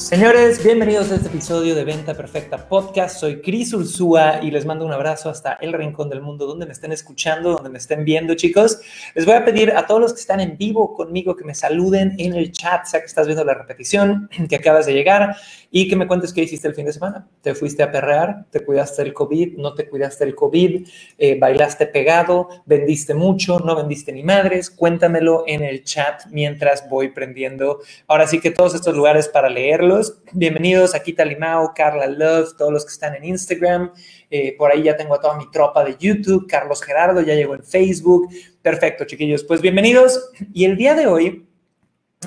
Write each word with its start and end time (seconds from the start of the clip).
Señores, 0.00 0.64
bienvenidos 0.64 1.12
a 1.12 1.16
este 1.16 1.28
episodio 1.28 1.74
de 1.74 1.84
Venta 1.84 2.14
Perfecta 2.14 2.68
Podcast. 2.68 3.20
Soy 3.20 3.42
Cris 3.42 3.74
Ursúa 3.74 4.40
y 4.42 4.50
les 4.50 4.64
mando 4.64 4.86
un 4.86 4.92
abrazo 4.92 5.28
hasta 5.28 5.52
el 5.60 5.74
rincón 5.74 6.08
del 6.08 6.22
mundo 6.22 6.46
donde 6.46 6.64
me 6.64 6.72
estén 6.72 6.90
escuchando, 6.90 7.52
donde 7.52 7.68
me 7.68 7.78
estén 7.78 8.04
viendo, 8.04 8.34
chicos. 8.34 8.80
Les 9.14 9.26
voy 9.26 9.34
a 9.34 9.44
pedir 9.44 9.72
a 9.72 9.86
todos 9.86 10.00
los 10.00 10.14
que 10.14 10.20
están 10.20 10.40
en 10.40 10.56
vivo 10.56 10.94
conmigo 10.94 11.36
que 11.36 11.44
me 11.44 11.54
saluden 11.54 12.14
en 12.18 12.34
el 12.34 12.50
chat, 12.50 12.86
sea 12.86 13.00
que 13.00 13.06
estás 13.06 13.26
viendo 13.26 13.44
la 13.44 13.52
repetición, 13.52 14.28
que 14.48 14.56
acabas 14.56 14.86
de 14.86 14.94
llegar 14.94 15.36
y 15.70 15.86
que 15.86 15.96
me 15.96 16.08
cuentes 16.08 16.32
qué 16.32 16.42
hiciste 16.42 16.66
el 16.66 16.74
fin 16.74 16.86
de 16.86 16.94
semana. 16.94 17.28
¿Te 17.42 17.54
fuiste 17.54 17.82
a 17.82 17.92
perrear? 17.92 18.46
¿Te 18.50 18.64
cuidaste 18.64 19.04
del 19.04 19.12
COVID? 19.12 19.58
¿No 19.58 19.74
te 19.74 19.86
cuidaste 19.86 20.24
del 20.24 20.34
COVID? 20.34 20.88
Eh, 21.18 21.38
¿Bailaste 21.38 21.86
pegado? 21.86 22.48
¿Vendiste 22.64 23.12
mucho? 23.12 23.60
¿No 23.60 23.76
vendiste 23.76 24.12
ni 24.12 24.24
madres? 24.24 24.70
Cuéntamelo 24.70 25.44
en 25.46 25.62
el 25.62 25.84
chat 25.84 26.22
mientras 26.30 26.88
voy 26.88 27.10
prendiendo. 27.10 27.80
Ahora 28.08 28.26
sí 28.26 28.40
que 28.40 28.50
todos 28.50 28.74
estos 28.74 28.96
lugares 28.96 29.28
para 29.28 29.50
Bienvenidos 30.32 30.94
aquí 30.94 31.12
Talimao, 31.12 31.72
Carla 31.74 32.06
Love, 32.06 32.56
todos 32.56 32.72
los 32.72 32.84
que 32.84 32.92
están 32.92 33.16
en 33.16 33.24
Instagram. 33.24 33.92
Eh, 34.30 34.54
por 34.56 34.70
ahí 34.70 34.84
ya 34.84 34.96
tengo 34.96 35.14
a 35.14 35.20
toda 35.20 35.36
mi 35.36 35.50
tropa 35.50 35.82
de 35.82 35.96
YouTube. 35.98 36.46
Carlos 36.46 36.80
Gerardo 36.80 37.20
ya 37.22 37.34
llegó 37.34 37.56
en 37.56 37.64
Facebook. 37.64 38.28
Perfecto, 38.62 39.04
chiquillos. 39.04 39.42
Pues 39.42 39.60
bienvenidos. 39.60 40.30
Y 40.52 40.64
el 40.64 40.76
día 40.76 40.94
de 40.94 41.08
hoy, 41.08 41.48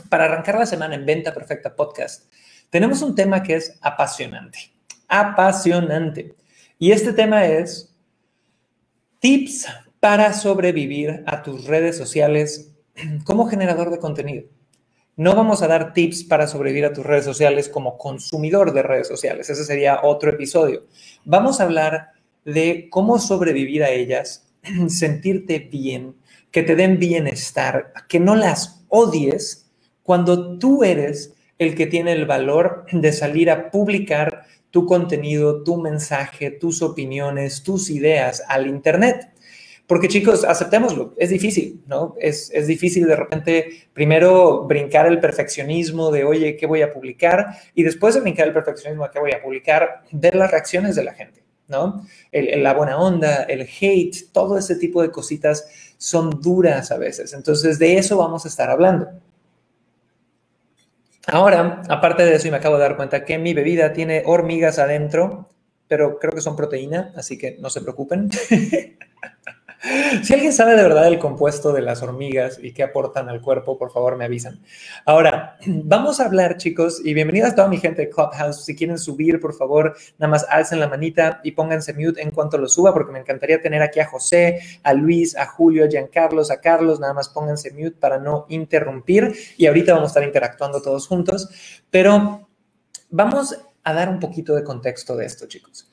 para 0.09 0.25
arrancar 0.25 0.59
la 0.59 0.65
semana 0.65 0.95
en 0.95 1.05
Venta 1.05 1.33
Perfecta 1.33 1.73
Podcast, 1.73 2.29
tenemos 2.69 3.01
un 3.01 3.15
tema 3.15 3.41
que 3.41 3.55
es 3.55 3.77
apasionante. 3.81 4.59
Apasionante. 5.07 6.35
Y 6.77 6.91
este 6.91 7.13
tema 7.13 7.45
es 7.45 7.95
tips 9.19 9.67
para 10.01 10.33
sobrevivir 10.33 11.23
a 11.25 11.41
tus 11.41 11.65
redes 11.65 11.95
sociales 11.97 12.73
como 13.23 13.47
generador 13.47 13.89
de 13.89 13.99
contenido. 13.99 14.49
No 15.15 15.35
vamos 15.35 15.61
a 15.61 15.67
dar 15.67 15.93
tips 15.93 16.23
para 16.23 16.47
sobrevivir 16.47 16.85
a 16.85 16.93
tus 16.93 17.05
redes 17.05 17.25
sociales 17.25 17.69
como 17.69 17.99
consumidor 17.99 18.73
de 18.73 18.81
redes 18.81 19.07
sociales. 19.07 19.47
Ese 19.47 19.63
sería 19.63 19.99
otro 20.01 20.31
episodio. 20.31 20.85
Vamos 21.23 21.59
a 21.59 21.65
hablar 21.65 22.13
de 22.45 22.87
cómo 22.89 23.19
sobrevivir 23.19 23.83
a 23.83 23.91
ellas, 23.91 24.47
sentirte 24.87 25.59
bien, 25.59 26.15
que 26.49 26.63
te 26.63 26.75
den 26.75 26.97
bienestar, 26.97 27.93
que 28.07 28.19
no 28.19 28.35
las 28.35 28.83
odies 28.89 29.69
cuando 30.01 30.57
tú 30.57 30.83
eres 30.83 31.33
el 31.59 31.75
que 31.75 31.85
tiene 31.85 32.13
el 32.13 32.25
valor 32.25 32.85
de 32.91 33.13
salir 33.13 33.51
a 33.51 33.69
publicar 33.69 34.45
tu 34.71 34.87
contenido, 34.87 35.61
tu 35.61 35.77
mensaje, 35.77 36.49
tus 36.49 36.81
opiniones, 36.81 37.61
tus 37.61 37.91
ideas 37.91 38.43
al 38.47 38.65
Internet. 38.65 39.32
Porque 39.87 40.07
chicos, 40.07 40.45
aceptémoslo, 40.45 41.13
es 41.17 41.29
difícil, 41.29 41.83
¿no? 41.87 42.15
Es, 42.17 42.49
es, 42.53 42.67
difícil 42.67 43.05
de 43.05 43.17
repente 43.17 43.89
primero 43.93 44.63
brincar 44.63 45.07
el 45.07 45.19
perfeccionismo 45.19 46.09
de, 46.09 46.23
oye, 46.23 46.55
¿qué 46.55 46.65
voy 46.65 46.81
a 46.81 46.93
publicar? 46.93 47.57
Y 47.75 47.83
después 47.83 48.15
de 48.15 48.21
brincar 48.21 48.47
el 48.47 48.53
perfeccionismo 48.53 49.09
qué 49.11 49.19
voy 49.19 49.33
a 49.33 49.41
publicar, 49.41 50.03
ver 50.11 50.35
las 50.35 50.49
reacciones 50.51 50.95
de 50.95 51.03
la 51.03 51.13
gente, 51.13 51.43
¿no? 51.67 52.05
El, 52.31 52.63
la 52.63 52.73
buena 52.73 52.97
onda, 52.97 53.43
el 53.43 53.61
hate, 53.61 54.31
todo 54.31 54.57
ese 54.57 54.77
tipo 54.77 55.01
de 55.01 55.11
cositas 55.11 55.67
son 55.97 56.29
duras 56.41 56.91
a 56.91 56.97
veces. 56.97 57.33
Entonces, 57.33 57.77
de 57.77 57.97
eso 57.97 58.17
vamos 58.17 58.45
a 58.45 58.47
estar 58.47 58.69
hablando. 58.69 59.09
Ahora, 61.27 61.81
aparte 61.89 62.23
de 62.23 62.35
eso, 62.35 62.47
y 62.47 62.51
me 62.51 62.57
acabo 62.57 62.75
de 62.75 62.83
dar 62.83 62.95
cuenta 62.95 63.25
que 63.25 63.37
mi 63.37 63.53
bebida 63.53 63.91
tiene 63.91 64.23
hormigas 64.25 64.79
adentro, 64.79 65.49
pero 65.89 66.19
creo 66.19 66.33
que 66.33 66.41
son 66.41 66.55
proteína, 66.55 67.13
así 67.15 67.37
que 67.37 67.57
no 67.59 67.69
se 67.69 67.81
preocupen. 67.81 68.29
Si 70.23 70.33
alguien 70.33 70.53
sabe 70.53 70.77
de 70.77 70.83
verdad 70.83 71.07
el 71.07 71.19
compuesto 71.19 71.73
de 71.73 71.81
las 71.81 72.01
hormigas 72.01 72.57
y 72.61 72.71
qué 72.71 72.83
aportan 72.83 73.27
al 73.27 73.41
cuerpo, 73.41 73.77
por 73.77 73.91
favor 73.91 74.15
me 74.15 74.23
avisan. 74.23 74.61
Ahora, 75.03 75.57
vamos 75.65 76.21
a 76.21 76.25
hablar, 76.25 76.55
chicos, 76.55 77.01
y 77.03 77.13
bienvenidas 77.13 77.51
a 77.51 77.55
toda 77.55 77.67
mi 77.67 77.77
gente 77.77 78.03
de 78.03 78.09
Clubhouse. 78.09 78.63
Si 78.63 78.77
quieren 78.77 78.97
subir, 78.97 79.41
por 79.41 79.53
favor, 79.53 79.97
nada 80.19 80.31
más 80.31 80.45
alcen 80.49 80.79
la 80.79 80.87
manita 80.87 81.41
y 81.43 81.51
pónganse 81.51 81.93
mute 81.93 82.21
en 82.21 82.31
cuanto 82.31 82.57
lo 82.57 82.69
suba, 82.69 82.93
porque 82.93 83.11
me 83.11 83.19
encantaría 83.19 83.61
tener 83.61 83.81
aquí 83.81 83.99
a 83.99 84.07
José, 84.07 84.61
a 84.83 84.93
Luis, 84.93 85.35
a 85.35 85.45
Julio, 85.47 85.83
a 85.83 85.89
Giancarlos, 85.89 86.49
a 86.49 86.61
Carlos. 86.61 87.01
Nada 87.01 87.13
más 87.13 87.27
pónganse 87.27 87.71
mute 87.71 87.97
para 87.99 88.19
no 88.19 88.45
interrumpir. 88.47 89.35
Y 89.57 89.65
ahorita 89.65 89.95
vamos 89.95 90.07
a 90.07 90.11
estar 90.11 90.23
interactuando 90.23 90.81
todos 90.81 91.07
juntos. 91.07 91.49
Pero 91.91 92.47
vamos 93.09 93.59
a 93.83 93.93
dar 93.93 94.07
un 94.07 94.21
poquito 94.21 94.55
de 94.55 94.63
contexto 94.63 95.17
de 95.17 95.25
esto, 95.25 95.45
chicos. 95.45 95.89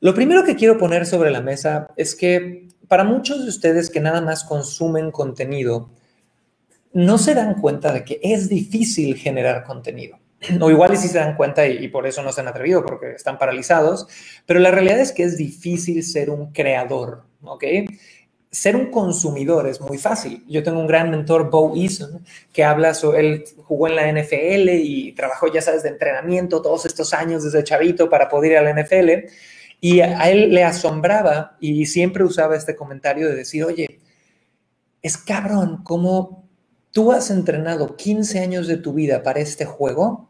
Lo 0.00 0.14
primero 0.14 0.44
que 0.44 0.56
quiero 0.56 0.76
poner 0.76 1.06
sobre 1.06 1.30
la 1.30 1.40
mesa 1.40 1.88
es 1.96 2.14
que 2.14 2.68
para 2.90 3.04
muchos 3.04 3.44
de 3.44 3.48
ustedes 3.48 3.88
que 3.88 4.00
nada 4.00 4.20
más 4.20 4.42
consumen 4.42 5.12
contenido, 5.12 5.90
no 6.92 7.18
se 7.18 7.36
dan 7.36 7.54
cuenta 7.54 7.92
de 7.92 8.02
que 8.02 8.18
es 8.20 8.48
difícil 8.48 9.14
generar 9.14 9.62
contenido. 9.62 10.18
O 10.60 10.72
igual 10.72 10.94
y 10.94 10.96
sí 10.96 11.06
se 11.06 11.18
dan 11.18 11.36
cuenta 11.36 11.68
y, 11.68 11.86
por 11.86 12.08
eso 12.08 12.20
no 12.24 12.32
se 12.32 12.40
han 12.40 12.48
atrevido, 12.48 12.84
porque 12.84 13.12
están 13.12 13.38
paralizados, 13.38 14.08
pero 14.44 14.58
la 14.58 14.72
realidad 14.72 14.98
es 14.98 15.12
que 15.12 15.22
es 15.22 15.36
difícil 15.36 16.02
ser 16.02 16.30
un 16.30 16.50
creador, 16.50 17.22
¿ok? 17.44 17.62
Ser 18.50 18.74
un 18.74 18.90
consumidor 18.90 19.68
es 19.68 19.80
muy 19.80 19.96
fácil. 19.96 20.42
Yo 20.48 20.64
tengo 20.64 20.80
un 20.80 20.88
gran 20.88 21.12
mentor, 21.12 21.48
Bo 21.48 21.76
Eason, 21.76 22.24
que 22.52 22.64
habla 22.64 22.94
sobre, 22.94 23.20
él 23.20 23.44
jugó 23.66 23.86
en 23.86 23.94
la 23.94 24.08
NFL 24.10 24.68
y 24.70 25.12
trabajó, 25.12 25.46
ya 25.46 25.62
sabes, 25.62 25.84
de 25.84 25.90
entrenamiento 25.90 26.60
todos 26.60 26.86
estos 26.86 27.14
años 27.14 27.44
desde 27.44 27.62
chavito 27.62 28.10
para 28.10 28.28
poder 28.28 28.50
ir 28.50 28.58
a 28.58 28.62
la 28.62 28.72
NFL. 28.72 29.30
Y 29.80 30.00
a 30.00 30.30
él 30.30 30.50
le 30.50 30.64
asombraba 30.64 31.56
y 31.58 31.86
siempre 31.86 32.24
usaba 32.24 32.56
este 32.56 32.76
comentario 32.76 33.28
de 33.28 33.36
decir, 33.36 33.64
oye, 33.64 34.00
es 35.02 35.16
cabrón 35.16 35.82
cómo 35.84 36.48
tú 36.90 37.12
has 37.12 37.30
entrenado 37.30 37.96
15 37.96 38.40
años 38.40 38.66
de 38.66 38.76
tu 38.76 38.92
vida 38.92 39.22
para 39.22 39.40
este 39.40 39.64
juego 39.64 40.28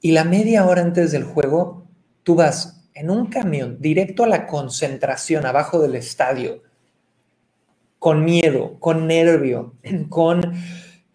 y 0.00 0.12
la 0.12 0.24
media 0.24 0.66
hora 0.66 0.82
antes 0.82 1.12
del 1.12 1.24
juego 1.24 1.86
tú 2.24 2.34
vas 2.34 2.84
en 2.94 3.10
un 3.10 3.26
camión 3.26 3.78
directo 3.80 4.24
a 4.24 4.28
la 4.28 4.46
concentración 4.46 5.46
abajo 5.46 5.80
del 5.80 5.94
estadio, 5.94 6.62
con 7.98 8.24
miedo, 8.24 8.78
con 8.80 9.06
nervio, 9.06 9.74
con 10.08 10.42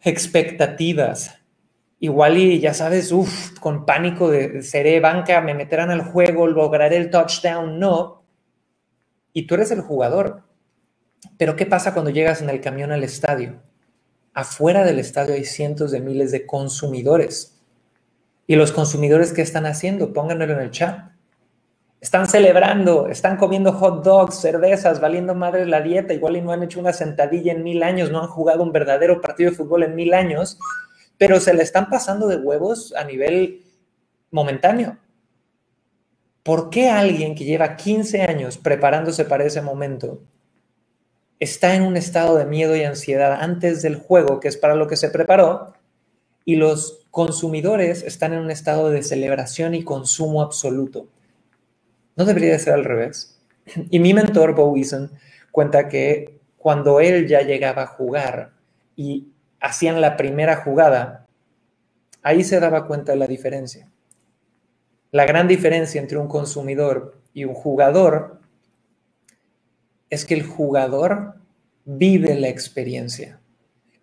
expectativas, 0.02 1.39
igual 2.00 2.38
y 2.38 2.60
ya 2.60 2.74
sabes, 2.74 3.12
uff, 3.12 3.60
con 3.60 3.86
pánico 3.86 4.30
de 4.30 4.64
seré 4.64 5.00
banca, 5.00 5.42
me 5.42 5.54
meterán 5.54 5.92
al 5.92 6.02
juego, 6.02 6.48
lograré 6.48 6.98
el 6.98 7.10
touchdown, 7.10 7.80
no. 7.80 8.24
Y 9.34 9.46
tú 9.48 9.56
eres 9.56 9.72
el 9.72 9.82
jugador. 9.82 10.44
Pero 11.38 11.56
¿qué 11.56 11.66
pasa 11.66 11.94
cuando 11.94 12.12
llegas 12.12 12.42
en 12.42 12.50
el 12.50 12.62
camión 12.62 12.92
al 12.92 13.04
estadio? 13.04 13.62
Afuera 14.34 14.86
del 14.86 15.00
estadio 15.00 15.34
hay 15.34 15.44
cientos 15.44 15.92
de 15.92 16.00
miles 16.00 16.32
de 16.32 16.46
consumidores. 16.46 17.60
¿Y 18.48 18.56
los 18.56 18.72
consumidores 18.72 19.34
qué 19.34 19.42
están 19.42 19.66
haciendo? 19.66 20.14
Pónganmelo 20.14 20.54
en 20.54 20.62
el 20.62 20.72
chat. 20.72 21.12
Están 22.02 22.28
celebrando, 22.28 23.08
están 23.08 23.36
comiendo 23.36 23.74
hot 23.74 24.06
dogs, 24.06 24.36
cervezas, 24.36 25.02
valiendo 25.02 25.36
madre 25.36 25.66
la 25.66 25.82
dieta, 25.82 26.14
igual 26.14 26.38
y 26.38 26.42
no 26.42 26.54
han 26.54 26.64
hecho 26.64 26.80
una 26.80 26.94
sentadilla 26.94 27.52
en 27.52 27.62
mil 27.62 27.84
años, 27.84 28.10
no 28.10 28.22
han 28.22 28.30
jugado 28.30 28.64
un 28.64 28.72
verdadero 28.72 29.20
partido 29.20 29.52
de 29.52 29.58
fútbol 29.58 29.84
en 29.84 29.96
mil 29.96 30.14
años, 30.14 30.58
pero 31.20 31.40
se 31.42 31.54
le 31.54 31.62
están 31.62 31.90
pasando 31.90 32.28
de 32.28 32.38
huevos 32.38 32.94
a 32.98 33.04
nivel 33.04 33.62
momentáneo. 34.32 34.98
¿Por 36.44 36.70
qué 36.72 36.90
alguien 36.90 37.36
que 37.36 37.44
lleva 37.44 37.76
15 37.76 38.24
años 38.24 38.58
preparándose 38.58 39.26
para 39.26 39.44
ese 39.44 39.62
momento 39.62 40.22
está 41.40 41.76
en 41.76 41.84
un 41.84 41.98
estado 41.98 42.38
de 42.38 42.46
miedo 42.46 42.76
y 42.76 42.84
ansiedad 42.84 43.38
antes 43.42 43.82
del 43.82 43.98
juego, 43.98 44.40
que 44.40 44.48
es 44.48 44.56
para 44.56 44.76
lo 44.76 44.88
que 44.88 44.96
se 44.96 45.10
preparó, 45.10 45.74
y 46.46 46.56
los 46.56 47.06
consumidores 47.12 48.02
están 48.02 48.34
en 48.34 48.40
un 48.40 48.50
estado 48.50 48.90
de 48.90 49.04
celebración 49.04 49.76
y 49.76 49.84
consumo 49.84 50.42
absoluto? 50.42 51.10
No 52.16 52.24
debería 52.24 52.58
ser 52.60 52.74
al 52.74 52.86
revés. 52.86 53.42
Y 53.90 54.00
mi 54.00 54.14
mentor, 54.14 54.56
Bo 54.56 54.76
Eason, 54.78 55.12
cuenta 55.52 55.90
que 55.90 56.40
cuando 56.58 57.02
él 57.02 57.28
ya 57.28 57.42
llegaba 57.42 57.84
a 57.84 57.88
jugar 57.88 58.54
y 58.96 59.28
hacían 59.60 60.02
la 60.02 60.18
primera 60.18 60.58
jugada, 60.58 61.28
ahí 62.22 62.44
se 62.44 62.60
daba 62.60 62.88
cuenta 62.88 63.14
de 63.14 63.18
la 63.18 63.28
diferencia. 63.28 63.90
La 65.12 65.26
gran 65.26 65.48
diferencia 65.48 66.00
entre 66.00 66.18
un 66.18 66.28
consumidor 66.28 67.20
y 67.34 67.46
un 67.46 67.54
jugador 67.54 68.40
es 70.10 70.26
que 70.26 70.36
el 70.36 70.44
jugador 70.44 71.36
vive 71.86 72.36
la 72.36 72.50
experiencia. 72.50 73.40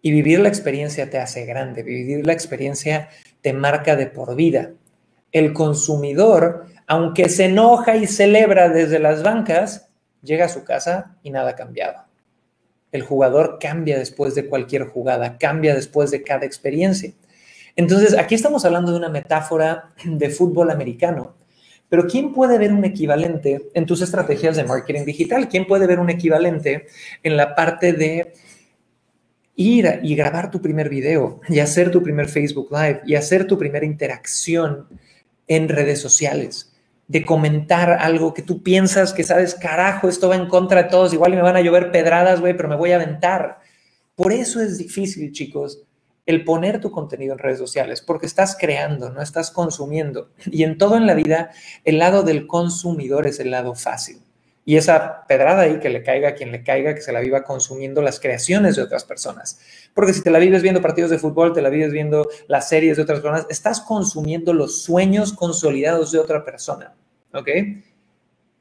Y 0.03 0.13
vivir 0.13 0.41
la 0.41 0.49
experiencia 0.49 1.11
te 1.11 1.19
hace 1.19 1.45
grande, 1.47 1.83
vivir 1.83 2.27
la 2.27 2.33
experiencia 2.33 3.09
te 3.41 3.53
marca 3.53 3.97
de 3.97 4.07
por 4.07 4.37
vida. 4.37 4.73
El 5.33 5.53
consumidor, 5.53 6.67
aunque 6.87 7.29
se 7.29 7.47
enoja 7.47 7.97
y 7.97 8.07
celebra 8.07 8.69
desde 8.69 8.99
las 8.99 9.23
bancas, 9.23 9.89
llega 10.23 10.47
a 10.47 10.49
su 10.49 10.65
casa 10.65 11.17
y 11.23 11.31
nada 11.31 11.57
cambiado. 11.57 12.06
El 12.93 13.03
jugador 13.03 13.59
cambia 13.61 13.99
después 13.99 14.35
de 14.35 14.47
cualquier 14.47 14.85
jugada, 14.85 15.39
cambia 15.39 15.75
después 15.75 16.11
de 16.11 16.23
cada 16.23 16.47
experiencia. 16.47 17.13
Entonces, 17.77 18.17
aquí 18.17 18.35
estamos 18.35 18.65
hablando 18.65 18.93
de 18.93 18.99
una 18.99 19.11
metáfora 19.11 19.93
de 20.05 20.31
fútbol 20.31 20.71
americano, 20.71 21.35
pero 21.89 22.07
¿quién 22.07 22.33
puede 22.33 22.59
ver 22.59 22.73
un 22.73 22.85
equivalente 22.85 23.69
en 23.75 23.87
tus 23.87 24.03
estrategias 24.03 24.57
de 24.57 24.65
marketing 24.65 25.05
digital? 25.05 25.49
¿Quién 25.49 25.67
puede 25.67 25.87
ver 25.87 26.01
un 26.01 26.11
equivalente 26.11 26.87
en 27.23 27.37
la 27.37 27.55
parte 27.55 27.93
de 27.93 28.33
ir 29.55 30.01
y 30.03 30.17
grabar 30.17 30.51
tu 30.51 30.61
primer 30.61 30.89
video 30.89 31.41
y 31.49 31.61
hacer 31.61 31.91
tu 31.91 32.03
primer 32.03 32.29
Facebook 32.29 32.69
Live 32.73 33.03
y 33.07 33.15
hacer 33.15 33.47
tu 33.47 33.57
primera 33.57 33.87
interacción 33.87 34.89
en 35.47 35.69
redes 35.69 36.01
sociales? 36.01 36.76
De 37.09 37.25
comentar 37.25 37.91
algo 37.91 38.35
que 38.35 38.43
tú 38.43 38.63
piensas 38.63 39.13
que 39.13 39.25
sabes, 39.25 39.55
carajo, 39.55 40.09
esto 40.09 40.29
va 40.29 40.37
en 40.37 40.49
contra 40.49 40.85
de 40.85 40.89
todos, 40.89 41.13
igual 41.13 41.33
me 41.33 41.43
van 41.43 41.57
a 41.57 41.61
llover 41.61 41.93
pedradas, 41.93 42.41
güey, 42.41 42.57
pero 42.57 42.69
me 42.69 42.77
voy 42.77 42.93
a 42.93 42.97
aventar. 42.97 43.61
Por 44.17 44.33
eso 44.33 44.61
es 44.61 44.79
difícil, 44.79 45.31
chicos, 45.33 45.83
el 46.27 46.43
poner 46.43 46.81
tu 46.81 46.91
contenido 46.91 47.35
en 47.35 47.39
redes 47.39 47.59
sociales, 47.59 48.01
porque 48.01 48.27
estás 48.27 48.57
creando, 48.59 49.11
no 49.11 49.23
estás 49.23 49.51
consumiendo. 49.51 50.31
Y 50.47 50.65
en 50.65 50.77
todo 50.79 50.97
en 50.97 51.07
la 51.07 51.15
vida, 51.15 51.51
el 51.85 51.99
lado 51.99 52.25
del 52.25 52.47
consumidor 52.47 53.27
es 53.29 53.39
el 53.39 53.53
lado 53.53 53.75
fácil. 53.75 54.26
Y 54.69 54.77
esa 54.77 55.25
pedrada 55.29 55.63
ahí 55.63 55.79
que 55.79 55.89
le 55.89 56.03
caiga 56.03 56.31
a 56.31 56.35
quien 56.35 56.51
le 56.51 56.65
caiga, 56.65 56.93
que 56.93 57.01
se 57.01 57.13
la 57.13 57.21
viva 57.21 57.45
consumiendo 57.45 58.03
las 58.03 58.19
creaciones 58.19 58.75
de 58.75 58.83
otras 58.83 59.05
personas. 59.05 59.61
Porque 59.95 60.13
si 60.13 60.25
te 60.25 60.31
la 60.31 60.41
vives 60.41 60.61
viendo 60.61 60.83
partidos 60.83 61.13
de 61.13 61.21
fútbol, 61.21 61.53
te 61.53 61.63
la 61.63 61.69
vives 61.69 61.93
viendo 61.93 62.29
las 62.49 62.69
series 62.69 62.97
de 62.97 63.05
otras 63.05 63.21
personas, 63.21 63.47
estás 63.49 63.81
consumiendo 63.81 64.53
los 64.53 64.83
sueños 64.83 65.33
consolidados 65.33 66.11
de 66.11 66.19
otra 66.19 66.45
persona. 66.45 66.95
¿Ok? 67.33 67.49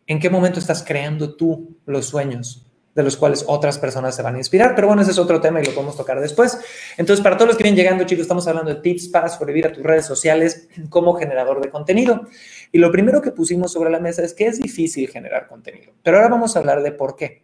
¿En 0.05 0.19
qué 0.19 0.29
momento 0.29 0.59
estás 0.59 0.83
creando 0.83 1.35
tú 1.35 1.75
los 1.87 2.05
sueños? 2.05 2.64
De 2.95 3.03
los 3.03 3.17
cuales 3.17 3.43
otras 3.47 3.77
personas 3.77 4.15
se 4.15 4.21
van 4.21 4.35
a 4.35 4.37
inspirar. 4.37 4.73
Pero 4.73 4.87
bueno, 4.87 5.01
ese 5.01 5.11
es 5.11 5.19
otro 5.19 5.41
tema 5.41 5.61
y 5.61 5.65
lo 5.65 5.73
podemos 5.73 5.97
tocar 5.97 6.19
después. 6.21 6.57
Entonces, 6.97 7.21
para 7.21 7.35
todos 7.35 7.49
los 7.49 7.57
que 7.57 7.63
vienen 7.63 7.77
llegando, 7.77 8.05
chicos, 8.05 8.21
estamos 8.21 8.47
hablando 8.47 8.73
de 8.73 8.79
tips 8.79 9.09
para 9.09 9.27
sobrevivir 9.27 9.67
a 9.67 9.73
tus 9.73 9.83
redes 9.83 10.05
sociales 10.05 10.69
como 10.89 11.13
generador 11.15 11.61
de 11.61 11.69
contenido. 11.69 12.27
Y 12.71 12.79
lo 12.79 12.91
primero 12.91 13.21
que 13.21 13.31
pusimos 13.31 13.73
sobre 13.73 13.91
la 13.91 13.99
mesa 13.99 14.23
es 14.23 14.33
que 14.33 14.47
es 14.47 14.61
difícil 14.61 15.09
generar 15.09 15.47
contenido. 15.47 15.93
Pero 16.01 16.17
ahora 16.17 16.29
vamos 16.29 16.55
a 16.55 16.59
hablar 16.59 16.81
de 16.81 16.93
por 16.93 17.17
qué. 17.17 17.43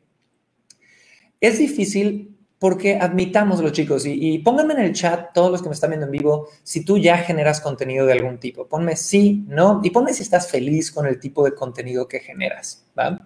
Es 1.42 1.58
difícil 1.58 2.38
porque 2.58 2.96
admitámoslo, 2.96 3.72
chicos, 3.72 4.06
y, 4.06 4.38
pónganme 4.38 4.76
en 4.76 4.82
el 4.82 4.94
chat, 4.94 5.34
todos 5.34 5.52
los 5.52 5.64
que 5.64 5.68
me 5.68 5.74
están 5.74 5.90
viendo 5.90 6.06
en 6.06 6.12
vivo, 6.12 6.48
si 6.62 6.86
tú 6.86 7.00
ya 7.00 7.18
generas 7.18 7.60
contenido 7.60 8.06
de 8.06 8.14
algún 8.14 8.38
tipo. 8.38 8.68
Ponme 8.68 8.96
sí, 8.96 9.44
no, 9.48 9.82
y 9.84 9.90
ponme 9.90 10.14
si 10.14 10.22
estás 10.22 10.50
feliz 10.50 10.92
con 10.92 11.08
el 11.08 11.20
tipo 11.20 11.44
de 11.44 11.56
contenido 11.56 12.08
que 12.08 12.20
generas, 12.20 12.86
¿va? 12.98 13.20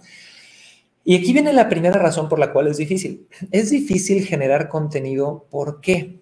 Y 1.08 1.16
aquí 1.16 1.34
viene 1.34 1.54
la 1.54 1.70
primera 1.70 2.00
razón 2.00 2.28
por 2.28 2.40
la 2.40 2.52
cual 2.52 2.68
es 2.68 2.78
difícil. 2.78 3.28
Es 3.52 3.70
difícil 3.70 4.26
generar 4.26 4.68
contenido, 4.68 5.46
¿por 5.52 5.80
qué? 5.80 6.20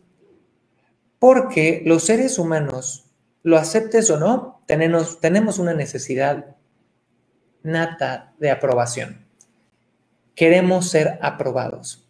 Porque 1.20 1.82
los 1.86 2.04
seres 2.04 2.38
humanos, 2.38 3.06
lo 3.44 3.58
aceptes 3.58 4.10
o 4.10 4.20
no, 4.20 4.62
tenemos, 4.68 5.60
una 5.60 5.74
necesidad 5.74 6.58
nata 7.64 8.34
de 8.40 8.52
aprobación. 8.52 9.26
Queremos 10.36 10.90
ser 10.90 11.18
aprobados. 11.22 12.06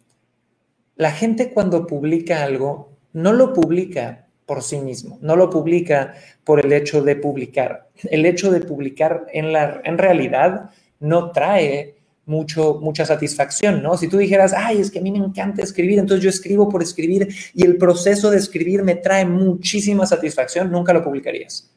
La 0.96 1.12
gente 1.12 1.52
cuando 1.52 1.86
publica 1.86 2.42
algo, 2.42 2.90
no 3.12 3.32
lo 3.32 3.52
publica 3.52 4.26
por 4.46 4.64
sí 4.64 4.78
mismo, 4.78 5.18
no 5.22 5.36
lo 5.36 5.48
publica 5.48 6.14
por 6.42 6.64
el 6.64 6.72
hecho 6.72 7.02
de 7.02 7.14
publicar. 7.14 7.88
El 8.02 8.26
hecho 8.26 8.50
de 8.50 8.60
publicar 8.60 9.26
en, 9.32 9.52
la, 9.52 9.80
en 9.84 9.96
realidad 9.96 10.70
no 10.98 11.30
trae 11.30 11.93
mucho, 12.26 12.78
mucha 12.80 13.04
satisfacción, 13.04 13.82
¿no? 13.82 13.96
Si 13.96 14.08
tú 14.08 14.16
dijeras, 14.16 14.54
ay, 14.56 14.80
es 14.80 14.90
que 14.90 14.98
a 14.98 15.02
mí 15.02 15.12
me 15.12 15.18
encanta 15.18 15.62
escribir, 15.62 15.98
entonces 15.98 16.22
yo 16.22 16.30
escribo 16.30 16.68
por 16.68 16.82
escribir 16.82 17.28
y 17.52 17.64
el 17.64 17.76
proceso 17.76 18.30
de 18.30 18.38
escribir 18.38 18.82
me 18.82 18.94
trae 18.94 19.26
muchísima 19.26 20.06
satisfacción, 20.06 20.70
nunca 20.70 20.92
lo 20.92 21.04
publicarías. 21.04 21.70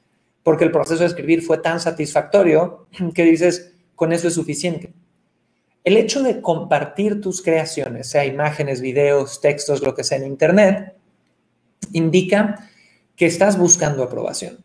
Porque 0.43 0.63
el 0.63 0.71
proceso 0.71 1.01
de 1.01 1.07
escribir 1.07 1.43
fue 1.43 1.57
tan 1.57 1.79
satisfactorio 1.79 2.87
que 3.13 3.23
dices, 3.23 3.73
con 3.95 4.13
eso 4.13 4.27
es 4.27 4.33
suficiente. 4.33 4.93
El 5.83 5.97
hecho 5.97 6.21
de 6.21 6.41
compartir 6.41 7.21
tus 7.21 7.41
creaciones, 7.41 8.09
sea 8.09 8.25
imágenes, 8.25 8.81
videos, 8.81 9.41
textos, 9.41 9.81
lo 9.81 9.95
que 9.95 10.03
sea 10.03 10.17
en 10.17 10.27
Internet, 10.27 10.93
indica 11.93 12.69
que 13.15 13.25
estás 13.25 13.57
buscando 13.57 14.03
aprobación, 14.03 14.57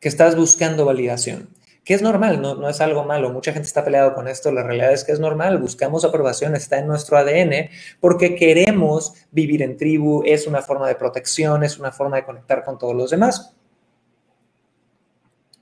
que 0.00 0.08
estás 0.08 0.36
buscando 0.36 0.84
validación 0.84 1.48
que 1.88 1.94
es 1.94 2.02
normal, 2.02 2.42
no, 2.42 2.54
no 2.54 2.68
es 2.68 2.82
algo 2.82 3.02
malo. 3.04 3.32
Mucha 3.32 3.50
gente 3.50 3.66
está 3.66 3.82
peleado 3.82 4.12
con 4.12 4.28
esto. 4.28 4.52
La 4.52 4.62
realidad 4.62 4.92
es 4.92 5.04
que 5.04 5.12
es 5.12 5.20
normal. 5.20 5.56
Buscamos 5.56 6.04
aprobación, 6.04 6.54
está 6.54 6.78
en 6.78 6.86
nuestro 6.86 7.16
ADN 7.16 7.70
porque 7.98 8.34
queremos 8.34 9.14
vivir 9.30 9.62
en 9.62 9.78
tribu. 9.78 10.22
Es 10.26 10.46
una 10.46 10.60
forma 10.60 10.86
de 10.86 10.96
protección, 10.96 11.64
es 11.64 11.78
una 11.78 11.90
forma 11.90 12.16
de 12.16 12.26
conectar 12.26 12.62
con 12.62 12.76
todos 12.76 12.94
los 12.94 13.10
demás. 13.10 13.56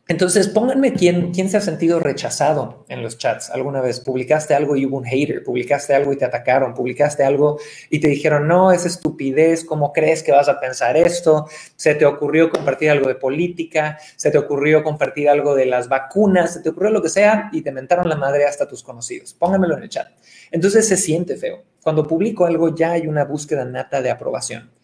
Entonces, 0.09 0.47
pónganme 0.47 0.93
quién, 0.93 1.33
quién 1.33 1.51
se 1.51 1.57
ha 1.57 1.61
sentido 1.61 1.99
rechazado 1.99 2.85
en 2.89 3.03
los 3.03 3.19
chats 3.19 3.51
alguna 3.51 3.81
vez. 3.81 3.99
Publicaste 3.99 4.55
algo 4.55 4.77
y 4.77 4.87
hubo 4.87 4.99
un 4.99 5.05
hater, 5.05 5.43
publicaste 5.43 5.97
algo 5.97 6.13
y 6.13 6.17
te 6.17 6.25
atacaron, 6.25 6.75
publicaste 6.75 7.25
algo 7.25 7.59
y 7.91 7.99
te 7.99 8.07
dijeron, 8.07 8.47
no, 8.47 8.71
es 8.71 8.87
estupidez, 8.87 9.65
¿cómo 9.65 9.93
crees 9.93 10.23
que 10.23 10.31
vas 10.31 10.49
a 10.49 10.61
pensar 10.61 10.97
esto? 10.97 11.49
Se 11.75 11.97
te 11.97 12.07
ocurrió 12.07 12.51
compartir 12.51 12.91
algo 12.91 13.09
de 13.09 13.17
política, 13.17 13.99
se 14.15 14.31
te 14.31 14.39
ocurrió 14.39 14.85
compartir 14.85 15.29
algo 15.29 15.57
de 15.57 15.67
las 15.67 15.89
vacunas, 15.89 16.55
se 16.55 16.61
te 16.61 16.69
ocurrió 16.69 16.91
lo 16.91 17.03
que 17.03 17.09
sea 17.09 17.51
y 17.53 17.63
te 17.63 17.73
mentaron 17.73 18.09
la 18.09 18.15
madre 18.17 18.45
hasta 18.45 18.69
tus 18.69 18.85
conocidos. 18.85 19.35
Pónganmelo 19.35 19.77
en 19.77 19.83
el 19.83 19.89
chat. 19.89 20.07
Entonces 20.53 20.87
se 20.87 20.97
siente 20.97 21.37
feo. 21.37 21.65
Cuando 21.83 22.07
publico 22.07 22.47
algo 22.47 22.73
ya 22.73 22.93
hay 22.93 23.09
una 23.09 23.25
búsqueda 23.25 23.65
nata 23.65 24.01
de 24.03 24.11
aprobación. 24.11 24.76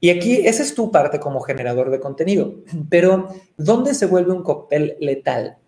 Y 0.00 0.10
aquí, 0.10 0.46
esa 0.46 0.62
es 0.62 0.74
tu 0.74 0.90
parte 0.90 1.20
como 1.20 1.40
generador 1.40 1.90
de 1.90 2.00
contenido. 2.00 2.54
Pero, 2.88 3.28
¿dónde 3.58 3.94
se 3.94 4.06
vuelve 4.06 4.32
un 4.32 4.42
cóctel 4.42 4.96
letal? 4.98 5.58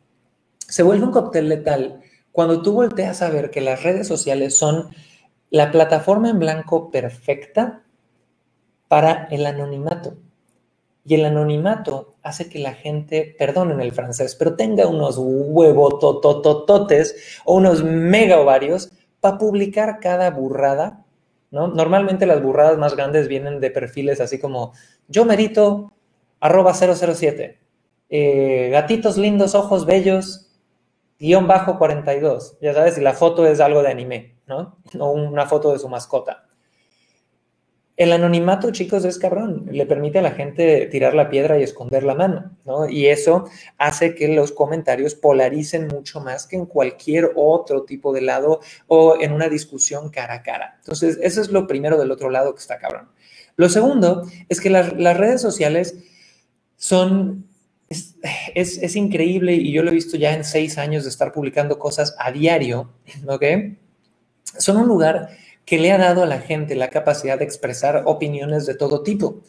Se 0.67 0.83
vuelve 0.83 1.05
un 1.05 1.13
cóctel 1.13 1.51
letal 1.51 2.01
cuando 2.33 2.63
tú 2.63 2.73
volteas 2.73 3.21
a 3.21 3.29
ver 3.29 3.51
que 3.51 3.61
las 3.61 3.83
redes 3.83 4.09
sociales 4.09 4.57
son 4.57 4.89
la 5.51 5.71
plataforma 5.71 6.31
en 6.31 6.39
blanco 6.39 6.91
perfecta 6.91 7.83
para 8.89 9.29
el 9.31 9.45
anonimato. 9.45 10.17
Y 11.05 11.17
el 11.17 11.27
anonimato 11.27 12.15
hace 12.23 12.49
que 12.49 12.59
la 12.59 12.73
gente, 12.73 13.35
perdonen 13.39 13.81
el 13.81 13.93
francés, 13.93 14.35
pero 14.35 14.57
tenga 14.57 14.87
unos 14.87 15.17
huevototototes 15.19 17.17
o 17.45 17.57
unos 17.57 17.85
mega 17.85 18.41
ovarios 18.41 18.91
para 19.21 19.37
publicar 19.37 20.01
cada 20.01 20.31
burrada 20.31 21.02
Normalmente 21.53 22.25
las 22.25 22.43
burradas 22.43 22.79
más 22.79 22.97
grandes 22.97 23.29
vienen 23.29 23.61
de 23.61 23.71
perfiles 23.71 24.21
así 24.21 24.41
como 24.41 24.73
yo 25.07 25.27
merito 25.27 25.93
arroba 26.41 26.73
007, 26.73 27.61
eh, 28.09 28.69
gatitos 28.71 29.19
lindos, 29.19 29.55
ojos 29.55 29.85
bellos, 29.85 30.51
guion 31.19 31.47
bajo 31.47 31.79
42, 31.79 32.59
ya 32.61 32.75
sabes, 32.75 32.97
y 32.97 33.03
la 33.03 33.13
foto 33.13 33.47
es 33.47 33.61
algo 33.61 33.83
de 33.83 33.91
anime, 33.91 34.39
¿no? 34.47 34.79
O 34.99 35.11
una 35.11 35.47
foto 35.47 35.73
de 35.73 35.79
su 35.79 35.89
mascota. 35.89 36.49
El 37.97 38.13
anonimato, 38.13 38.71
chicos, 38.71 39.05
es 39.05 39.19
cabrón. 39.19 39.67
Le 39.71 39.85
permite 39.85 40.19
a 40.19 40.23
la 40.23 40.31
gente 40.31 40.87
tirar 40.87 41.15
la 41.15 41.29
piedra 41.29 41.59
y 41.59 41.63
esconder 41.63 42.05
la 42.05 42.15
mano, 42.15 42.57
¿no? 42.65 42.89
Y 42.89 43.07
eso 43.07 43.45
hace 43.77 44.15
que 44.15 44.29
los 44.29 44.53
comentarios 44.53 45.15
polaricen 45.15 45.89
mucho 45.89 46.21
más 46.21 46.47
que 46.47 46.57
en 46.57 46.65
cualquier 46.65 47.33
otro 47.37 47.85
tipo 47.85 48.15
de 48.15 48.23
lado 48.23 48.61
o 48.87 49.21
en 49.21 49.33
una 49.33 49.49
discusión 49.49 50.09
cara 50.11 50.35
a 50.35 50.43
cara. 50.43 50.77
Entonces, 50.79 51.19
eso 51.23 51.43
es 51.43 51.51
lo 51.51 51.67
primero 51.67 51.99
del 51.99 52.11
otro 52.11 52.31
lado 52.31 52.55
que 52.55 52.61
está 52.61 52.79
cabrón. 52.79 53.09
Lo 53.57 53.69
segundo 53.69 54.27
es 54.49 54.61
que 54.61 54.71
las, 54.71 54.93
redes 54.95 55.43
sociales 55.43 55.97
son 56.77 57.47
es, 57.91 58.17
es, 58.55 58.97
increíble 58.97 59.53
y 59.53 59.71
yo 59.71 59.83
lo 59.83 59.91
he 59.91 59.95
visto 59.95 60.17
ya 60.17 60.33
en 60.33 60.45
seis 60.45 60.79
años 60.79 61.05
de 61.05 61.11
estar 61.11 61.31
publicando 61.31 61.79
cosas 61.79 62.17
a 62.19 62.33
diario, 62.33 62.91
¿ok? 63.27 63.45
Son 64.59 64.79
un 64.79 64.89
lugar 64.89 65.29
que 65.65 65.79
le 65.79 65.93
ha 65.93 65.99
dado 65.99 66.23
a 66.23 66.27
la 66.27 66.41
gente 66.41 66.75
la 66.75 66.91
capacidad 66.91 67.39
de 67.39 67.45
expresar 67.45 68.03
opiniones 68.07 68.67
de 68.67 68.75
todo 68.75 69.03
tipo. 69.03 69.43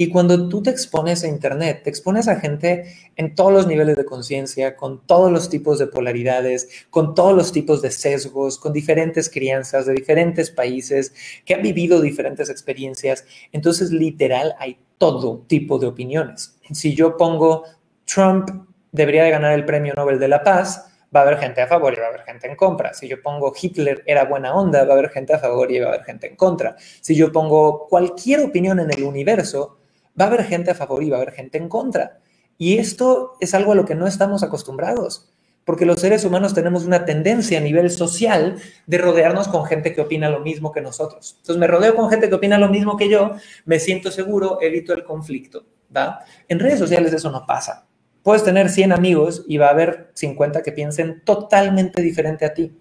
Y 0.00 0.10
cuando 0.10 0.48
tú 0.48 0.62
te 0.62 0.70
expones 0.70 1.24
a 1.24 1.28
Internet, 1.28 1.80
te 1.82 1.90
expones 1.90 2.28
a 2.28 2.38
gente 2.38 2.94
en 3.16 3.34
todos 3.34 3.52
los 3.52 3.66
niveles 3.66 3.96
de 3.96 4.04
conciencia, 4.04 4.76
con 4.76 5.04
todos 5.04 5.32
los 5.32 5.48
tipos 5.48 5.80
de 5.80 5.88
polaridades, 5.88 6.68
con 6.88 7.16
todos 7.16 7.34
los 7.34 7.50
tipos 7.50 7.82
de 7.82 7.90
sesgos, 7.90 8.58
con 8.58 8.72
diferentes 8.72 9.28
crianzas 9.28 9.86
de 9.86 9.94
diferentes 9.94 10.52
países, 10.52 11.12
que 11.44 11.54
han 11.54 11.62
vivido 11.62 12.00
diferentes 12.00 12.48
experiencias. 12.48 13.24
Entonces, 13.50 13.90
literal, 13.90 14.54
hay 14.60 14.78
todo 14.98 15.44
tipo 15.48 15.80
de 15.80 15.88
opiniones. 15.88 16.56
Si 16.72 16.94
yo 16.94 17.16
pongo 17.16 17.64
Trump 18.04 18.50
debería 18.92 19.24
de 19.24 19.30
ganar 19.30 19.52
el 19.52 19.64
Premio 19.64 19.94
Nobel 19.96 20.20
de 20.20 20.28
la 20.28 20.44
Paz, 20.44 20.86
va 21.14 21.20
a 21.20 21.22
haber 21.24 21.38
gente 21.38 21.62
a 21.62 21.66
favor 21.66 21.92
y 21.94 21.96
va 21.96 22.06
a 22.06 22.08
haber 22.08 22.22
gente 22.22 22.46
en 22.46 22.56
contra. 22.56 22.92
Si 22.94 23.08
yo 23.08 23.22
pongo 23.22 23.52
Hitler 23.60 24.02
era 24.06 24.24
buena 24.24 24.54
onda, 24.54 24.84
va 24.84 24.94
a 24.94 24.98
haber 24.98 25.10
gente 25.10 25.32
a 25.34 25.38
favor 25.38 25.70
y 25.70 25.78
va 25.78 25.86
a 25.86 25.88
haber 25.90 26.04
gente 26.04 26.26
en 26.26 26.36
contra. 26.36 26.76
Si 27.00 27.14
yo 27.14 27.32
pongo 27.32 27.86
cualquier 27.88 28.40
opinión 28.40 28.80
en 28.80 28.90
el 28.90 29.02
universo, 29.04 29.78
va 30.18 30.26
a 30.26 30.28
haber 30.28 30.44
gente 30.44 30.70
a 30.70 30.74
favor 30.74 31.02
y 31.02 31.10
va 31.10 31.18
a 31.18 31.22
haber 31.22 31.34
gente 31.34 31.58
en 31.58 31.68
contra. 31.68 32.18
Y 32.58 32.78
esto 32.78 33.36
es 33.40 33.54
algo 33.54 33.72
a 33.72 33.74
lo 33.74 33.84
que 33.84 33.94
no 33.94 34.06
estamos 34.06 34.42
acostumbrados, 34.42 35.32
porque 35.64 35.86
los 35.86 36.00
seres 36.00 36.24
humanos 36.24 36.54
tenemos 36.54 36.84
una 36.84 37.04
tendencia 37.04 37.58
a 37.58 37.62
nivel 37.62 37.90
social 37.90 38.56
de 38.86 38.98
rodearnos 38.98 39.48
con 39.48 39.64
gente 39.64 39.94
que 39.94 40.00
opina 40.00 40.28
lo 40.28 40.40
mismo 40.40 40.72
que 40.72 40.80
nosotros. 40.80 41.36
Entonces 41.38 41.60
me 41.60 41.68
rodeo 41.68 41.94
con 41.94 42.10
gente 42.10 42.28
que 42.28 42.34
opina 42.34 42.58
lo 42.58 42.68
mismo 42.68 42.96
que 42.96 43.08
yo, 43.08 43.32
me 43.64 43.78
siento 43.78 44.10
seguro, 44.10 44.58
evito 44.60 44.92
el 44.92 45.04
conflicto, 45.04 45.64
¿va? 45.96 46.20
En 46.48 46.58
redes 46.58 46.80
sociales 46.80 47.12
eso 47.12 47.30
no 47.30 47.46
pasa. 47.46 47.87
Puedes 48.28 48.44
tener 48.44 48.68
100 48.68 48.92
amigos 48.92 49.42
y 49.48 49.56
va 49.56 49.68
a 49.68 49.70
haber 49.70 50.10
50 50.12 50.62
que 50.62 50.70
piensen 50.70 51.22
totalmente 51.24 52.02
diferente 52.02 52.44
a 52.44 52.52
ti. 52.52 52.78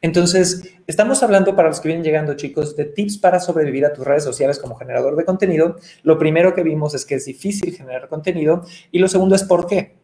Entonces, 0.00 0.70
estamos 0.86 1.20
hablando 1.24 1.56
para 1.56 1.66
los 1.66 1.80
que 1.80 1.88
vienen 1.88 2.04
llegando, 2.04 2.34
chicos, 2.34 2.76
de 2.76 2.84
tips 2.84 3.18
para 3.18 3.40
sobrevivir 3.40 3.84
a 3.86 3.92
tus 3.92 4.04
redes 4.04 4.22
sociales 4.22 4.60
como 4.60 4.76
generador 4.76 5.16
de 5.16 5.24
contenido. 5.24 5.78
Lo 6.04 6.16
primero 6.16 6.54
que 6.54 6.62
vimos 6.62 6.94
es 6.94 7.04
que 7.04 7.16
es 7.16 7.24
difícil 7.24 7.74
generar 7.74 8.06
contenido 8.06 8.62
y 8.92 9.00
lo 9.00 9.08
segundo 9.08 9.34
es 9.34 9.42
por 9.42 9.66
qué. 9.66 9.96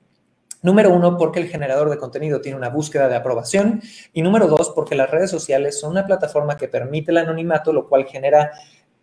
Número 0.61 0.93
uno, 0.93 1.17
porque 1.17 1.39
el 1.39 1.47
generador 1.47 1.89
de 1.89 1.97
contenido 1.97 2.41
tiene 2.41 2.59
una 2.59 2.71
búsqueda 2.71 3.09
de 3.09 3.15
aprobación. 3.15 3.81
Y 4.13 4.23
número 4.23 4.49
dos, 4.49 4.73
porque 4.75 4.97
las 4.97 5.09
redes 5.09 5.31
sociales 5.31 5.79
son 5.79 5.93
una 5.93 6.05
plataforma 6.05 6.57
que 6.57 6.67
permite 6.67 7.13
el 7.13 7.19
anonimato, 7.19 7.73
lo 7.73 7.89
cual 7.89 8.07
genera 8.07 8.51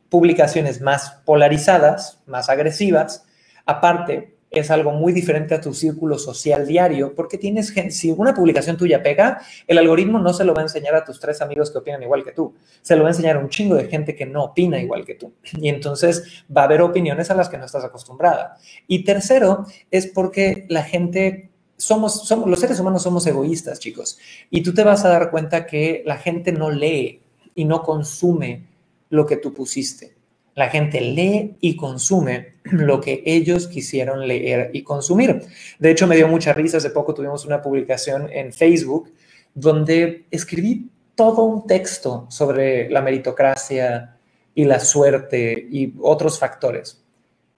publicaciones 0.10 0.82
más 0.82 1.22
polarizadas, 1.24 2.22
más 2.26 2.50
agresivas. 2.50 3.26
Aparte, 3.66 4.37
es 4.50 4.72
algo 4.72 4.92
muy 4.92 5.14
diferente 5.14 5.56
a 5.56 5.62
tu 5.62 5.74
círculo 5.74 6.18
social 6.18 6.66
diario, 6.66 7.14
porque 7.14 7.38
tienes 7.38 7.74
si 7.90 8.12
una 8.12 8.34
publicación 8.34 8.78
tuya 8.78 9.04
pega, 9.04 9.42
el 9.68 9.78
algoritmo 9.78 10.20
no 10.20 10.34
se 10.34 10.46
lo 10.46 10.54
va 10.54 10.62
a 10.62 10.66
enseñar 10.66 10.96
a 10.96 11.04
tus 11.04 11.20
tres 11.20 11.42
amigos 11.42 11.72
que 11.72 11.80
opinan 11.80 12.04
igual 12.04 12.24
que 12.24 12.32
tú, 12.32 12.54
se 12.82 12.96
lo 12.96 13.04
va 13.04 13.10
a 13.10 13.12
enseñar 13.12 13.36
a 13.36 13.40
un 13.40 13.50
chingo 13.50 13.76
de 13.76 13.88
gente 13.88 14.16
que 14.16 14.26
no 14.26 14.46
opina 14.46 14.80
igual 14.80 15.06
que 15.06 15.16
tú. 15.16 15.34
Y 15.60 15.70
entonces 15.70 16.46
va 16.56 16.62
a 16.62 16.66
haber 16.66 16.82
opiniones 16.82 17.30
a 17.30 17.36
las 17.36 17.50
que 17.50 17.58
no 17.58 17.66
estás 17.66 17.84
acostumbrada. 17.84 18.58
Y 18.88 19.04
tercero, 19.04 19.66
es 19.92 20.08
porque 20.08 20.66
la 20.70 20.84
gente 20.84 21.50
somos, 21.76 22.28
somos, 22.28 22.50
los 22.50 22.60
seres 22.60 22.80
humanos 22.80 23.04
somos 23.04 23.28
egoístas, 23.28 23.80
chicos. 23.80 24.18
Y 24.50 24.62
tú 24.62 24.74
te 24.74 24.84
vas 24.84 25.06
a 25.06 25.10
dar 25.10 25.30
cuenta 25.30 25.66
que 25.66 26.04
la 26.06 26.18
gente 26.18 26.52
no 26.52 26.72
lee 26.72 27.22
y 27.54 27.66
no 27.66 27.84
consume 27.84 28.66
lo 29.10 29.26
que 29.26 29.38
tú 29.38 29.54
pusiste. 29.54 30.17
La 30.58 30.70
gente 30.70 31.00
lee 31.00 31.56
y 31.62 31.76
consume 31.76 32.56
lo 32.64 33.00
que 33.00 33.22
ellos 33.28 33.68
quisieron 33.68 34.28
leer 34.28 34.72
y 34.74 34.82
consumir. 34.82 35.44
De 35.78 35.92
hecho, 35.92 36.08
me 36.08 36.16
dio 36.16 36.28
mucha 36.28 36.52
risa. 36.52 36.78
Hace 36.78 36.90
poco 36.90 37.14
tuvimos 37.14 37.46
una 37.46 37.62
publicación 37.62 38.28
en 38.32 38.52
Facebook 38.52 39.14
donde 39.54 40.26
escribí 40.32 40.90
todo 41.14 41.44
un 41.44 41.68
texto 41.68 42.26
sobre 42.32 42.90
la 42.90 43.04
meritocracia 43.04 44.18
y 44.56 44.66
la 44.66 44.80
suerte 44.80 45.68
y 45.72 45.94
otros 46.02 46.40
factores. 46.40 47.04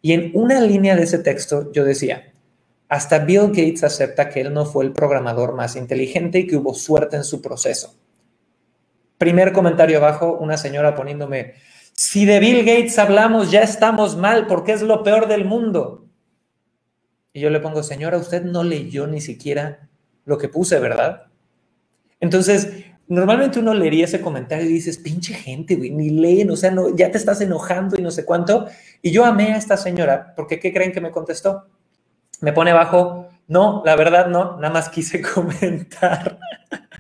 Y 0.01 0.11
en 0.11 0.31
una 0.33 0.59
línea 0.59 0.97
de 0.97 1.03
ese 1.03 1.19
texto 1.19 1.71
yo 1.71 1.85
decía, 1.85 2.33
hasta 2.89 3.19
Bill 3.19 3.47
Gates 3.47 3.85
acepta 3.85 4.27
que 4.27 4.41
él 4.41 4.53
no 4.53 4.65
fue 4.65 4.83
el 4.83 4.91
programador 4.91 5.55
más 5.55 5.77
inteligente 5.77 6.39
y 6.39 6.47
que 6.47 6.57
hubo 6.57 6.73
suerte 6.73 7.15
en 7.15 7.23
su 7.23 7.41
proceso. 7.41 7.95
Primer 9.17 9.53
comentario 9.53 9.99
abajo, 9.99 10.37
una 10.37 10.57
señora 10.57 10.95
poniéndome, 10.95 11.53
si 11.99 12.23
de 12.23 12.39
Bill 12.39 12.59
Gates 12.59 12.97
hablamos, 12.97 13.51
ya 13.51 13.61
estamos 13.61 14.15
mal 14.15 14.47
porque 14.47 14.71
es 14.71 14.81
lo 14.81 15.03
peor 15.03 15.27
del 15.27 15.43
mundo. 15.43 16.07
Y 17.33 17.41
yo 17.41 17.49
le 17.49 17.59
pongo, 17.59 17.83
señora, 17.83 18.17
usted 18.17 18.41
no 18.41 18.63
leyó 18.63 19.05
ni 19.05 19.19
siquiera 19.19 19.89
lo 20.23 20.37
que 20.37 20.47
puse, 20.47 20.79
¿verdad? 20.79 21.27
Entonces, 22.21 22.85
normalmente 23.09 23.59
uno 23.59 23.73
leería 23.73 24.05
ese 24.05 24.21
comentario 24.21 24.65
y 24.65 24.71
dices, 24.71 24.97
pinche 24.97 25.33
gente, 25.33 25.75
güey, 25.75 25.89
ni 25.89 26.09
leen, 26.09 26.49
o 26.51 26.55
sea, 26.55 26.71
no, 26.71 26.95
ya 26.95 27.11
te 27.11 27.17
estás 27.17 27.41
enojando 27.41 27.97
y 27.99 28.01
no 28.01 28.11
sé 28.11 28.23
cuánto. 28.23 28.67
Y 29.01 29.11
yo 29.11 29.25
amé 29.25 29.51
a 29.51 29.57
esta 29.57 29.75
señora 29.75 30.33
porque, 30.37 30.57
¿qué 30.57 30.71
creen 30.71 30.93
que 30.93 31.01
me 31.01 31.11
contestó? 31.11 31.65
Me 32.39 32.53
pone 32.53 32.71
abajo, 32.71 33.27
no, 33.49 33.83
la 33.85 33.97
verdad 33.97 34.27
no, 34.27 34.55
nada 34.55 34.73
más 34.73 34.87
quise 34.87 35.21
comentar. 35.33 36.39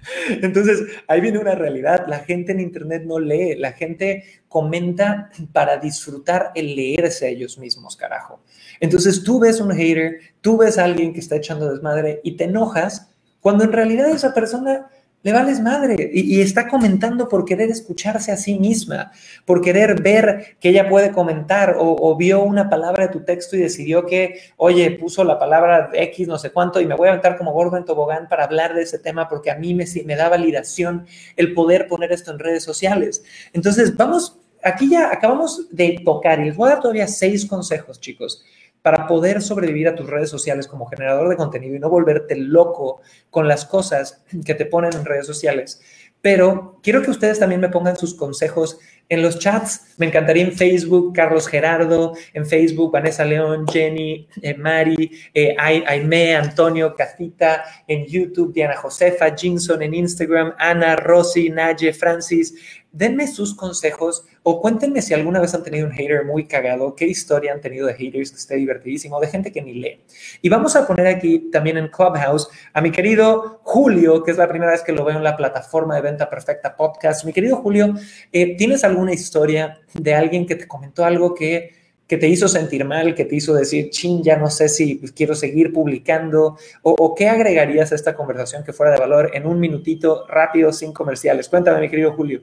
Entonces, 0.29 0.81
ahí 1.07 1.21
viene 1.21 1.39
una 1.39 1.55
realidad. 1.55 2.05
La 2.07 2.19
gente 2.19 2.51
en 2.51 2.59
Internet 2.59 3.03
no 3.05 3.19
lee, 3.19 3.55
la 3.55 3.73
gente 3.73 4.23
comenta 4.47 5.29
para 5.53 5.77
disfrutar 5.77 6.51
el 6.55 6.75
leerse 6.75 7.25
a 7.25 7.29
ellos 7.29 7.57
mismos, 7.57 7.95
carajo. 7.95 8.41
Entonces, 8.79 9.23
tú 9.23 9.39
ves 9.39 9.59
un 9.59 9.71
hater, 9.71 10.19
tú 10.41 10.57
ves 10.57 10.77
a 10.77 10.85
alguien 10.85 11.13
que 11.13 11.19
está 11.19 11.35
echando 11.35 11.69
desmadre 11.69 12.21
y 12.23 12.37
te 12.37 12.45
enojas 12.45 13.09
cuando 13.39 13.63
en 13.63 13.71
realidad 13.71 14.09
esa 14.09 14.33
persona 14.33 14.89
le 15.21 15.33
vales 15.33 15.59
madre 15.59 16.09
y, 16.13 16.39
está 16.41 16.67
comentando 16.67 17.27
por 17.27 17.43
querer 17.43 17.69
escucharse 17.69 18.31
a 18.31 18.37
sí 18.37 18.57
misma, 18.57 19.11
por 19.45 19.61
querer 19.61 20.01
ver 20.01 20.57
que 20.59 20.69
ella 20.69 20.87
puede 20.87 21.11
comentar 21.11 21.75
o, 21.77 22.15
vio 22.15 22.41
una 22.41 22.69
palabra 22.69 23.07
de 23.07 23.13
tu 23.13 23.25
texto 23.25 23.55
y 23.55 23.59
decidió 23.59 24.05
que, 24.05 24.39
oye, 24.57 24.91
puso 24.91 25.23
la 25.23 25.37
palabra 25.37 25.89
X 25.93 26.27
no 26.27 26.37
sé 26.37 26.51
cuánto 26.51 26.79
y 26.79 26.85
me 26.85 26.95
voy 26.95 27.07
a 27.07 27.11
aventar 27.11 27.37
como 27.37 27.51
gordo 27.51 27.77
en 27.77 27.85
tobogán 27.85 28.27
para 28.29 28.45
hablar 28.45 28.73
de 28.73 28.83
ese 28.83 28.99
tema 28.99 29.27
porque 29.27 29.51
a 29.51 29.55
mí 29.55 29.73
me, 29.73 29.85
me 30.05 30.15
da 30.15 30.29
validación 30.29 31.05
el 31.35 31.53
poder 31.53 31.87
poner 31.87 32.11
esto 32.11 32.31
en 32.31 32.39
redes 32.39 32.63
sociales. 32.63 33.23
Entonces, 33.51 33.95
vamos, 33.97 34.37
aquí 34.63 34.89
ya 34.89 35.11
acabamos 35.11 35.67
de 35.69 35.99
tocar 36.03 36.39
y 36.39 36.45
les 36.45 36.55
voy 36.55 36.67
a 36.67 36.73
dar 36.73 36.81
todavía 36.81 37.07
seis 37.07 37.45
consejos, 37.45 37.99
chicos 37.99 38.43
para 38.89 39.05
poder 39.05 39.43
sobrevivir 39.43 39.87
a 39.87 39.93
tus 39.93 40.09
redes 40.09 40.31
sociales 40.31 40.65
como 40.65 40.87
generador 40.87 41.29
de 41.29 41.35
contenido 41.35 41.75
y 41.75 41.79
no 41.79 41.91
volverte 41.91 42.35
loco 42.35 43.01
con 43.29 43.47
las 43.47 43.63
cosas 43.63 44.23
que 44.43 44.55
te 44.55 44.65
ponen 44.65 44.95
en 44.95 45.05
redes 45.05 45.27
sociales. 45.27 45.79
Pero 46.23 46.79
quiero 46.81 47.03
que 47.03 47.11
ustedes 47.11 47.37
también 47.37 47.61
me 47.61 47.69
pongan 47.69 47.97
sus 47.97 48.15
consejos 48.15 48.79
en 49.07 49.21
los 49.21 49.37
chats. 49.37 49.93
Me 49.97 50.07
encantaría 50.07 50.43
en 50.43 50.53
Facebook, 50.53 51.13
Carlos 51.13 51.47
Gerardo, 51.47 52.13
en 52.33 52.47
Facebook, 52.47 52.91
Vanessa 52.91 53.23
León, 53.23 53.67
Jenny, 53.67 54.27
eh, 54.41 54.55
Mari, 54.55 55.11
eh, 55.35 55.55
Aime, 55.59 56.35
Antonio, 56.35 56.95
Cacita, 56.95 57.63
en 57.87 58.07
YouTube, 58.07 58.53
Diana 58.53 58.75
Josefa, 58.75 59.35
Jinson, 59.35 59.83
en 59.83 59.93
Instagram, 59.93 60.55
Ana, 60.57 60.95
Rosy, 60.95 61.51
Naye, 61.51 61.93
Francis, 61.93 62.55
denme 62.91 63.27
sus 63.27 63.55
consejos 63.55 64.25
o 64.43 64.61
cuéntenme 64.61 65.01
si 65.01 65.13
alguna 65.13 65.39
vez 65.39 65.53
han 65.53 65.63
tenido 65.63 65.87
un 65.87 65.93
hater 65.93 66.25
muy 66.25 66.47
cagado, 66.47 66.95
qué 66.95 67.05
historia 67.05 67.53
han 67.53 67.61
tenido 67.61 67.87
de 67.87 67.93
haters 67.93 68.31
que 68.31 68.37
esté 68.37 68.55
divertidísimo, 68.55 69.19
de 69.19 69.27
gente 69.27 69.51
que 69.51 69.61
ni 69.61 69.73
lee. 69.73 70.01
Y 70.41 70.49
vamos 70.49 70.75
a 70.75 70.87
poner 70.87 71.07
aquí 71.07 71.49
también 71.51 71.77
en 71.77 71.87
Clubhouse 71.89 72.49
a 72.73 72.81
mi 72.81 72.91
querido 72.91 73.61
Julio, 73.63 74.23
que 74.23 74.31
es 74.31 74.37
la 74.37 74.47
primera 74.47 74.71
vez 74.71 74.81
que 74.81 74.91
lo 74.91 75.05
veo 75.05 75.17
en 75.17 75.23
la 75.23 75.37
plataforma 75.37 75.95
de 75.95 76.01
Venta 76.01 76.29
Perfecta 76.29 76.75
Podcast. 76.75 77.25
Mi 77.25 77.33
querido 77.33 77.57
Julio, 77.57 77.93
eh, 78.31 78.57
¿tienes 78.57 78.83
alguna 78.83 79.13
historia 79.13 79.79
de 79.93 80.13
alguien 80.13 80.45
que 80.45 80.55
te 80.55 80.67
comentó 80.67 81.05
algo 81.05 81.35
que 81.35 81.79
que 82.09 82.17
te 82.17 82.27
hizo 82.27 82.47
sentir 82.47 82.83
mal, 82.85 83.13
que 83.13 83.23
te 83.23 83.35
hizo 83.35 83.53
decir, 83.53 83.91
chin, 83.91 84.23
ya 84.23 84.35
no 84.35 84.49
sé 84.49 84.67
si 84.67 84.99
quiero 85.15 85.35
seguir 85.35 85.71
publicando, 85.71 86.57
o, 86.81 87.13
qué 87.13 87.29
agregarías 87.29 87.91
a 87.91 87.95
esta 87.95 88.15
conversación 88.15 88.63
que 88.63 88.73
fuera 88.73 88.91
de 88.91 88.99
valor 88.99 89.29
en 89.35 89.45
un 89.45 89.59
minutito 89.59 90.25
rápido, 90.27 90.73
sin 90.73 90.91
comerciales. 90.91 91.47
Cuéntame, 91.47 91.79
mi 91.81 91.87
querido 91.87 92.11
Julio. 92.13 92.41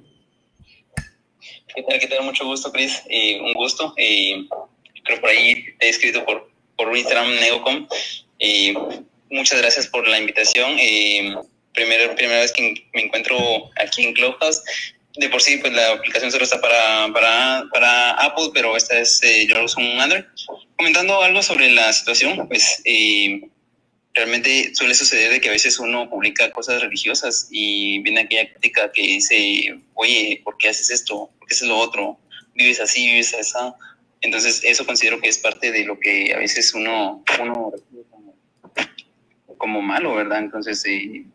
¿Qué 1.76 2.09
tal? 2.09 2.25
Mucho 2.25 2.47
gusto, 2.47 2.73
Chris. 2.73 3.02
Eh, 3.11 3.38
un 3.38 3.52
gusto. 3.52 3.92
Eh, 3.99 4.47
creo 5.04 5.21
por 5.21 5.28
ahí 5.28 5.62
te 5.78 5.87
he 5.87 5.90
escrito 5.90 6.25
por, 6.25 6.50
por 6.75 6.97
Instagram, 6.97 7.38
Negocom. 7.38 7.87
y 8.38 8.73
muchas 9.30 9.61
gracias 9.61 9.87
por 9.87 10.09
la 10.09 10.18
invitación. 10.18 10.78
primera, 11.75 12.14
primera 12.14 12.40
vez 12.40 12.52
que 12.52 12.83
me 12.95 13.02
encuentro 13.02 13.37
aquí 13.76 14.04
en 14.04 14.14
Clubhouse. 14.14 14.62
De 15.16 15.28
por 15.28 15.42
sí, 15.42 15.59
pues 15.59 15.75
la 15.75 15.92
aplicación 15.92 16.33
solo 16.33 16.45
está 16.45 16.62
para, 16.62 17.12
para, 17.12 17.64
para 17.71 18.11
Apple, 18.12 18.50
pero 18.54 18.75
esta 18.75 18.99
es, 18.99 19.23
eh, 19.23 19.47
yo 19.47 19.62
uso 19.62 19.78
un 19.78 20.00
Android. 20.00 20.25
Comentando 20.76 21.23
algo 21.23 21.42
sobre 21.42 21.71
la 21.71 21.92
situación, 21.92 22.49
pues 22.49 22.83
realmente 24.16 24.75
suele 24.75 24.94
suceder 24.94 25.30
de 25.30 25.40
que 25.40 25.49
a 25.49 25.52
veces 25.52 25.78
uno 25.78 26.08
publica 26.08 26.50
cosas 26.50 26.80
religiosas 26.80 27.49
y 27.50 28.00
viene 28.00 28.23
aquella 28.23 28.50
crítica 28.50 28.90
que 28.90 29.02
dice, 29.02 29.78
oye, 29.94 30.40
¿por 30.42 30.56
qué 30.56 30.70
haces 30.70 30.90
esto? 30.90 31.30
¿Por 31.38 31.46
qué 31.46 31.54
haces 31.54 31.68
lo 31.68 31.76
otro? 31.76 32.18
¿Vives 32.54 32.80
así? 32.80 33.06
¿Vives 33.06 33.35
así? 33.35 33.58
Entonces, 34.23 34.62
eso 34.64 34.87
considero 34.87 35.20
que 35.20 35.28
es 35.28 35.38
parte 35.38 35.70
de 35.70 35.85
lo 35.85 36.00
que 36.00 36.32
a 36.35 36.38
veces 36.38 36.73
uno, 36.73 37.23
uno 37.40 37.73
como, 38.11 38.35
como 39.58 39.82
malo, 39.82 40.14
¿verdad? 40.14 40.38
Entonces, 40.38 40.82
eh, 40.87 41.26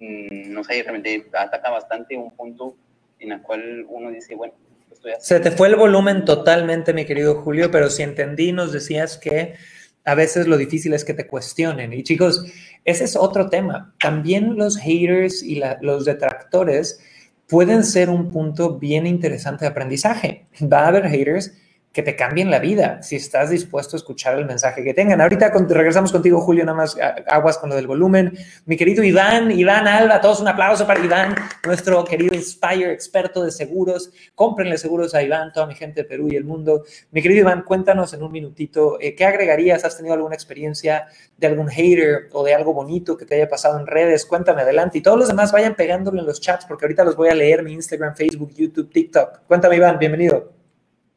mm, 0.00 0.50
no 0.50 0.64
sé, 0.64 0.82
realmente 0.82 1.26
ataca 1.34 1.70
bastante 1.70 2.16
un 2.16 2.34
punto 2.34 2.74
en 3.18 3.32
el 3.32 3.42
cual 3.42 3.84
uno 3.86 4.10
dice, 4.10 4.34
bueno, 4.34 4.54
estoy 4.90 5.12
Se 5.20 5.40
te 5.40 5.50
fue 5.50 5.68
el 5.68 5.76
volumen 5.76 6.24
totalmente, 6.24 6.94
mi 6.94 7.04
querido 7.04 7.42
Julio, 7.42 7.70
pero 7.70 7.90
si 7.90 8.02
entendí, 8.02 8.52
nos 8.52 8.72
decías 8.72 9.18
que 9.18 9.56
a 10.04 10.14
veces 10.14 10.46
lo 10.46 10.56
difícil 10.56 10.94
es 10.94 11.04
que 11.04 11.14
te 11.14 11.26
cuestionen. 11.26 11.92
Y 11.92 12.02
chicos, 12.02 12.44
ese 12.84 13.04
es 13.04 13.16
otro 13.16 13.48
tema. 13.48 13.94
También 14.00 14.56
los 14.56 14.76
haters 14.76 15.42
y 15.42 15.62
los 15.80 16.04
detractores 16.04 17.00
pueden 17.48 17.84
ser 17.84 18.10
un 18.10 18.30
punto 18.30 18.78
bien 18.78 19.06
interesante 19.06 19.64
de 19.64 19.70
aprendizaje. 19.70 20.46
Va 20.72 20.84
a 20.84 20.88
haber 20.88 21.08
haters, 21.08 21.52
que 21.92 22.02
te 22.02 22.16
cambien 22.16 22.50
la 22.50 22.58
vida 22.58 23.02
si 23.02 23.16
estás 23.16 23.50
dispuesto 23.50 23.96
a 23.96 23.98
escuchar 23.98 24.38
el 24.38 24.46
mensaje 24.46 24.82
que 24.82 24.94
tengan. 24.94 25.20
Ahorita 25.20 25.52
regresamos 25.68 26.10
contigo, 26.10 26.40
Julio, 26.40 26.64
nada 26.64 26.76
más 26.76 26.96
aguas 27.28 27.58
con 27.58 27.68
lo 27.68 27.76
del 27.76 27.86
volumen. 27.86 28.32
Mi 28.64 28.76
querido 28.76 29.04
Iván, 29.04 29.50
Iván 29.50 29.86
Alba, 29.86 30.20
todos 30.20 30.40
un 30.40 30.48
aplauso 30.48 30.86
para 30.86 31.04
Iván, 31.04 31.34
nuestro 31.66 32.02
querido 32.04 32.34
Inspire, 32.34 32.92
experto 32.92 33.44
de 33.44 33.50
seguros. 33.50 34.10
Cómprenle 34.34 34.78
seguros 34.78 35.14
a 35.14 35.22
Iván, 35.22 35.52
toda 35.52 35.66
mi 35.66 35.74
gente 35.74 36.02
de 36.02 36.08
Perú 36.08 36.28
y 36.30 36.36
el 36.36 36.44
mundo. 36.44 36.84
Mi 37.10 37.20
querido 37.20 37.40
Iván, 37.40 37.62
cuéntanos 37.62 38.14
en 38.14 38.22
un 38.22 38.32
minutito, 38.32 38.98
eh, 38.98 39.14
¿qué 39.14 39.26
agregarías? 39.26 39.84
¿Has 39.84 39.96
tenido 39.96 40.14
alguna 40.14 40.34
experiencia 40.34 41.06
de 41.36 41.46
algún 41.46 41.68
hater 41.68 42.28
o 42.32 42.42
de 42.42 42.54
algo 42.54 42.72
bonito 42.72 43.18
que 43.18 43.26
te 43.26 43.34
haya 43.34 43.48
pasado 43.48 43.78
en 43.78 43.86
redes? 43.86 44.24
Cuéntame 44.24 44.62
adelante. 44.62 44.98
Y 44.98 45.02
todos 45.02 45.18
los 45.18 45.28
demás 45.28 45.52
vayan 45.52 45.74
pegándolo 45.74 46.20
en 46.20 46.26
los 46.26 46.40
chats 46.40 46.64
porque 46.64 46.86
ahorita 46.86 47.04
los 47.04 47.16
voy 47.16 47.28
a 47.28 47.34
leer, 47.34 47.62
mi 47.62 47.74
Instagram, 47.74 48.16
Facebook, 48.16 48.54
YouTube, 48.54 48.90
TikTok. 48.90 49.40
Cuéntame, 49.46 49.76
Iván, 49.76 49.98
bienvenido. 49.98 50.61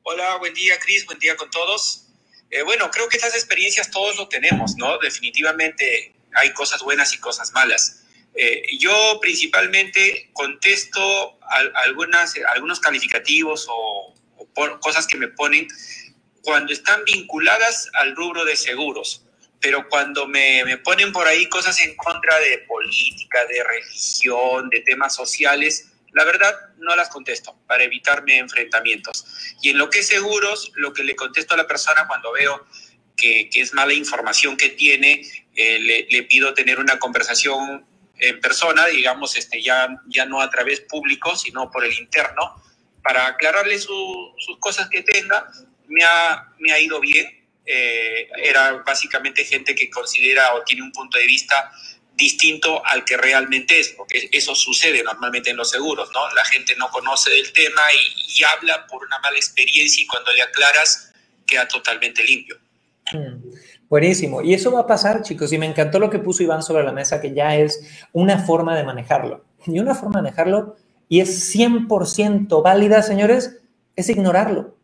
Hola, 0.08 0.36
buen 0.36 0.54
día, 0.54 0.78
Cris, 0.78 1.04
buen 1.08 1.18
día 1.18 1.36
con 1.36 1.50
todos. 1.50 2.06
Eh, 2.52 2.62
bueno, 2.62 2.92
creo 2.92 3.10
que 3.10 3.18
estas 3.18 3.34
experiencias 3.34 3.90
todos 3.90 4.16
lo 4.18 4.28
tenemos, 4.28 4.76
¿no? 4.76 5.00
Definitivamente 5.00 6.14
hay 6.36 6.54
cosas 6.54 6.84
buenas 6.84 7.12
y 7.16 7.18
cosas 7.18 7.52
malas. 7.54 8.04
Eh, 8.36 8.62
yo 8.78 9.18
principalmente 9.20 10.30
contesto 10.32 11.40
algunas, 11.86 12.36
algunos 12.54 12.80
calificativos 12.80 13.66
o, 13.68 14.14
cosas 14.80 15.08
que 15.08 15.18
me 15.18 15.30
ponen 15.30 15.68
cuando 16.44 16.72
están 16.72 17.04
vinculadas 17.04 17.90
al 17.94 18.16
rubro 18.16 18.46
de 18.46 18.56
seguros, 18.56 19.26
pero 19.60 19.90
cuando 19.90 20.28
me 20.28 20.78
ponen 20.84 21.12
por 21.12 21.26
ahí 21.26 21.50
cosas 21.50 21.82
en 21.82 21.96
contra 21.96 22.38
de 22.42 22.60
política, 22.60 23.44
de 23.48 23.64
religión, 23.64 24.70
de 24.70 24.82
temas 24.82 25.16
sociales, 25.16 25.95
la 26.16 26.24
verdad, 26.24 26.56
no 26.78 26.96
las 26.96 27.10
contesto 27.10 27.60
para 27.68 27.84
evitarme 27.84 28.38
enfrentamientos. 28.38 29.26
Y 29.62 29.72
en 29.72 29.78
lo 29.78 29.90
que 29.90 30.00
es 30.00 30.08
seguros, 30.08 30.72
lo 30.76 30.94
que 30.94 31.04
le 31.04 31.14
contesto 31.14 31.54
a 31.54 31.58
la 31.58 31.68
persona 31.68 32.08
cuando 32.08 32.32
veo 32.32 32.66
que, 33.18 33.50
es 33.54 33.74
mala 33.74 33.94
información 33.94 34.56
que 34.56 34.70
tiene, 34.70 35.22
eh, 35.56 36.08
le, 36.10 36.24
pido 36.24 36.54
tener 36.54 36.80
una 36.80 37.00
conversación 37.00 37.86
en 38.18 38.40
persona, 38.40 38.86
digamos, 38.86 39.36
este, 39.36 39.62
ya, 39.62 39.90
ya 40.08 40.26
no 40.26 40.40
a 40.40 40.50
través 40.50 40.80
público, 40.80 41.36
sino 41.36 41.70
por 41.70 41.84
el 41.84 41.92
interno, 41.92 42.64
para 43.04 43.28
aclararle 43.28 43.78
sus 43.78 44.58
cosas 44.62 44.88
que 44.88 45.02
tenga. 45.02 45.52
Me 45.88 46.06
ha, 46.06 46.50
me 46.60 46.72
ha 46.72 46.80
ido 46.80 47.02
bien. 47.02 47.46
Eh, 47.66 48.30
era 48.38 48.72
básicamente 48.86 49.44
gente 49.44 49.76
que 49.76 49.90
considera 49.90 50.54
o 50.54 50.64
tiene 50.64 50.84
un 50.84 50.94
punto 50.94 51.18
de 51.18 51.26
vista 51.26 51.74
distinto 52.16 52.86
al 52.86 53.04
que 53.04 53.18
realmente 53.18 53.80
es, 53.80 53.90
porque 53.90 54.30
eso 54.32 54.56
sucede 54.56 55.04
normalmente 55.04 55.50
en 55.50 55.58
los 55.58 55.70
seguros, 55.70 56.10
¿no? 56.14 56.34
La 56.34 56.46
gente 56.46 56.76
no 56.78 56.90
conoce 56.90 57.30
del 57.30 57.52
tema 57.52 57.82
y, 57.94 58.44
habla 58.44 58.86
por 58.88 59.04
una 59.04 59.18
mala 59.20 59.38
experiencia 59.38 60.04
y 60.04 60.08
cuando 60.08 60.32
le 60.34 60.42
aclaras 60.42 61.14
queda 61.48 61.68
totalmente 61.68 62.24
limpio. 62.24 62.58
Hmm. 63.12 63.42
Buenísimo. 63.90 64.42
Y 64.42 64.54
eso 64.54 64.72
va 64.72 64.82
a 64.82 64.88
pasar, 64.88 65.22
chicos. 65.22 65.54
Y 65.54 65.58
me 65.58 65.66
encantó 65.66 66.00
lo 66.00 66.10
que 66.10 66.20
puso 66.20 66.44
Iván 66.44 66.64
sobre 66.64 66.84
la 66.84 66.92
mesa, 66.92 67.22
que 67.22 67.34
ya 67.34 67.56
es 67.56 67.82
una 68.12 68.40
forma 68.40 68.76
de 68.76 68.84
manejarlo. 68.84 69.46
Y 69.66 69.80
una 69.80 69.96
forma 69.96 70.20
de 70.20 70.24
manejarlo, 70.24 70.76
y 71.08 71.22
es 71.22 71.56
100% 71.56 72.62
válida, 72.64 73.02
señores, 73.02 73.60
es 73.96 74.10
ignorarlo. 74.10 74.76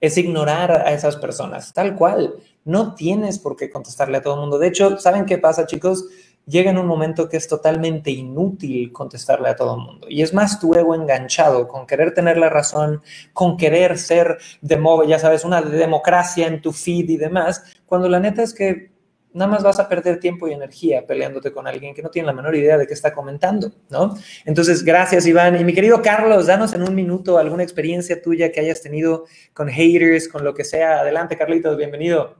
Es 0.00 0.16
ignorar 0.16 0.70
a 0.70 0.92
esas 0.92 1.16
personas, 1.16 1.72
tal 1.72 1.96
cual. 1.96 2.34
No 2.64 2.94
tienes 2.94 3.38
por 3.38 3.56
qué 3.56 3.70
contestarle 3.70 4.18
a 4.18 4.22
todo 4.22 4.34
el 4.34 4.40
mundo. 4.40 4.58
De 4.58 4.68
hecho, 4.68 4.98
¿saben 4.98 5.26
qué 5.26 5.38
pasa, 5.38 5.66
chicos? 5.66 6.04
Llega 6.46 6.70
en 6.70 6.78
un 6.78 6.86
momento 6.86 7.28
que 7.28 7.36
es 7.36 7.48
totalmente 7.48 8.10
inútil 8.10 8.92
contestarle 8.92 9.48
a 9.48 9.56
todo 9.56 9.76
mundo. 9.76 10.06
Y 10.08 10.22
es 10.22 10.32
más 10.32 10.60
tu 10.60 10.74
ego 10.74 10.94
enganchado 10.94 11.68
con 11.68 11.86
querer 11.86 12.14
tener 12.14 12.38
la 12.38 12.48
razón, 12.48 13.02
con 13.32 13.56
querer 13.56 13.98
ser 13.98 14.38
de 14.60 14.76
modo, 14.76 15.04
ya 15.04 15.18
sabes, 15.18 15.44
una 15.44 15.60
democracia 15.60 16.46
en 16.46 16.62
tu 16.62 16.72
feed 16.72 17.10
y 17.10 17.16
demás, 17.16 17.64
cuando 17.86 18.08
la 18.08 18.20
neta 18.20 18.42
es 18.42 18.54
que 18.54 18.96
nada 19.32 19.50
más 19.50 19.62
vas 19.62 19.78
a 19.78 19.88
perder 19.88 20.18
tiempo 20.18 20.48
y 20.48 20.52
energía 20.52 21.06
peleándote 21.06 21.52
con 21.52 21.66
alguien 21.66 21.94
que 21.94 22.02
no 22.02 22.10
tiene 22.10 22.26
la 22.26 22.32
menor 22.32 22.54
idea 22.56 22.78
de 22.78 22.86
qué 22.86 22.94
está 22.94 23.12
comentando, 23.12 23.70
¿no? 23.90 24.16
Entonces, 24.46 24.82
gracias, 24.82 25.26
Iván. 25.26 25.60
Y 25.60 25.64
mi 25.64 25.74
querido 25.74 26.00
Carlos, 26.00 26.46
danos 26.46 26.72
en 26.72 26.82
un 26.82 26.94
minuto 26.94 27.36
alguna 27.36 27.62
experiencia 27.62 28.22
tuya 28.22 28.50
que 28.50 28.60
hayas 28.60 28.80
tenido 28.80 29.26
con 29.52 29.68
haters, 29.68 30.28
con 30.28 30.42
lo 30.42 30.54
que 30.54 30.64
sea. 30.64 31.00
Adelante, 31.00 31.36
Carlitos, 31.36 31.76
bienvenido. 31.76 32.36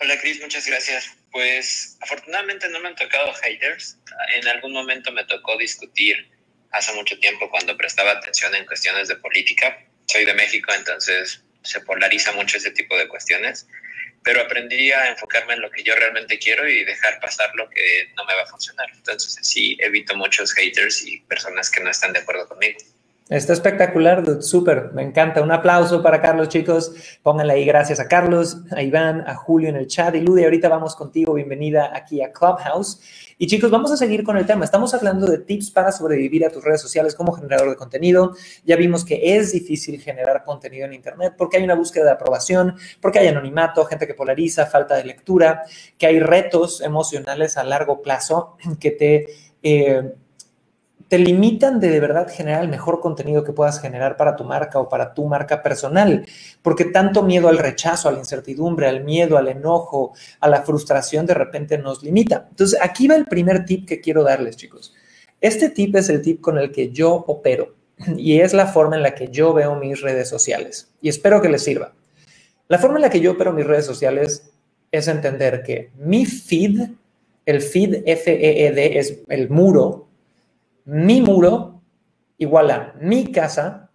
Hola, 0.00 0.16
Cris, 0.20 0.40
muchas 0.40 0.64
gracias. 0.64 1.10
Pues 1.32 1.96
afortunadamente 2.00 2.68
no 2.68 2.78
me 2.78 2.88
han 2.88 2.94
tocado 2.94 3.32
haters. 3.34 3.98
En 4.36 4.46
algún 4.46 4.72
momento 4.72 5.10
me 5.10 5.24
tocó 5.24 5.58
discutir 5.58 6.30
hace 6.70 6.92
mucho 6.92 7.18
tiempo 7.18 7.50
cuando 7.50 7.76
prestaba 7.76 8.12
atención 8.12 8.54
en 8.54 8.64
cuestiones 8.64 9.08
de 9.08 9.16
política. 9.16 9.76
Soy 10.06 10.24
de 10.24 10.34
México, 10.34 10.72
entonces 10.72 11.42
se 11.62 11.80
polariza 11.80 12.30
mucho 12.32 12.58
ese 12.58 12.70
tipo 12.70 12.96
de 12.96 13.08
cuestiones. 13.08 13.66
Pero 14.22 14.40
aprendí 14.40 14.92
a 14.92 15.08
enfocarme 15.08 15.54
en 15.54 15.62
lo 15.62 15.70
que 15.72 15.82
yo 15.82 15.96
realmente 15.96 16.38
quiero 16.38 16.68
y 16.68 16.84
dejar 16.84 17.18
pasar 17.18 17.50
lo 17.56 17.68
que 17.68 18.12
no 18.16 18.24
me 18.24 18.36
va 18.36 18.42
a 18.42 18.46
funcionar. 18.46 18.88
Entonces 18.94 19.36
sí, 19.42 19.76
evito 19.80 20.14
muchos 20.14 20.52
haters 20.52 21.04
y 21.06 21.20
personas 21.22 21.70
que 21.70 21.82
no 21.82 21.90
están 21.90 22.12
de 22.12 22.20
acuerdo 22.20 22.46
conmigo. 22.46 22.78
Está 23.28 23.52
espectacular. 23.52 24.42
Súper. 24.42 24.90
Me 24.94 25.02
encanta. 25.02 25.42
Un 25.42 25.52
aplauso 25.52 26.02
para 26.02 26.22
Carlos, 26.22 26.48
chicos. 26.48 26.92
Pónganle 27.22 27.52
ahí 27.52 27.64
gracias 27.66 28.00
a 28.00 28.08
Carlos, 28.08 28.62
a 28.70 28.82
Iván, 28.82 29.22
a 29.26 29.34
Julio 29.34 29.68
en 29.68 29.76
el 29.76 29.86
chat. 29.86 30.14
Y 30.14 30.20
Lude, 30.20 30.44
ahorita 30.44 30.70
vamos 30.70 30.96
contigo. 30.96 31.34
Bienvenida 31.34 31.90
aquí 31.94 32.22
a 32.22 32.32
Clubhouse. 32.32 33.02
Y 33.36 33.46
chicos, 33.46 33.70
vamos 33.70 33.92
a 33.92 33.98
seguir 33.98 34.24
con 34.24 34.38
el 34.38 34.46
tema. 34.46 34.64
Estamos 34.64 34.94
hablando 34.94 35.26
de 35.26 35.38
tips 35.38 35.70
para 35.70 35.92
sobrevivir 35.92 36.46
a 36.46 36.50
tus 36.50 36.64
redes 36.64 36.80
sociales 36.80 37.14
como 37.14 37.32
generador 37.32 37.68
de 37.68 37.76
contenido. 37.76 38.32
Ya 38.64 38.76
vimos 38.76 39.04
que 39.04 39.36
es 39.36 39.52
difícil 39.52 40.00
generar 40.00 40.42
contenido 40.42 40.86
en 40.86 40.94
Internet 40.94 41.34
porque 41.36 41.58
hay 41.58 41.64
una 41.64 41.74
búsqueda 41.74 42.06
de 42.06 42.12
aprobación, 42.12 42.76
porque 43.02 43.18
hay 43.18 43.28
anonimato, 43.28 43.84
gente 43.84 44.06
que 44.06 44.14
polariza, 44.14 44.64
falta 44.64 44.96
de 44.96 45.04
lectura, 45.04 45.64
que 45.98 46.06
hay 46.06 46.18
retos 46.18 46.80
emocionales 46.80 47.58
a 47.58 47.64
largo 47.64 48.00
plazo 48.00 48.56
que 48.80 48.90
te... 48.90 49.26
Eh, 49.62 50.14
te 51.08 51.18
limitan 51.18 51.80
de 51.80 51.88
de 51.88 52.00
verdad 52.00 52.28
generar 52.30 52.62
el 52.62 52.68
mejor 52.68 53.00
contenido 53.00 53.42
que 53.42 53.52
puedas 53.52 53.80
generar 53.80 54.16
para 54.16 54.36
tu 54.36 54.44
marca 54.44 54.78
o 54.78 54.88
para 54.88 55.14
tu 55.14 55.26
marca 55.26 55.62
personal, 55.62 56.26
porque 56.62 56.84
tanto 56.84 57.22
miedo 57.22 57.48
al 57.48 57.58
rechazo, 57.58 58.08
a 58.08 58.12
la 58.12 58.18
incertidumbre, 58.18 58.86
al 58.86 59.04
miedo, 59.04 59.38
al 59.38 59.48
enojo, 59.48 60.12
a 60.40 60.48
la 60.48 60.62
frustración 60.62 61.24
de 61.24 61.34
repente 61.34 61.78
nos 61.78 62.02
limita. 62.02 62.46
Entonces, 62.50 62.78
aquí 62.82 63.08
va 63.08 63.16
el 63.16 63.24
primer 63.24 63.64
tip 63.64 63.88
que 63.88 64.00
quiero 64.00 64.22
darles, 64.22 64.56
chicos. 64.56 64.94
Este 65.40 65.70
tip 65.70 65.96
es 65.96 66.10
el 66.10 66.20
tip 66.20 66.40
con 66.40 66.58
el 66.58 66.70
que 66.70 66.90
yo 66.90 67.24
opero 67.26 67.74
y 68.16 68.40
es 68.40 68.52
la 68.52 68.66
forma 68.66 68.96
en 68.96 69.02
la 69.02 69.14
que 69.14 69.28
yo 69.28 69.54
veo 69.54 69.76
mis 69.76 70.00
redes 70.02 70.28
sociales 70.28 70.92
y 71.00 71.08
espero 71.08 71.40
que 71.40 71.48
les 71.48 71.62
sirva. 71.62 71.94
La 72.68 72.78
forma 72.78 72.96
en 72.96 73.02
la 73.02 73.10
que 73.10 73.20
yo 73.20 73.32
opero 73.32 73.52
mis 73.52 73.66
redes 73.66 73.86
sociales 73.86 74.50
es 74.90 75.08
entender 75.08 75.62
que 75.62 75.90
mi 75.96 76.26
feed, 76.26 76.90
el 77.46 77.62
feed 77.62 78.02
F-E-E-D 78.04 78.98
es 78.98 79.20
el 79.28 79.48
muro 79.48 80.07
mi 80.88 81.20
muro 81.20 81.82
igual 82.38 82.70
a 82.70 82.94
mi 82.98 83.30
casa, 83.30 83.90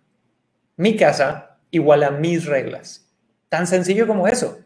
mi 0.75 0.95
casa 0.95 1.58
igual 1.71 2.03
a 2.03 2.12
mis 2.12 2.45
reglas. 2.45 3.12
Tan 3.49 3.65
sencillo 3.65 4.06
como 4.06 4.27
eso. 4.27 4.60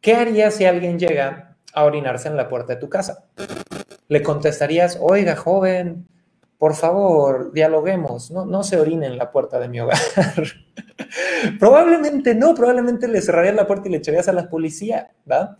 ¿Qué 0.00 0.16
harías 0.16 0.54
si 0.54 0.64
alguien 0.64 0.98
llega 0.98 1.56
a 1.72 1.84
orinarse 1.84 2.26
en 2.26 2.36
la 2.36 2.48
puerta 2.48 2.74
de 2.74 2.80
tu 2.80 2.88
casa? 2.88 3.26
Le 4.08 4.20
contestarías, 4.20 4.98
oiga, 5.00 5.36
joven, 5.36 6.08
por 6.58 6.74
favor, 6.74 7.52
dialoguemos, 7.52 8.32
no, 8.32 8.44
no 8.44 8.64
se 8.64 8.80
orine 8.80 9.06
en 9.06 9.16
la 9.16 9.30
puerta 9.30 9.60
de 9.60 9.68
mi 9.68 9.78
hogar. 9.78 9.96
probablemente 11.60 12.34
no, 12.34 12.52
probablemente 12.56 13.06
le 13.06 13.22
cerrarías 13.22 13.54
la 13.54 13.68
puerta 13.68 13.86
y 13.88 13.92
le 13.92 13.98
echarías 13.98 14.26
a 14.26 14.32
la 14.32 14.48
policía, 14.48 15.12
¿va? 15.30 15.56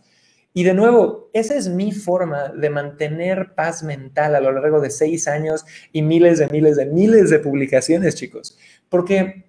Y 0.53 0.63
de 0.63 0.73
nuevo, 0.73 1.29
esa 1.33 1.55
es 1.55 1.69
mi 1.69 1.93
forma 1.93 2.49
de 2.49 2.69
mantener 2.69 3.53
paz 3.55 3.83
mental 3.83 4.35
a 4.35 4.41
lo 4.41 4.51
largo 4.51 4.81
de 4.81 4.89
seis 4.89 5.27
años 5.27 5.65
y 5.93 6.01
miles 6.01 6.39
de 6.39 6.47
miles 6.47 6.75
de 6.75 6.85
miles 6.85 7.29
de 7.29 7.39
publicaciones, 7.39 8.15
chicos. 8.15 8.57
Porque 8.89 9.45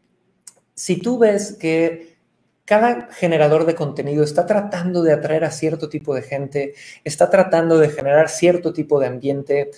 si 0.74 0.98
tú 0.98 1.18
ves 1.18 1.56
que 1.58 2.16
cada 2.64 3.08
generador 3.10 3.66
de 3.66 3.74
contenido 3.74 4.22
está 4.22 4.46
tratando 4.46 5.02
de 5.02 5.12
atraer 5.12 5.44
a 5.44 5.50
cierto 5.50 5.88
tipo 5.88 6.14
de 6.14 6.22
gente, 6.22 6.74
está 7.02 7.28
tratando 7.30 7.78
de 7.78 7.88
generar 7.88 8.28
cierto 8.28 8.72
tipo 8.72 9.00
de 9.00 9.08
ambiente, 9.08 9.70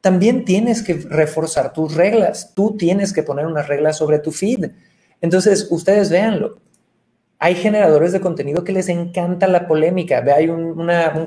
también 0.00 0.44
tienes 0.44 0.82
que 0.82 0.94
reforzar 0.94 1.72
tus 1.72 1.94
reglas. 1.94 2.52
Tú 2.54 2.76
tienes 2.76 3.12
que 3.12 3.22
poner 3.22 3.46
unas 3.46 3.68
reglas 3.68 3.96
sobre 3.96 4.18
tu 4.18 4.32
feed. 4.32 4.72
Entonces, 5.20 5.68
ustedes 5.70 6.10
véanlo 6.10 6.58
hay 7.40 7.54
generadores 7.54 8.12
de 8.12 8.20
contenido 8.20 8.64
que 8.64 8.72
les 8.72 8.88
encanta 8.88 9.46
la 9.46 9.68
polémica. 9.68 10.24
Hay 10.34 10.48
un, 10.48 10.76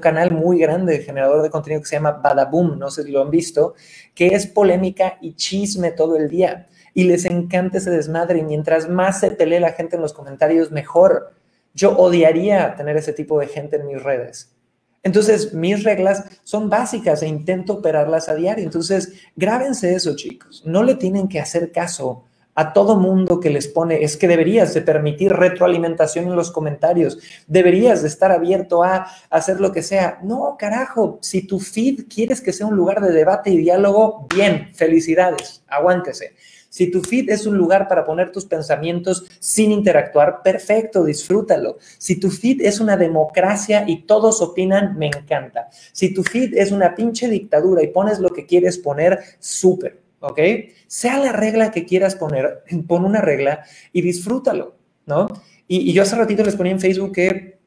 canal 0.01 0.31
muy 0.31 0.59
grande 0.59 0.97
de 0.97 1.03
generador 1.03 1.41
de 1.41 1.49
contenido 1.49 1.81
que 1.81 1.87
se 1.87 1.95
llama 1.95 2.11
Badaboom, 2.11 2.77
no 2.77 2.91
sé 2.91 3.03
si 3.03 3.11
lo 3.11 3.21
han 3.21 3.31
visto, 3.31 3.75
que 4.13 4.27
es 4.27 4.45
polémica 4.45 5.17
y 5.21 5.35
chisme 5.35 5.91
todo 5.91 6.17
el 6.17 6.27
día. 6.27 6.67
Y 6.93 7.05
les 7.05 7.23
encanta 7.25 7.77
ese 7.77 7.91
desmadre. 7.91 8.39
Y 8.39 8.43
mientras 8.43 8.89
más 8.89 9.21
se 9.21 9.31
pelee 9.31 9.61
la 9.61 9.71
gente 9.71 9.95
en 9.95 10.01
los 10.01 10.11
comentarios, 10.11 10.71
mejor. 10.71 11.31
Yo 11.73 11.97
odiaría 11.97 12.75
tener 12.75 12.97
ese 12.97 13.13
tipo 13.13 13.39
de 13.39 13.47
gente 13.47 13.77
en 13.77 13.87
mis 13.87 14.03
redes. 14.03 14.53
Entonces, 15.03 15.53
mis 15.53 15.85
reglas 15.85 16.25
son 16.43 16.69
básicas 16.69 17.23
e 17.23 17.27
intento 17.27 17.75
operarlas 17.75 18.27
a 18.27 18.35
diario. 18.35 18.65
Entonces, 18.65 19.13
grábense 19.37 19.95
eso, 19.95 20.17
chicos. 20.17 20.63
No 20.65 20.83
le 20.83 20.95
tienen 20.95 21.29
que 21.29 21.39
hacer 21.39 21.71
caso 21.71 22.25
a 22.55 22.73
todo 22.73 22.97
mundo 22.97 23.39
que 23.39 23.49
les 23.49 23.67
pone, 23.67 24.03
es 24.03 24.17
que 24.17 24.27
deberías 24.27 24.73
de 24.73 24.81
permitir 24.81 25.31
retroalimentación 25.31 26.25
en 26.25 26.35
los 26.35 26.51
comentarios, 26.51 27.19
deberías 27.47 28.01
de 28.01 28.07
estar 28.07 28.31
abierto 28.31 28.83
a 28.83 29.07
hacer 29.29 29.59
lo 29.59 29.71
que 29.71 29.83
sea. 29.83 30.19
No, 30.23 30.55
carajo, 30.59 31.19
si 31.21 31.47
tu 31.47 31.59
feed 31.59 32.05
quieres 32.13 32.41
que 32.41 32.53
sea 32.53 32.67
un 32.67 32.75
lugar 32.75 33.01
de 33.01 33.11
debate 33.11 33.49
y 33.49 33.57
diálogo, 33.57 34.27
bien, 34.33 34.69
felicidades, 34.73 35.63
aguántese. 35.67 36.35
Si 36.71 36.89
tu 36.89 37.01
feed 37.01 37.29
es 37.29 37.45
un 37.45 37.57
lugar 37.57 37.89
para 37.89 38.05
poner 38.05 38.31
tus 38.31 38.45
pensamientos 38.45 39.25
sin 39.39 39.73
interactuar, 39.73 40.41
perfecto, 40.41 41.03
disfrútalo. 41.03 41.77
Si 41.97 42.17
tu 42.17 42.31
feed 42.31 42.61
es 42.61 42.79
una 42.79 42.95
democracia 42.95 43.83
y 43.85 44.03
todos 44.03 44.41
opinan, 44.41 44.97
me 44.97 45.07
encanta. 45.07 45.67
Si 45.91 46.13
tu 46.13 46.23
feed 46.23 46.57
es 46.57 46.71
una 46.71 46.95
pinche 46.95 47.27
dictadura 47.27 47.83
y 47.83 47.87
pones 47.87 48.19
lo 48.19 48.29
que 48.29 48.45
quieres 48.45 48.77
poner, 48.77 49.19
súper. 49.37 50.00
¿Ok? 50.21 50.39
Sea 50.87 51.17
la 51.17 51.33
regla 51.33 51.71
que 51.71 51.85
quieras 51.85 52.15
poner, 52.15 52.63
pon 52.87 53.03
una 53.03 53.21
regla 53.21 53.63
y 53.91 54.01
disfrútalo, 54.01 54.75
¿no? 55.05 55.27
Y, 55.67 55.93
yo 55.93 56.03
hace 56.03 56.15
ratito 56.15 56.43
les 56.43 56.55
ponía 56.55 56.71
en 56.71 56.79
Facebook 56.79 57.13
que 57.13 57.59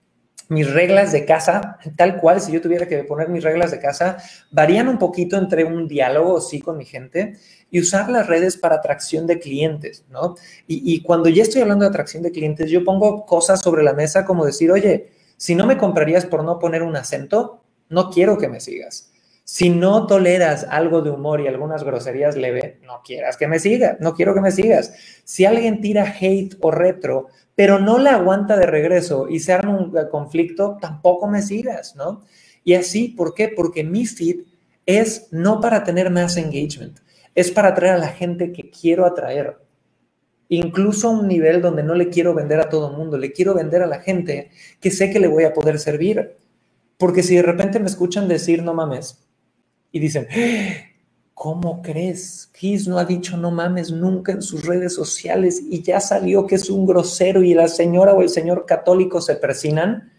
mis 0.49 0.71
reglas 0.71 1.11
de 1.13 1.25
casa, 1.25 1.79
tal 1.97 2.19
cual, 2.21 2.41
si 2.41 2.53
yo 2.53 2.61
tuviera 2.61 2.87
que 2.87 3.03
poner 3.05 3.31
mis 3.31 3.43
reglas 3.43 3.71
de 3.71 3.79
casa, 3.79 4.19
varían 4.51 4.89
un 4.89 4.99
poquito 4.99 5.39
entre 5.39 5.65
un 5.65 5.89
diálogo, 5.89 6.41
sí, 6.41 6.61
con 6.61 6.77
mi 6.77 6.85
gente 6.85 7.37
y 7.71 7.81
usar 7.81 8.11
las 8.11 8.27
redes 8.27 8.59
para 8.59 8.77
atracción 8.77 9.27
de 9.27 9.39
clientes, 9.39 10.05
¿no? 10.11 10.35
Y, 10.67 10.95
y 10.95 11.03
cuando 11.03 11.31
ya 11.31 11.43
estoy 11.43 11.63
hablando 11.63 11.85
de 11.85 11.89
atracción 11.89 12.23
de 12.23 12.31
clientes, 12.31 12.71
yo 12.71 12.85
pongo 12.85 13.25
cosas 13.25 13.63
sobre 13.63 13.83
la 13.83 13.95
mesa 13.95 14.27
como 14.27 14.45
decir, 14.45 14.71
oye, 14.71 15.09
si 15.39 15.55
no 15.55 15.67
me 15.67 15.79
comprarías 15.79 16.27
por 16.27 16.45
no 16.45 16.59
poner 16.59 16.83
un 16.83 16.97
acento, 16.97 17.65
no 17.89 18.11
quiero 18.11 18.37
que 18.37 18.49
me 18.49 18.61
sigas. 18.61 19.14
Si 19.47 19.69
no 19.69 20.07
toleras 20.07 20.67
algo 20.71 21.03
de 21.03 21.11
humor 21.11 21.43
y 21.43 21.49
algunas 21.49 21.85
groserías 21.85 22.35
leve, 22.35 22.81
no 22.83 23.03
quieras 23.05 23.37
que 23.37 23.47
me 23.47 23.59
sigas, 23.59 24.01
no 24.01 24.15
quiero 24.15 24.35
que 24.35 24.41
me 24.41 24.51
sigas. 24.51 24.95
Si 25.25 25.45
alguien 25.45 25.83
tira 25.83 26.15
hate 26.19 26.57
o 26.61 26.71
retro, 26.71 27.29
pero 27.55 27.79
no 27.79 27.99
la 27.99 28.15
aguanta 28.15 28.57
de 28.57 28.65
regreso 28.65 29.29
y 29.29 29.41
se 29.41 29.53
arma 29.53 29.77
un 29.77 29.93
conflicto, 30.11 30.79
tampoco 30.81 31.29
me 31.29 31.43
sigas, 31.43 31.95
¿no? 31.95 32.23
Y 32.65 32.73
así, 32.73 33.09
¿por 33.09 33.35
qué? 33.35 33.49
Porque 33.49 33.85
mi 33.85 34.07
feed 34.07 34.45
es 34.87 35.29
no 35.31 35.61
para 35.61 35.85
tener 35.85 36.11
más 36.11 36.39
engagement, 36.39 36.99
es 37.35 37.51
para 37.51 37.69
atraer 37.69 37.95
a 37.95 37.99
la 37.99 38.09
gente 38.09 38.51
que 38.51 38.71
quiero 38.71 39.05
atraer. 39.05 39.59
Incluso 40.49 41.09
a 41.09 41.11
un 41.11 41.29
nivel 41.29 41.61
donde 41.61 41.83
no 41.83 41.95
le 41.95 42.09
quiero 42.09 42.33
vender 42.33 42.61
a 42.61 42.71
todo 42.71 42.91
el 42.91 42.97
mundo, 42.97 43.19
le 43.19 43.33
quiero 43.33 43.55
vender 43.55 43.83
a 43.83 43.87
la 43.87 44.01
gente 44.01 44.51
que 44.81 44.91
sé 44.91 45.11
que 45.11 45.21
le 45.21 45.29
voy 45.29 45.45
a 45.45 45.53
poder 45.53 45.79
servir. 45.79 46.37
Porque 46.97 47.23
si 47.23 47.37
de 47.37 47.43
repente 47.43 47.81
me 47.81 47.87
escuchan 47.87 48.29
decir, 48.29 48.63
no 48.63 48.73
mames, 48.73 49.24
y 49.95 50.01
dicen, 50.01 50.27
¿cómo 51.35 51.81
crees? 51.81 52.51
Kiss 52.53 52.89
no 52.89 52.99
ha 52.99 53.05
dicho 53.05 53.37
no 53.37 53.53
mames 53.53 53.93
nunca 53.93 54.33
en 54.33 54.43
sus 54.43 54.67
redes 54.67 54.93
sociales 54.93 55.63
y 55.71 55.83
ya 55.83 56.01
salió 56.01 56.49
que 56.49 56.57
es 56.57 56.69
un 56.69 56.85
grosero 56.85 57.45
y 57.45 57.55
la 57.55 57.69
señora 57.69 58.13
o 58.13 58.21
el 58.21 58.29
señor 58.29 58.67
católico 58.67 59.21
se 59.21 59.37
persinan. 59.37 60.11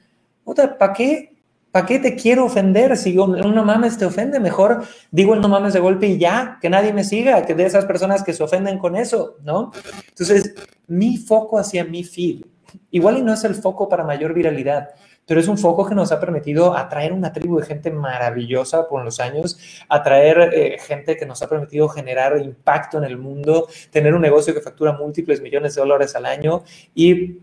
¿Para 0.80 0.94
qué? 0.94 1.36
¿Para 1.72 1.86
qué 1.86 2.00
te 2.00 2.16
quiero 2.16 2.46
ofender? 2.46 2.96
Si 2.96 3.18
un 3.18 3.34
no 3.34 3.66
mames 3.66 3.98
te 3.98 4.06
ofende, 4.06 4.40
mejor 4.40 4.86
digo 5.12 5.34
el 5.34 5.42
no 5.42 5.50
mames 5.50 5.74
de 5.74 5.82
golpe 5.82 6.08
y 6.08 6.18
ya, 6.18 6.58
que 6.62 6.70
nadie 6.70 6.94
me 6.94 7.04
siga, 7.04 7.46
que 7.46 7.54
de 7.54 7.66
esas 7.66 7.84
personas 7.84 8.24
que 8.24 8.32
se 8.32 8.44
ofenden 8.44 8.78
con 8.78 8.96
eso, 8.96 9.36
¿no? 9.44 9.74
Entonces, 10.08 10.56
mi 10.88 11.18
foco 11.18 11.60
hacia 11.60 11.84
mi 11.84 12.06
feed, 12.06 12.46
igual 12.92 13.18
y 13.18 13.24
no 13.24 13.34
es 13.34 13.44
el 13.44 13.56
foco 13.56 13.90
para 13.90 14.06
mayor 14.06 14.34
viralidad, 14.34 14.92
pero 15.26 15.40
es 15.40 15.48
un 15.48 15.58
foco 15.58 15.86
que 15.86 15.96
nos 15.96 16.12
ha 16.12 16.20
permitido 16.20 16.76
atraer 16.76 17.14
una 17.14 17.34
tribu 17.34 17.60
de 17.60 17.66
gente 17.66 17.92
maravillosa 17.92 18.88
por 18.88 19.04
los 19.04 19.20
años, 19.20 19.58
atraer 19.90 20.54
eh, 20.54 20.78
gente 20.80 21.18
que 21.18 21.26
nos 21.26 21.42
ha 21.42 21.50
permitido 21.50 21.90
generar 21.90 22.38
impacto 22.40 22.98
en 22.98 23.06
el 23.06 23.18
mundo, 23.18 23.68
tener 23.92 24.14
un 24.14 24.22
negocio 24.22 24.54
que 24.54 24.62
factura 24.62 24.94
múltiples 24.94 25.42
millones 25.42 25.76
de 25.76 25.82
dólares 25.82 26.16
al 26.16 26.26
año 26.26 26.64
y 26.94 27.40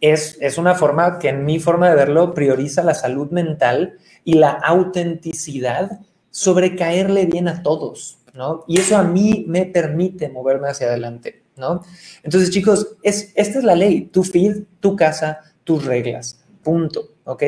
es, 0.00 0.36
es 0.40 0.58
una 0.58 0.74
forma 0.74 1.18
que 1.18 1.28
en 1.28 1.44
mi 1.44 1.58
forma 1.58 1.88
de 1.88 1.96
verlo 1.96 2.34
prioriza 2.34 2.82
la 2.82 2.94
salud 2.94 3.30
mental 3.30 3.98
y 4.24 4.34
la 4.34 4.50
autenticidad 4.50 6.00
sobre 6.30 6.74
caerle 6.74 7.26
bien 7.26 7.46
a 7.48 7.62
todos, 7.62 8.18
¿no? 8.32 8.64
Y 8.66 8.80
eso 8.80 8.96
a 8.96 9.04
mí 9.04 9.44
me 9.46 9.66
permite 9.66 10.28
moverme 10.28 10.68
hacia 10.68 10.88
adelante, 10.88 11.42
¿no? 11.56 11.82
Entonces, 12.22 12.50
chicos, 12.50 12.96
es, 13.02 13.32
esta 13.36 13.58
es 13.58 13.64
la 13.64 13.76
ley, 13.76 14.06
tu 14.06 14.24
feed, 14.24 14.64
tu 14.80 14.96
casa, 14.96 15.40
tus 15.62 15.84
reglas. 15.84 16.43
Punto, 16.64 17.18
¿ok? 17.24 17.42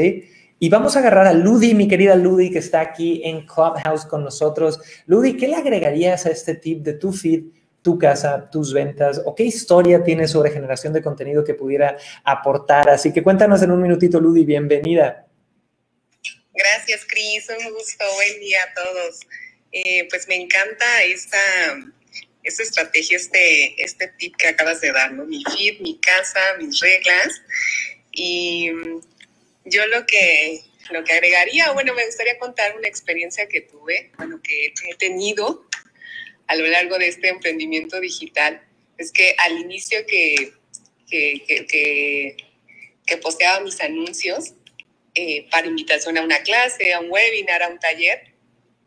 Y 0.59 0.69
vamos 0.69 0.97
a 0.97 1.01
agarrar 1.01 1.27
a 1.27 1.33
Ludi, 1.33 1.75
mi 1.75 1.89
querida 1.89 2.15
Ludi, 2.15 2.51
que 2.51 2.61
está 2.61 2.81
aquí 2.81 3.21
en 3.25 3.45
Clubhouse 3.47 4.07
con 4.07 4.23
nosotros. 4.23 4.81
Ludi, 5.07 5.37
¿qué 5.37 5.49
le 5.49 5.57
agregarías 5.57 6.25
a 6.27 6.31
este 6.31 6.55
tip 6.55 6.83
de 6.83 6.95
tu 6.95 7.13
feed, 7.13 7.45
tu 7.83 7.99
casa, 7.99 8.49
tus 8.51 8.73
ventas? 8.73 9.21
¿O 9.25 9.35
qué 9.35 9.43
historia 9.43 10.03
tienes 10.03 10.31
sobre 10.31 10.51
generación 10.51 10.93
de 10.93 11.03
contenido 11.03 11.45
que 11.45 11.55
pudiera 11.55 11.99
aportar? 12.25 12.89
Así 12.89 13.13
que 13.13 13.23
cuéntanos 13.23 13.63
en 13.63 13.71
un 13.71 13.83
minutito, 13.83 14.19
Ludi, 14.21 14.47
bienvenida. 14.47 15.27
Gracias, 16.55 17.05
Cris. 17.07 17.49
Un 17.51 17.73
gusto. 17.75 18.05
Buen 18.15 18.41
día 18.41 18.59
a 18.63 18.75
todos. 18.75 19.21
Eh, 19.73 20.09
pues 20.09 20.27
me 20.27 20.37
encanta 20.37 20.87
esta, 21.05 21.39
estrategia, 22.43 23.19
este, 23.19 23.83
este 23.83 24.09
tip 24.19 24.35
que 24.37 24.49
acabas 24.49 24.81
de 24.81 24.91
dar, 24.91 25.13
¿no? 25.13 25.27
Mi 25.27 25.45
feed, 25.45 25.81
mi 25.81 26.01
casa, 26.01 26.41
mis 26.59 26.81
reglas. 26.81 27.43
Y 28.17 28.71
mm, 28.71 29.01
yo 29.67 29.87
lo 29.89 30.07
que, 30.07 30.63
lo 30.91 31.05
que 31.05 31.13
agregaría, 31.13 31.71
bueno, 31.73 31.95
me 31.95 32.07
gustaría 32.07 32.39
contar 32.39 32.77
una 32.77 32.89
experiencia 32.89 33.47
que 33.47 33.61
tuve, 33.61 34.11
bueno, 34.17 34.41
que 34.43 34.73
he 34.89 34.95
tenido 34.97 35.67
a 36.47 36.57
lo 36.57 36.67
largo 36.67 36.99
de 36.99 37.09
este 37.09 37.29
emprendimiento 37.29 38.01
digital. 38.01 38.63
Es 38.97 39.13
que 39.13 39.37
al 39.39 39.59
inicio 39.59 39.99
que, 40.07 40.53
que, 41.09 42.37
que, 43.05 43.17
posteaba 43.19 43.61
mis 43.61 43.81
anuncios 43.81 44.55
eh, 45.15 45.47
para 45.51 45.67
invitación 45.67 46.19
a 46.19 46.23
una 46.23 46.43
clase, 46.43 46.93
a 46.93 47.01
un 47.01 47.11
webinar, 47.11 47.63
a 47.63 47.69
un 47.69 47.79
taller, 47.79 48.33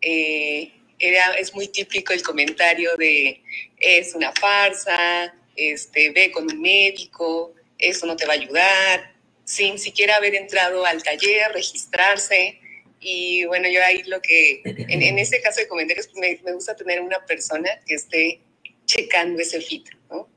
eh, 0.01 0.71
era, 0.97 1.33
es 1.33 1.53
muy 1.53 1.67
típico 1.67 2.13
el 2.13 2.23
comentario 2.23 2.95
de 2.97 3.41
es 3.77 4.13
una 4.15 4.31
farsa, 4.33 5.33
este, 5.55 6.11
ve 6.11 6.31
con 6.31 6.51
un 6.51 6.61
médico, 6.61 7.53
eso 7.77 8.05
no 8.05 8.15
te 8.15 8.25
va 8.25 8.33
a 8.33 8.37
ayudar, 8.37 9.18
sin 9.49 9.79
siquiera 9.79 10.17
haber 10.17 10.35
entrado 10.35 10.85
al 10.85 11.01
taller, 11.01 11.51
registrarse. 11.51 12.59
Y 12.99 13.45
bueno, 13.45 13.67
yo 13.67 13.83
ahí 13.83 14.03
lo 14.03 14.21
que, 14.21 14.61
en, 14.63 15.01
en 15.01 15.17
este 15.17 15.41
caso 15.41 15.59
de 15.59 15.67
comentarios, 15.67 16.07
pues 16.07 16.19
me, 16.19 16.39
me, 16.43 16.53
gusta 16.53 16.75
tener 16.75 17.01
una 17.01 17.25
persona 17.25 17.67
que 17.87 17.95
esté 17.95 18.41
checando 18.85 19.41
ese 19.41 19.59
fit, 19.59 19.89
¿no? 20.11 20.29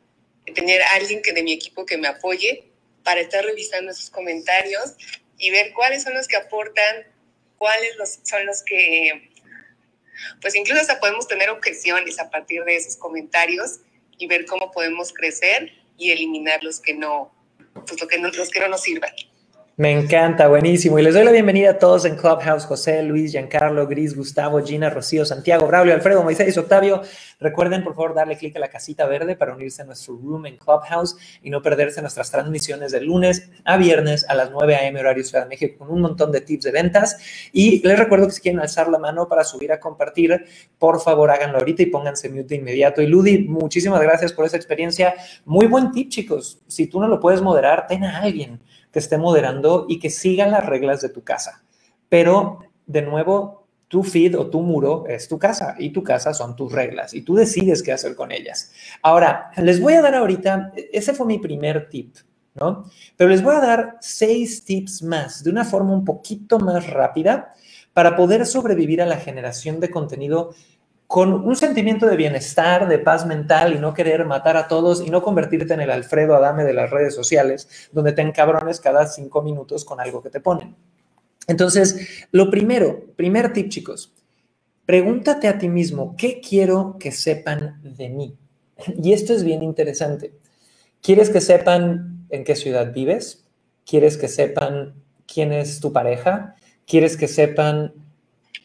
Tener 0.54 0.80
alguien 0.94 1.20
que 1.20 1.34
de 1.34 1.42
mi 1.42 1.52
equipo 1.52 1.84
que 1.84 1.98
me 1.98 2.08
apoye 2.08 2.64
para 3.02 3.20
estar 3.20 3.44
revisando 3.44 3.90
esos 3.90 4.08
comentarios 4.08 4.94
y 5.36 5.50
ver 5.50 5.74
cuáles 5.74 6.04
son 6.04 6.14
los 6.14 6.26
que 6.26 6.36
aportan, 6.36 7.06
cuáles 7.58 7.94
los, 7.96 8.18
son 8.22 8.46
los 8.46 8.62
que, 8.62 9.30
pues 10.40 10.54
incluso 10.54 10.80
hasta 10.80 11.00
podemos 11.00 11.28
tener 11.28 11.50
objeciones 11.50 12.18
a 12.18 12.30
partir 12.30 12.64
de 12.64 12.76
esos 12.76 12.96
comentarios 12.96 13.80
y 14.16 14.26
ver 14.26 14.46
cómo 14.46 14.70
podemos 14.70 15.12
crecer 15.12 15.70
y 15.98 16.12
eliminar 16.12 16.64
los 16.64 16.80
que 16.80 16.94
no, 16.94 17.30
pues 17.74 18.00
lo 18.00 18.08
que 18.08 18.18
no, 18.18 18.28
los 18.28 18.50
que 18.50 18.60
no 18.60 18.68
nos 18.68 18.82
sirvan. 18.82 19.10
Me 19.78 19.90
encanta, 19.90 20.48
buenísimo. 20.48 20.98
Y 20.98 21.02
les 21.02 21.14
doy 21.14 21.24
la 21.24 21.32
bienvenida 21.32 21.70
a 21.70 21.78
todos 21.78 22.04
en 22.04 22.16
Clubhouse, 22.16 22.66
José, 22.66 23.02
Luis, 23.02 23.32
Giancarlo, 23.32 23.86
Gris, 23.86 24.14
Gustavo, 24.14 24.62
Gina, 24.62 24.90
Rocío, 24.90 25.24
Santiago, 25.24 25.66
Braulio, 25.66 25.94
Alfredo, 25.94 26.22
Moisés, 26.22 26.58
Octavio. 26.58 27.00
Recuerden, 27.40 27.82
por 27.82 27.94
favor, 27.94 28.14
darle 28.14 28.36
clic 28.36 28.54
a 28.56 28.58
la 28.58 28.68
casita 28.68 29.06
verde 29.06 29.34
para 29.34 29.54
unirse 29.54 29.80
a 29.80 29.86
nuestro 29.86 30.14
room 30.14 30.44
en 30.44 30.58
Clubhouse 30.58 31.16
y 31.42 31.48
no 31.48 31.62
perderse 31.62 32.02
nuestras 32.02 32.30
transmisiones 32.30 32.92
de 32.92 33.00
lunes 33.00 33.50
a 33.64 33.78
viernes 33.78 34.26
a 34.28 34.34
las 34.34 34.50
9 34.50 34.76
a.m. 34.76 35.00
horario 35.00 35.24
Ciudad 35.24 35.44
de 35.44 35.48
México 35.48 35.78
con 35.78 35.90
un 35.90 36.02
montón 36.02 36.32
de 36.32 36.42
tips 36.42 36.64
de 36.64 36.70
ventas. 36.70 37.16
Y 37.54 37.80
les 37.88 37.98
recuerdo 37.98 38.26
que 38.26 38.34
si 38.34 38.42
quieren 38.42 38.60
alzar 38.60 38.88
la 38.88 38.98
mano 38.98 39.26
para 39.26 39.42
subir 39.42 39.72
a 39.72 39.80
compartir, 39.80 40.44
por 40.78 41.00
favor, 41.00 41.30
háganlo 41.30 41.56
ahorita 41.56 41.82
y 41.82 41.86
pónganse 41.86 42.28
mute 42.28 42.44
de 42.48 42.56
inmediato. 42.56 43.00
Y 43.00 43.06
Ludi, 43.06 43.48
muchísimas 43.48 44.02
gracias 44.02 44.34
por 44.34 44.44
esa 44.44 44.58
experiencia. 44.58 45.14
Muy 45.46 45.66
buen 45.66 45.92
tip, 45.92 46.10
chicos. 46.10 46.60
Si 46.66 46.88
tú 46.88 47.00
no 47.00 47.08
lo 47.08 47.18
puedes 47.18 47.40
moderar, 47.40 47.86
ten 47.86 48.04
a 48.04 48.18
alguien 48.18 48.60
que 48.92 48.98
esté 48.98 49.18
moderando 49.18 49.86
y 49.88 49.98
que 49.98 50.10
siga 50.10 50.46
las 50.46 50.64
reglas 50.66 51.00
de 51.00 51.08
tu 51.08 51.22
casa. 51.22 51.64
Pero, 52.08 52.60
de 52.86 53.02
nuevo, 53.02 53.66
tu 53.88 54.02
feed 54.02 54.38
o 54.38 54.48
tu 54.48 54.60
muro 54.60 55.04
es 55.06 55.28
tu 55.28 55.38
casa 55.38 55.74
y 55.78 55.90
tu 55.90 56.02
casa 56.02 56.32
son 56.32 56.56
tus 56.56 56.72
reglas 56.72 57.12
y 57.12 57.22
tú 57.22 57.34
decides 57.34 57.82
qué 57.82 57.92
hacer 57.92 58.14
con 58.14 58.32
ellas. 58.32 58.72
Ahora, 59.02 59.50
les 59.56 59.80
voy 59.80 59.94
a 59.94 60.02
dar 60.02 60.14
ahorita, 60.14 60.72
ese 60.92 61.12
fue 61.12 61.26
mi 61.26 61.38
primer 61.38 61.90
tip, 61.90 62.16
¿no? 62.54 62.84
Pero 63.16 63.28
les 63.28 63.42
voy 63.42 63.54
a 63.54 63.60
dar 63.60 63.98
seis 64.00 64.64
tips 64.64 65.02
más 65.02 65.44
de 65.44 65.50
una 65.50 65.64
forma 65.64 65.92
un 65.92 66.04
poquito 66.04 66.58
más 66.58 66.88
rápida 66.88 67.52
para 67.92 68.16
poder 68.16 68.46
sobrevivir 68.46 69.02
a 69.02 69.06
la 69.06 69.18
generación 69.18 69.78
de 69.78 69.90
contenido 69.90 70.54
con 71.12 71.46
un 71.46 71.56
sentimiento 71.56 72.06
de 72.06 72.16
bienestar, 72.16 72.88
de 72.88 72.98
paz 72.98 73.26
mental 73.26 73.74
y 73.74 73.78
no 73.78 73.92
querer 73.92 74.24
matar 74.24 74.56
a 74.56 74.66
todos 74.66 75.02
y 75.06 75.10
no 75.10 75.22
convertirte 75.22 75.74
en 75.74 75.82
el 75.82 75.90
Alfredo 75.90 76.34
Adame 76.34 76.64
de 76.64 76.72
las 76.72 76.88
redes 76.88 77.14
sociales, 77.14 77.68
donde 77.92 78.12
te 78.12 78.22
encabrones 78.22 78.80
cada 78.80 79.04
cinco 79.04 79.42
minutos 79.42 79.84
con 79.84 80.00
algo 80.00 80.22
que 80.22 80.30
te 80.30 80.40
ponen. 80.40 80.74
Entonces, 81.48 82.26
lo 82.30 82.50
primero, 82.50 83.08
primer 83.14 83.52
tip, 83.52 83.68
chicos, 83.68 84.14
pregúntate 84.86 85.48
a 85.48 85.58
ti 85.58 85.68
mismo, 85.68 86.14
¿qué 86.16 86.40
quiero 86.40 86.96
que 86.98 87.12
sepan 87.12 87.82
de 87.82 88.08
mí? 88.08 88.38
Y 88.96 89.12
esto 89.12 89.34
es 89.34 89.44
bien 89.44 89.62
interesante. 89.62 90.32
¿Quieres 91.02 91.28
que 91.28 91.42
sepan 91.42 92.24
en 92.30 92.42
qué 92.42 92.56
ciudad 92.56 92.90
vives? 92.90 93.44
¿Quieres 93.84 94.16
que 94.16 94.28
sepan 94.28 94.94
quién 95.30 95.52
es 95.52 95.78
tu 95.78 95.92
pareja? 95.92 96.56
¿Quieres 96.86 97.18
que 97.18 97.28
sepan 97.28 98.01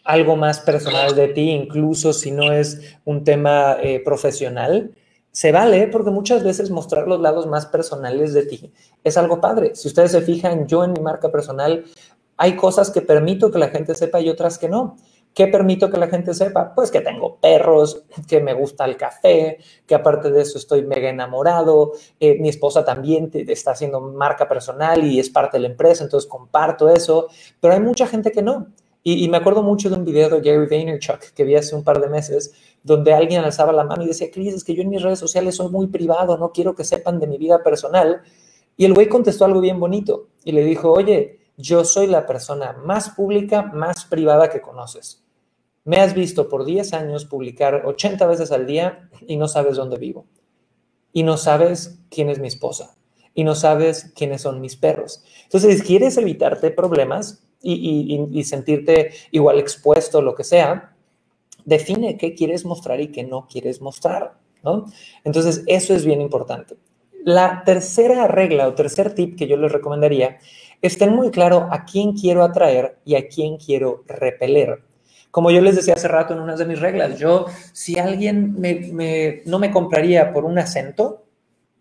algo 0.08 0.38
más 0.38 0.62
personal 0.62 1.14
de 1.16 1.28
ti, 1.28 1.52
incluso 1.52 2.14
si 2.14 2.32
no 2.32 2.52
es 2.54 2.98
un 3.04 3.24
tema 3.24 3.78
eh, 3.82 4.00
profesional? 4.00 4.92
Se 5.32 5.52
vale 5.52 5.88
porque 5.88 6.10
muchas 6.10 6.44
veces 6.44 6.72
mostrar 6.72 7.08
los 7.08 7.20
lados 7.20 7.46
más 7.46 7.66
personales 7.66 8.34
de 8.34 8.46
ti 8.46 8.72
es 9.04 9.18
algo 9.18 9.40
padre. 9.40 9.76
Si 9.76 9.88
ustedes 9.88 10.12
se 10.14 10.22
fijan, 10.22 10.66
yo 10.66 10.84
en 10.84 10.94
mi 10.94 11.02
marca 11.02 11.30
personal 11.30 11.84
hay 12.38 12.56
cosas 12.56 12.90
que 12.90 13.02
permito 13.02 13.52
que 13.52 13.60
la 13.60 13.68
gente 13.68 13.94
sepa 13.96 14.22
y 14.22 14.30
otras 14.30 14.58
que 14.58 14.70
no. 14.70 14.96
¿Qué 15.34 15.48
permito 15.48 15.92
que 15.92 15.98
la 15.98 16.08
gente 16.08 16.34
sepa? 16.34 16.74
Pues 16.74 16.90
que 16.90 17.02
tengo 17.02 17.36
perros, 17.36 18.04
que 18.28 18.40
me 18.40 18.54
gusta 18.54 18.86
el 18.86 18.98
café, 18.98 19.60
que 19.86 19.94
aparte 19.94 20.32
de 20.32 20.42
eso 20.42 20.58
estoy 20.58 20.84
mega 20.84 21.10
enamorado. 21.10 21.92
Eh, 22.20 22.40
mi 22.40 22.50
esposa 22.50 22.84
también 22.84 23.30
está 23.34 23.72
haciendo 23.72 24.00
marca 24.02 24.48
personal 24.48 25.04
y 25.04 25.20
es 25.20 25.30
parte 25.30 25.58
de 25.58 25.62
la 25.62 25.68
empresa, 25.68 26.04
entonces 26.04 26.28
comparto 26.28 26.90
eso. 26.90 27.28
Pero 27.60 27.74
hay 27.74 27.82
mucha 27.82 28.08
gente 28.08 28.32
que 28.32 28.42
no. 28.42 28.68
Y, 29.10 29.30
me 29.30 29.38
acuerdo 29.38 29.64
mucho 29.64 29.90
de 29.90 29.96
un 29.96 30.04
video 30.04 30.28
de 30.28 30.42
Gary 30.42 30.68
Vaynerchuk 30.68 31.32
que 31.34 31.46
vi 31.46 31.56
hace 31.56 31.74
un 31.74 31.86
par 31.86 32.02
de 32.02 32.10
meses, 32.10 32.52
donde 32.84 33.14
alguien 33.14 33.42
alzaba 33.42 33.72
la 33.72 33.86
mano 33.86 34.04
y 34.04 34.08
decía, 34.08 34.30
Cris, 34.30 34.54
es 34.54 34.66
que 34.66 34.76
yo 34.76 34.82
en 34.82 34.90
mis 34.90 35.02
redes 35.02 35.18
sociales 35.18 35.56
soy 35.56 35.70
muy 35.70 35.88
privado, 35.88 36.38
no 36.38 36.52
quiero 36.52 36.76
que 36.76 36.84
sepan 36.84 37.18
de 37.18 37.26
mi 37.26 37.38
vida 37.38 37.64
personal. 37.64 38.22
Y 38.76 38.84
el 38.84 38.94
güey 38.94 39.08
contestó 39.08 39.46
algo 39.46 39.62
bien 39.62 39.80
bonito 39.80 40.28
y 40.44 40.52
le 40.52 40.62
dijo, 40.66 40.92
oye, 40.92 41.40
yo 41.56 41.86
soy 41.86 42.08
la 42.08 42.26
persona 42.26 42.74
más 42.84 43.12
pública, 43.12 43.62
más 43.62 44.04
privada 44.04 44.50
que 44.50 44.60
conoces. 44.60 45.24
Me 45.86 46.02
has 46.02 46.14
visto 46.14 46.50
por 46.50 46.66
10 46.66 46.92
años 46.92 47.24
publicar 47.24 47.84
80 47.86 48.28
veces 48.28 48.52
al 48.52 48.68
día 48.68 49.10
y 49.26 49.38
no 49.38 49.48
sabes 49.48 49.78
dónde 49.78 49.98
vivo. 49.98 50.26
Y 51.14 51.24
no 51.24 51.38
sabes 51.38 51.98
quién 52.10 52.28
es 52.28 52.40
mi 52.40 52.50
esposa. 52.50 52.98
Y 53.34 53.46
no 53.46 53.56
sabes 53.56 54.12
quiénes 54.18 54.42
son 54.42 54.60
mis 54.60 54.76
perros. 54.76 55.24
Entonces, 55.46 55.82
¿quieres 55.82 56.18
evitarte 56.18 56.72
problemas 56.72 57.47
y, 57.62 58.44
sentirte 58.44 59.12
igual 59.32 59.60
expuesto, 59.60 60.22
lo 60.22 60.36
que 60.36 60.44
sea? 60.44 60.96
Define 61.66 62.18
qué 62.18 62.34
quieres 62.34 62.66
mostrar 62.66 63.02
y 63.02 63.08
qué 63.08 63.24
no 63.24 63.48
quieres 63.48 63.82
mostrar. 63.82 64.38
¿no? 64.64 64.86
Entonces, 65.24 65.64
eso 65.68 65.94
es 65.94 66.06
bien 66.06 66.22
importante. 66.22 66.76
La 67.24 67.64
tercera 67.66 68.28
regla 68.28 68.68
o 68.68 68.74
tercer 68.74 69.14
tip 69.14 69.38
que 69.38 69.48
yo 69.48 69.58
les 69.58 69.72
recomendaría 69.72 70.38
es 70.82 70.98
tener 70.98 71.14
muy 71.14 71.32
claro 71.32 71.68
a 71.72 71.86
quién 71.86 72.14
quiero 72.14 72.44
atraer 72.44 73.00
y 73.04 73.16
a 73.16 73.28
quién 73.28 73.58
quiero 73.58 74.04
repeler. 74.08 74.84
Como 75.32 75.52
yo 75.52 75.62
les 75.62 75.76
decía 75.76 75.96
hace 75.96 76.08
rato 76.08 76.34
en 76.34 76.40
una 76.40 76.56
de 76.56 76.66
mis 76.66 76.80
reglas, 76.80 77.20
yo, 77.20 77.46
si 77.74 78.00
alguien 78.00 78.56
no 79.46 79.60
me 79.60 79.72
compraría 79.72 80.32
por 80.32 80.46
un 80.46 80.58
acento, 80.58 81.26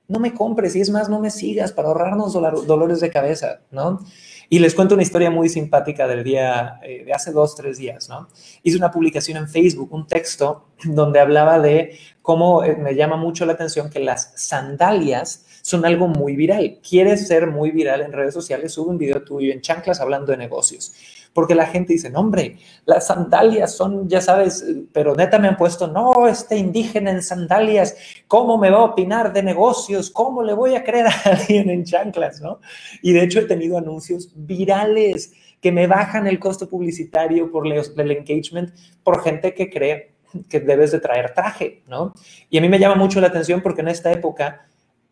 no 0.09 0.21
me 0.21 0.35
compres 0.35 0.77
y 0.77 0.81
es 0.81 0.91
más, 0.91 1.09
no 1.09 1.21
me 1.21 1.31
sigas 1.31 1.73
para 1.73 1.89
ahorrarnos 1.89 2.33
dolores 2.33 3.01
de 3.01 3.11
cabeza, 3.11 3.61
¿no? 3.71 4.01
Y 4.49 4.59
les 4.61 4.75
cuento 4.75 4.95
una 4.95 5.03
historia 5.03 5.31
muy 5.31 5.49
simpática 5.49 6.07
del 6.07 6.23
día, 6.23 6.79
eh, 6.83 7.05
de 7.05 7.13
hace 7.13 7.33
dos, 7.33 7.57
tres 7.57 7.79
días, 7.79 8.09
¿no? 8.09 8.29
Hice 8.63 8.77
una 8.77 8.91
publicación 8.91 9.39
en 9.39 9.49
Facebook, 9.49 9.93
un 9.93 10.07
texto 10.07 10.69
donde 10.85 11.19
hablaba 11.19 11.59
de 11.59 11.99
cómo 12.23 12.63
eh, 12.63 12.77
me 12.77 12.95
llama 12.95 13.17
mucho 13.17 13.45
la 13.45 13.55
atención 13.55 13.91
que 13.91 14.01
las 14.01 14.33
sandalias 14.37 15.45
son 15.63 15.85
algo 15.85 16.07
muy 16.07 16.37
viral. 16.37 16.79
Quieres 16.89 17.27
ser 17.27 17.49
muy 17.49 17.73
viral 17.73 18.03
en 18.03 18.13
redes 18.13 18.35
sociales, 18.35 18.73
sube 18.73 18.91
un 18.91 18.99
video 18.99 19.23
tuyo 19.23 19.53
en 19.53 19.61
chanclas 19.61 20.01
hablando 20.01 20.31
de 20.31 20.39
negocios 20.39 20.93
porque 21.37 21.55
la 21.55 21.67
gente 21.67 21.93
dice, 21.93 22.09
no, 22.09 22.21
hombre, 22.21 22.57
las 22.87 23.09
sandalias 23.09 23.77
son, 23.77 24.09
ya 24.09 24.23
sabes, 24.23 24.65
pero 24.91 25.15
neta 25.15 25.39
me 25.39 25.49
han 25.49 25.59
puesto, 25.59 25.87
no, 25.87 26.27
este 26.27 26.57
indígena 26.57 27.11
en 27.11 27.23
sandalias, 27.23 27.95
¿cómo 28.27 28.57
me 28.57 28.71
va 28.71 28.79
a 28.79 28.85
opinar 28.85 29.35
de 29.35 29.43
negocios? 29.43 30.11
¿Cómo 30.11 30.43
le 30.43 30.55
voy 30.55 30.75
a 30.77 30.83
creer 30.83 31.09
a 31.09 31.13
alguien 31.25 31.69
en 31.69 31.85
chanclas? 31.85 32.41
¿no? 32.41 32.61
Y 33.03 33.13
de 33.13 33.23
hecho 33.23 33.41
he 33.41 33.45
tenido 33.45 33.77
anuncios 33.77 34.31
virales 34.35 35.35
que 35.61 35.73
me 35.73 35.87
bajan 35.87 36.27
el 36.27 36.39
costo 36.39 36.71
publicitario 36.71 37.53
por 37.53 37.67
el 37.67 38.11
engagement 38.11 38.71
por 39.05 39.23
gente 39.23 39.53
que 39.53 39.69
cree 39.69 40.15
que 40.49 40.61
debes 40.61 40.91
de 40.93 41.01
traer 41.01 41.35
traje, 41.35 41.83
¿no? 41.87 42.15
Y 42.49 42.57
a 42.57 42.61
mí 42.63 42.69
me 42.71 42.79
llama 42.79 42.95
mucho 42.95 43.21
la 43.21 43.27
atención 43.27 43.61
porque 43.61 43.83
en 43.83 43.89
esta 43.89 44.11
época 44.11 44.67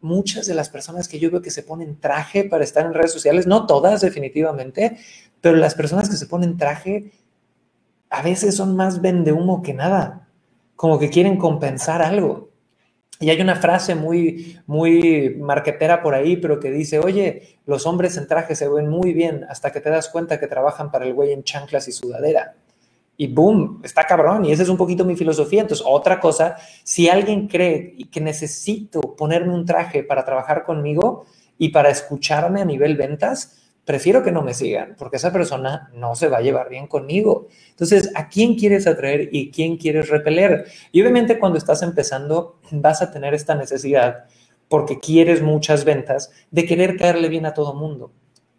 muchas 0.05 0.47
de 0.47 0.55
las 0.55 0.69
personas 0.69 1.09
que 1.09 1.19
yo 1.19 1.31
veo 1.31 1.41
que 1.41 1.51
se 1.51 1.63
ponen 1.63 1.99
traje 1.99 2.45
para 2.45 2.63
estar 2.63 2.85
en 2.85 2.93
redes 2.93 3.11
sociales, 3.11 3.47
no 3.47 3.67
todas 3.67 4.03
definitivamente, 4.03 4.99
pero 5.45 5.57
las 5.57 5.75
personas 5.75 6.09
que 6.09 6.17
se 6.17 6.25
ponen 6.25 6.57
traje 6.57 7.13
a 8.09 8.23
veces 8.23 8.57
son 8.57 8.75
más 8.77 9.03
vende 9.03 9.31
humo 9.31 9.61
que 9.61 9.75
nada, 9.75 10.27
como 10.75 10.99
que 10.99 11.11
quieren 11.11 11.37
compensar 11.37 12.01
algo. 12.01 12.49
Y 13.21 13.29
hay 13.29 13.43
una 13.43 13.55
frase 13.55 13.95
muy, 13.95 14.59
muy 14.67 15.37
marquetera 15.39 16.03
por 16.03 16.15
ahí, 16.15 16.39
pero 16.39 16.59
que 16.59 16.71
dice, 16.71 16.99
oye, 16.99 17.59
los 17.67 17.85
hombres 17.85 18.17
en 18.17 18.27
traje 18.27 18.57
se 18.57 18.67
ven 18.71 18.89
muy 18.89 19.13
bien 19.13 19.45
hasta 19.47 19.71
que 19.71 19.83
te 19.83 19.91
das 19.91 20.09
cuenta 20.09 20.41
que 20.41 20.47
trabajan 20.47 20.91
para 20.91 21.05
el 21.05 21.13
güey 21.13 21.33
en 21.33 21.45
chanclas 21.45 21.89
y 21.89 21.93
sudadera. 21.93 22.55
Y 23.19 23.27
boom, 23.27 23.83
está 23.85 24.05
cabrón. 24.05 24.47
Y 24.47 24.53
esa 24.53 24.63
es 24.63 24.71
un 24.71 24.79
poquito 24.79 25.05
mi 25.05 25.15
filosofía. 25.15 25.61
Entonces, 25.61 25.85
otra 25.87 26.21
cosa, 26.21 26.57
si 26.85 27.11
alguien 27.11 27.49
cree 27.49 27.99
que 28.11 28.23
necesito 28.23 29.03
ponerme 29.03 29.53
un 29.53 29.67
traje 29.67 30.05
para 30.05 30.25
trabajar 30.25 30.65
conmigo 30.65 31.27
y 31.59 31.69
para 31.69 31.91
escucharme 31.91 32.63
a 32.63 32.65
nivel 32.65 32.97
ventas, 32.97 33.61
prefiero 33.85 34.23
que 34.23 34.33
no 34.33 34.42
me 34.42 34.55
sigan, 34.55 34.94
porque 34.99 35.16
esa 35.16 35.33
persona 35.33 35.90
no 35.94 36.14
se 36.14 36.29
va 36.29 36.38
a 36.38 36.42
llevar 36.42 36.68
bien 36.68 36.87
conmigo. 36.87 37.49
Entonces, 37.70 38.11
¿a 38.14 38.29
quién 38.29 38.57
quieres 38.57 38.87
atraer 38.87 39.29
y 39.33 39.51
quién 39.51 39.77
quieres 39.77 40.09
repeler? 40.09 40.66
Y 40.92 41.03
obviamente 41.03 41.38
cuando 41.38 41.59
estás 41.59 41.83
empezando, 41.83 42.59
vas 42.70 43.03
a 43.03 43.11
tener 43.11 43.35
esta 43.35 43.55
necesidad, 43.55 44.25
porque 44.68 44.99
quieres 44.99 45.42
muchas 45.42 45.85
ventas, 45.85 46.31
de 46.51 46.64
querer 46.64 46.97
caerle 46.97 47.29
bien 47.29 47.47
a 47.47 47.55
todo 47.55 47.75
mundo. 47.75 48.12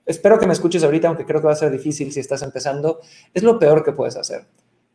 Espero 0.06 0.38
que 0.38 0.46
me 0.46 0.54
escuches 0.54 0.84
ahorita, 0.84 1.08
aunque 1.08 1.26
creo 1.26 1.42
que 1.42 1.48
va 1.48 1.54
a 1.54 1.58
ser 1.58 1.72
difícil 1.72 2.12
si 2.12 2.20
estás 2.20 2.44
empezando. 2.44 3.00
Es 3.34 3.42
lo 3.42 3.58
peor 3.58 3.84
que 3.84 3.92
puedes 3.92 4.16
hacer. 4.16 4.46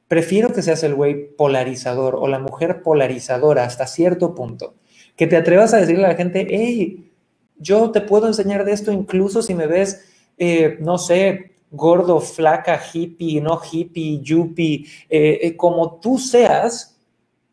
Prefiero 0.06 0.52
que 0.52 0.62
seas 0.62 0.84
el 0.84 0.94
güey 0.94 1.34
polarizador 1.36 2.14
o 2.14 2.28
la 2.28 2.38
mujer 2.38 2.82
polarizadora 2.82 3.64
hasta 3.64 3.86
cierto 3.88 4.34
punto. 4.34 4.74
Que 5.16 5.26
te 5.26 5.36
atrevas 5.36 5.74
a 5.74 5.78
decirle 5.78 6.04
a 6.04 6.08
la 6.08 6.14
gente, 6.14 6.46
hey, 6.48 7.10
yo 7.58 7.90
te 7.90 8.00
puedo 8.00 8.26
enseñar 8.26 8.64
de 8.64 8.72
esto 8.72 8.92
incluso 8.92 9.42
si 9.42 9.54
me 9.54 9.66
ves 9.66 10.09
eh, 10.42 10.79
no 10.81 10.96
sé, 10.96 11.53
gordo, 11.70 12.18
flaca, 12.18 12.81
hippie, 12.81 13.42
no 13.42 13.61
hippie, 13.61 14.20
yuppie, 14.22 14.87
eh, 15.11 15.38
eh, 15.42 15.57
como 15.57 16.00
tú 16.00 16.18
seas, 16.18 16.98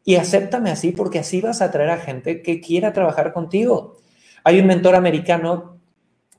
y 0.06 0.16
acéptame 0.16 0.72
así 0.72 0.94
porque 0.94 1.20
así 1.20 1.42
vas 1.42 1.62
a 1.62 1.66
atraer 1.66 1.90
a 1.90 1.98
gente 1.98 2.42
que 2.42 2.62
quiera 2.62 2.94
trabajar 2.94 3.34
contigo. 3.34 3.98
Hay 4.46 4.62
un 4.62 4.68
mentor 4.68 4.96
americano 4.96 5.80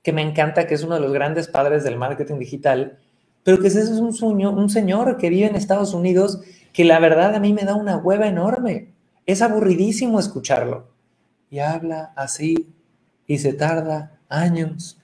que 0.03 0.15
me 0.15 0.23
encanta, 0.23 0.67
que 0.67 0.73
es 0.75 0.83
uno 0.83 0.95
de 0.95 1.03
los 1.03 1.13
grandes 1.13 1.49
padres 1.49 1.85
del 1.85 1.99
marketing 1.99 2.39
digital, 2.39 2.99
pero 3.45 3.59
que 3.59 3.67
ese 3.67 3.83
es 3.83 3.91
un, 3.91 4.15
sueño, 4.15 4.51
un 4.51 4.71
señor 4.71 5.19
que 5.19 5.29
vive 5.29 5.49
en 5.49 5.55
Estados 5.57 5.93
Unidos 5.93 6.41
que 6.73 6.87
la 6.87 6.99
verdad 6.99 7.35
a 7.35 7.41
mí 7.41 7.53
me 7.53 7.65
da 7.65 7.75
una 7.75 7.99
hueva 7.99 8.27
enorme. 8.27 8.95
Es 9.27 9.43
aburridísimo 9.43 10.19
escucharlo. 10.19 10.89
Y 11.51 11.59
habla 11.59 12.13
así 12.17 12.73
y 13.27 13.37
se 13.37 13.53
tarda 13.53 14.19
años 14.31 14.98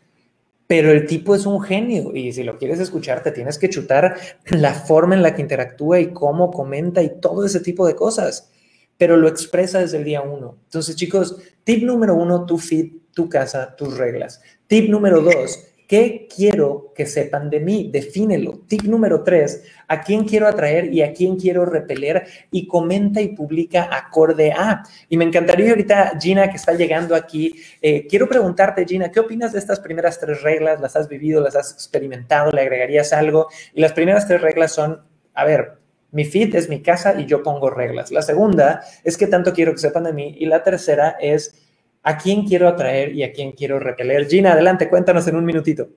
pero 0.66 0.90
el 0.90 1.07
tipo 1.07 1.35
es 1.35 1.46
un 1.46 1.61
genio 1.61 2.14
y 2.14 2.33
si 2.33 2.42
lo 2.42 2.59
quieres 2.59 2.81
escuchar 2.81 3.22
te 3.22 3.33
tienes 3.33 3.59
que 3.59 3.68
chutar 3.68 4.16
la 4.50 4.74
forma 4.74 5.14
en 5.14 5.22
la 5.22 5.35
que 5.35 5.42
interactúa 5.42 6.00
y 6.00 6.12
cómo 6.12 6.50
comenta 6.50 7.03
y 7.03 7.20
todo 7.20 7.44
ese 7.44 7.61
tipo 7.61 7.87
de 7.87 7.94
cosas, 7.94 8.50
pero 8.96 9.16
lo 9.16 9.29
expresa 9.29 9.81
desde 9.81 9.98
el 9.98 10.05
día 10.05 10.22
uno. 10.22 10.57
Entonces 10.64 10.96
chicos, 10.96 11.37
tip 11.64 11.83
número 11.83 12.14
uno, 12.14 12.46
tu 12.46 12.59
feed, 12.59 12.92
tu 13.12 13.29
casa, 13.29 13.77
tus 13.77 13.96
reglas. 13.96 14.40
Tip 14.66 14.88
número 14.88 15.20
dos, 15.20 15.64
¿Qué 15.87 16.27
quiero 16.35 16.92
que 16.94 17.05
sepan 17.05 17.51
de 17.51 17.61
mí? 17.61 17.90
Defínelo. 17.92 18.62
Tip 18.66 18.85
número 18.85 19.23
tres, 19.23 19.64
¿a 19.87 20.01
quién 20.01 20.25
quiero 20.25 20.49
atraer 20.49 20.92
y 20.92 21.03
a 21.03 21.12
quién 21.12 21.37
quiero 21.37 21.66
repeler? 21.66 22.27
Y 22.51 22.66
comenta 22.66 23.20
y 23.20 23.29
publica 23.29 23.90
acorde 23.92 24.53
a. 24.53 24.83
Y 25.11 25.18
me 25.18 25.25
encantaría 25.25 25.70
ahorita, 25.70 26.18
Gina, 26.18 26.49
que 26.49 26.57
está 26.57 26.73
llegando 26.73 27.14
aquí, 27.14 27.55
eh, 27.83 28.07
quiero 28.07 28.29
preguntarte, 28.29 28.87
Gina, 28.87 29.11
¿qué 29.11 29.20
opinas 29.20 29.53
de 29.53 29.59
estas 29.59 29.81
primeras 29.81 30.18
tres 30.18 30.42
reglas? 30.42 30.81
¿Las 30.81 30.97
has 30.97 31.09
vivido? 31.09 31.42
¿Las 31.42 31.55
has 31.55 31.73
experimentado? 31.73 32.51
¿Le 32.51 32.62
agregarías 32.62 33.12
algo? 33.12 33.49
Y 33.75 33.81
las 33.81 33.92
primeras 33.92 34.27
tres 34.27 34.40
reglas 34.40 34.73
son, 34.73 35.03
a 35.35 35.44
ver, 35.44 35.79
mi 36.14 36.25
feed 36.25 36.55
es 36.55 36.68
mi 36.68 36.81
casa 36.81 37.20
y 37.20 37.27
yo 37.27 37.42
pongo 37.42 37.70
reglas. 37.70 38.12
La 38.12 38.23
segunda 38.23 38.83
es 39.03 39.18
que 39.18 39.27
tanto 39.27 39.53
quiero 39.53 39.73
que 39.73 39.79
sepan 39.79 40.05
de 40.05 40.12
mí. 40.12 40.37
Y 40.38 40.47
la 40.47 40.62
tercera 40.62 41.16
es 41.20 41.63
a 42.05 42.19
quién 42.19 42.47
quiero 42.47 42.69
atraer 42.69 43.14
y 43.14 43.25
a 43.25 43.33
quién 43.33 43.53
quiero 43.53 43.81
repeler. 43.81 44.29
Gina, 44.29 44.53
adelante, 44.53 44.88
cuéntanos 44.88 45.27
en 45.27 45.37
un 45.37 45.45
minutito. 45.45 45.88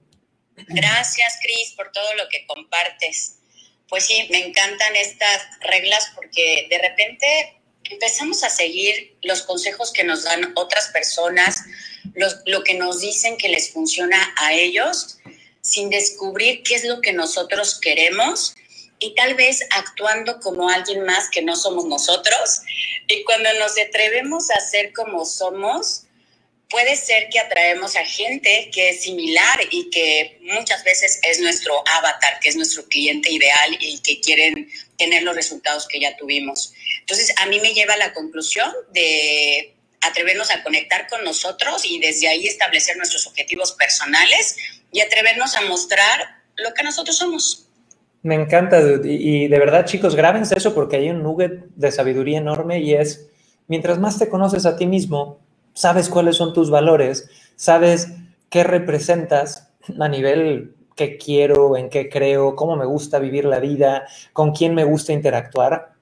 Gracias, 0.56 1.38
Cris, 1.42 1.74
por 1.76 1.92
todo 1.92 2.16
lo 2.16 2.28
que 2.30 2.48
compartes. 2.48 3.40
Pues 3.90 4.06
sí, 4.06 4.28
me 4.32 4.46
encantan 4.46 4.96
estas 4.96 5.44
reglas 5.62 6.12
porque 6.16 6.68
de 6.70 6.80
repente 6.80 7.28
empezamos 7.84 8.44
a 8.44 8.50
seguir 8.50 9.18
los 9.22 9.44
consejos 9.44 9.92
que 9.92 10.04
nos 10.04 10.24
dan 10.24 10.54
otras 10.56 10.88
personas, 10.90 11.64
lo 12.46 12.64
que 12.64 12.74
nos 12.74 13.02
dicen 13.02 13.38
que 13.38 13.50
les 13.50 13.72
funciona 13.72 14.34
a 14.38 14.54
ellos, 14.54 15.20
sin 15.62 15.90
descubrir 15.90 16.64
qué 16.64 16.76
es 16.76 16.86
lo 16.86 17.02
que 17.02 17.14
nosotros 17.14 17.80
queremos 17.80 18.56
y 19.00 19.14
tal 19.16 19.36
vez 19.36 19.66
actuando 19.72 20.40
como 20.40 20.70
alguien 20.70 21.04
más 21.04 21.30
que 21.30 21.42
no 21.42 21.56
somos 21.56 21.86
nosotros. 21.86 22.62
Y 23.08 23.24
cuando 23.24 23.52
nos 23.60 23.78
atrevemos 23.78 24.50
a 24.52 24.60
ser 24.60 24.94
como 24.94 25.26
somos, 25.26 26.04
puede 26.70 26.96
ser 26.96 27.30
que 27.30 27.40
atraemos 27.40 27.96
a 27.96 28.06
gente 28.06 28.70
que 28.74 28.90
es 28.90 29.04
similar 29.04 29.60
y 29.72 29.90
que 29.90 30.40
muchas 30.42 30.84
veces 30.84 31.20
es 31.24 31.40
nuestro 31.40 31.82
avatar, 31.88 32.40
que 32.42 32.50
es 32.50 32.56
nuestro 32.56 32.86
cliente 32.88 33.32
ideal 33.32 33.78
y 33.80 34.00
que 34.02 34.20
quieren 34.20 34.70
tener 34.98 35.24
los 35.24 35.36
resultados 35.36 35.88
que 35.88 36.00
ya 36.00 36.16
tuvimos. 36.18 36.74
Entonces, 37.00 37.34
a 37.38 37.46
mí 37.46 37.60
me 37.60 37.74
lleva 37.74 37.94
a 37.94 37.98
la 37.98 38.14
conclusión 38.14 38.72
de 38.92 39.76
atrevernos 40.02 40.52
a 40.52 40.64
conectar 40.64 41.08
con 41.08 41.24
nosotros 41.24 41.84
y 41.86 42.00
desde 42.00 42.28
ahí 42.28 42.48
establecer 42.48 42.98
nuestros 42.98 43.28
objetivos 43.28 43.74
personales 43.74 44.56
y 44.92 45.02
atrevernos 45.02 45.56
a 45.56 45.62
mostrar 45.62 46.42
lo 46.56 46.74
que 46.74 46.84
nosotros 46.84 47.18
somos. 47.18 47.67
Me 48.24 48.36
encanta, 48.36 48.80
Y, 49.04 49.48
de 49.48 49.60
verdad, 49.60 49.86
chicos, 49.86 50.16
grábense 50.16 50.58
eso 50.58 50.74
porque 50.74 50.98
hay 50.98 51.10
un 51.10 51.24
nugget 51.24 51.66
de 51.76 51.92
sabiduría 51.92 52.40
enorme 52.40 52.80
y 52.80 52.94
es, 52.94 53.30
mientras 53.68 54.00
más 54.00 54.20
te 54.20 54.30
conoces 54.30 54.66
a 54.66 54.76
ti 54.76 54.86
mismo, 54.86 55.40
sabes 55.74 56.10
cuáles 56.10 56.36
son 56.36 56.54
tus 56.54 56.70
valores, 56.70 57.30
sabes 57.56 58.12
qué 58.50 58.64
representas 58.64 59.72
a 60.00 60.08
nivel 60.08 60.74
qué 60.96 61.18
quiero, 61.18 61.78
en 61.78 61.90
qué 61.90 62.10
creo, 62.10 62.56
cómo 62.56 62.76
me 62.76 62.86
gusta 62.86 63.20
vivir 63.20 63.46
la 63.46 63.60
vida, 63.60 64.08
con 64.34 64.52
quién 64.52 64.74
me 64.74 64.84
gusta 64.84 65.14
interactuar, 65.14 65.94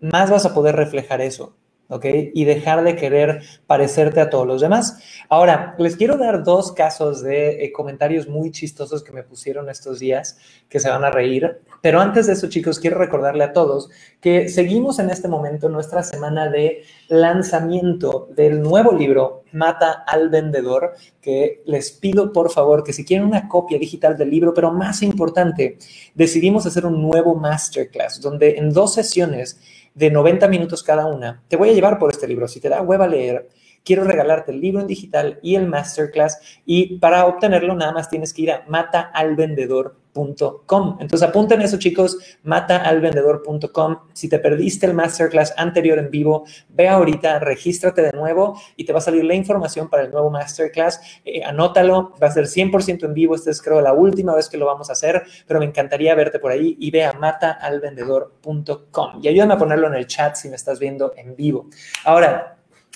más 0.00 0.30
vas 0.30 0.46
a 0.46 0.54
poder 0.54 0.76
reflejar 0.76 1.20
eso. 1.20 1.54
¿Ok? 1.88 2.06
Y 2.34 2.44
dejar 2.44 2.82
de 2.84 2.96
querer 2.96 3.42
parecerte 3.66 4.20
a 4.20 4.30
todos 4.30 4.46
los 4.46 4.60
demás. 4.60 4.98
Ahora, 5.28 5.74
les 5.78 5.96
quiero 5.96 6.16
dar 6.16 6.42
dos 6.42 6.72
casos 6.72 7.22
de 7.22 7.64
eh, 7.64 7.72
comentarios 7.72 8.28
muy 8.28 8.50
chistosos 8.50 9.02
que 9.02 9.12
me 9.12 9.22
pusieron 9.22 9.68
estos 9.68 9.98
días, 9.98 10.38
que 10.68 10.80
se 10.80 10.88
van 10.88 11.04
a 11.04 11.10
reír. 11.10 11.60
Pero 11.82 12.00
antes 12.00 12.26
de 12.26 12.32
eso, 12.32 12.48
chicos, 12.48 12.78
quiero 12.78 12.98
recordarle 12.98 13.44
a 13.44 13.52
todos 13.52 13.90
que 14.20 14.48
seguimos 14.48 14.98
en 14.98 15.10
este 15.10 15.28
momento 15.28 15.68
nuestra 15.68 16.02
semana 16.02 16.48
de 16.48 16.82
lanzamiento 17.08 18.28
del 18.34 18.62
nuevo 18.62 18.92
libro 18.92 19.44
Mata 19.52 20.04
al 20.06 20.30
Vendedor, 20.30 20.94
que 21.20 21.62
les 21.66 21.92
pido 21.92 22.32
por 22.32 22.50
favor 22.50 22.82
que 22.82 22.92
si 22.92 23.04
quieren 23.04 23.26
una 23.26 23.48
copia 23.48 23.78
digital 23.78 24.16
del 24.16 24.30
libro, 24.30 24.52
pero 24.52 24.72
más 24.72 25.02
importante, 25.02 25.78
decidimos 26.14 26.66
hacer 26.66 26.86
un 26.86 27.02
nuevo 27.02 27.34
masterclass, 27.34 28.20
donde 28.20 28.56
en 28.56 28.72
dos 28.72 28.94
sesiones 28.94 29.60
de 29.94 30.10
90 30.10 30.48
minutos 30.48 30.82
cada 30.82 31.06
una, 31.06 31.42
te 31.48 31.56
voy 31.56 31.70
a 31.70 31.72
llevar 31.72 31.98
por 31.98 32.10
este 32.10 32.28
libro. 32.28 32.48
Si 32.48 32.60
te 32.60 32.68
da 32.68 32.82
hueva 32.82 33.06
leer, 33.06 33.48
quiero 33.84 34.04
regalarte 34.04 34.52
el 34.52 34.60
libro 34.60 34.80
en 34.80 34.86
digital 34.86 35.38
y 35.42 35.56
el 35.56 35.68
masterclass 35.68 36.40
y 36.64 36.98
para 36.98 37.26
obtenerlo 37.26 37.74
nada 37.74 37.92
más 37.92 38.08
tienes 38.08 38.32
que 38.32 38.42
ir 38.42 38.50
a 38.50 38.64
mataalvendedor.com. 38.66 40.98
Entonces 41.00 41.28
apunten 41.28 41.60
eso 41.60 41.76
chicos, 41.76 42.16
mataalvendedor.com. 42.44 43.98
Si 44.12 44.28
te 44.28 44.38
perdiste 44.38 44.86
el 44.86 44.94
masterclass 44.94 45.52
anterior 45.56 45.98
en 45.98 46.08
vivo, 46.10 46.44
ve 46.68 46.88
ahorita, 46.88 47.40
regístrate 47.40 48.00
de 48.00 48.12
nuevo 48.12 48.56
y 48.76 48.84
te 48.84 48.92
va 48.92 49.00
a 49.00 49.02
salir 49.02 49.24
la 49.24 49.34
información 49.34 49.90
para 49.90 50.04
el 50.04 50.12
nuevo 50.12 50.30
masterclass. 50.30 51.00
Eh, 51.24 51.42
anótalo, 51.44 52.12
va 52.22 52.28
a 52.28 52.30
ser 52.30 52.46
100% 52.46 53.04
en 53.04 53.12
vivo. 53.12 53.34
Esta 53.34 53.50
es 53.50 53.60
creo 53.60 53.80
la 53.80 53.92
última 53.92 54.32
vez 54.34 54.48
que 54.48 54.56
lo 54.56 54.66
vamos 54.66 54.88
a 54.88 54.92
hacer, 54.92 55.24
pero 55.46 55.58
me 55.60 55.66
encantaría 55.66 56.14
verte 56.14 56.38
por 56.38 56.52
ahí 56.52 56.76
y 56.78 56.92
ve 56.92 57.04
a 57.04 57.12
mataalvendedor.com. 57.14 59.20
Y 59.20 59.28
ayúdame 59.28 59.54
a 59.54 59.58
ponerlo 59.58 59.88
en 59.88 59.94
el 59.94 60.06
chat 60.06 60.36
si 60.36 60.48
me 60.48 60.54
estás 60.54 60.78
viendo 60.78 61.12
en 61.16 61.34
vivo. 61.34 61.66
Ahora, 62.04 62.53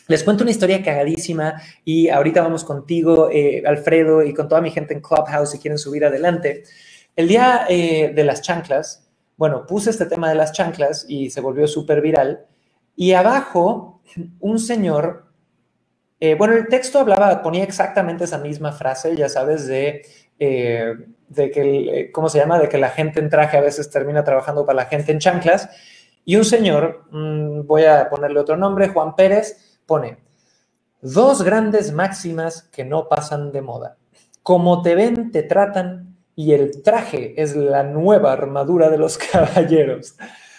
les 0.09 0.25
cuento 0.25 0.42
una 0.42 0.51
historia 0.51 0.83
cagadísima 0.83 1.61
y 1.85 2.09
ahorita 2.09 2.40
vamos 2.40 2.64
contigo, 2.64 3.29
eh, 3.31 3.62
Alfredo, 3.66 4.23
y 4.23 4.33
con 4.33 4.49
toda 4.49 4.62
mi 4.62 4.71
gente 4.71 4.94
en 4.94 5.01
Clubhouse 5.01 5.51
si 5.51 5.59
quieren 5.59 5.77
subir 5.77 6.05
adelante. 6.05 6.64
El 7.14 7.29
día 7.29 7.66
eh, 7.68 8.12
de 8.14 8.25
las 8.25 8.40
chanclas, 8.40 9.07
bueno, 9.37 9.66
puse 9.66 9.90
este 9.90 10.07
tema 10.07 10.31
de 10.31 10.35
las 10.35 10.53
chanclas 10.53 11.05
y 11.09 11.29
se 11.29 11.42
volvió 11.42 11.66
súper 11.68 12.01
viral. 12.01 12.47
Y 12.97 13.12
abajo, 13.12 14.01
un 14.40 14.59
señor, 14.59 15.27
eh, 16.21 16.35
bueno, 16.35 16.55
el 16.55 16.68
texto 16.68 17.01
hablaba, 17.01 17.42
ponía 17.42 17.62
exactamente 17.62 18.25
esa 18.25 18.38
misma 18.38 18.73
frase, 18.73 19.14
ya 19.14 19.29
sabes, 19.29 19.66
de, 19.66 20.07
de 20.38 21.51
que, 21.51 22.11
¿cómo 22.14 22.31
se 22.31 22.38
llama? 22.38 22.59
De 22.59 22.71
que 22.71 22.79
la 22.79 22.88
gente 22.88 23.21
en 23.21 23.29
traje 23.29 23.59
a 23.59 23.61
veces 23.61 23.90
termina 23.90 24.25
trabajando 24.25 24.64
para 24.64 24.77
la 24.77 24.87
gente 24.87 25.12
en 25.12 25.18
chanclas. 25.18 25.68
Y 26.25 26.37
un 26.37 26.47
señor, 26.47 27.05
mm, 27.11 27.66
voy 27.66 27.85
a 27.85 28.09
ponerle 28.09 28.40
otro 28.40 28.57
nombre, 28.57 28.88
Juan 28.88 29.14
Pérez, 29.14 29.67
pone 29.88 30.18
dos 31.01 31.42
grandes 31.42 31.92
máximas 31.92 32.62
que 32.70 32.85
no 32.85 33.09
pasan 33.09 33.51
de 33.51 33.62
moda. 33.62 33.96
Como 34.42 34.83
te 34.83 34.94
ven, 34.94 35.33
te 35.33 35.42
tratan 35.42 36.16
y 36.37 36.53
el 36.53 36.83
traje 36.83 37.40
es 37.40 37.57
la 37.57 37.83
nueva 37.83 38.33
armadura 38.33 38.90
de 38.90 38.98
los 38.98 39.18
caballeros. 39.33 40.16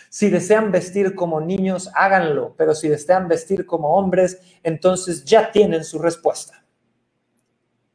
Si 0.09 0.29
desean 0.29 0.71
vestir 0.71 1.13
como 1.13 1.39
niños, 1.39 1.91
háganlo, 1.93 2.55
pero 2.57 2.73
si 2.73 2.89
desean 2.89 3.27
vestir 3.27 3.65
como 3.65 3.95
hombres, 3.95 4.41
entonces 4.63 5.23
ya 5.23 5.51
tienen 5.51 5.83
su 5.83 5.99
respuesta. 5.99 6.65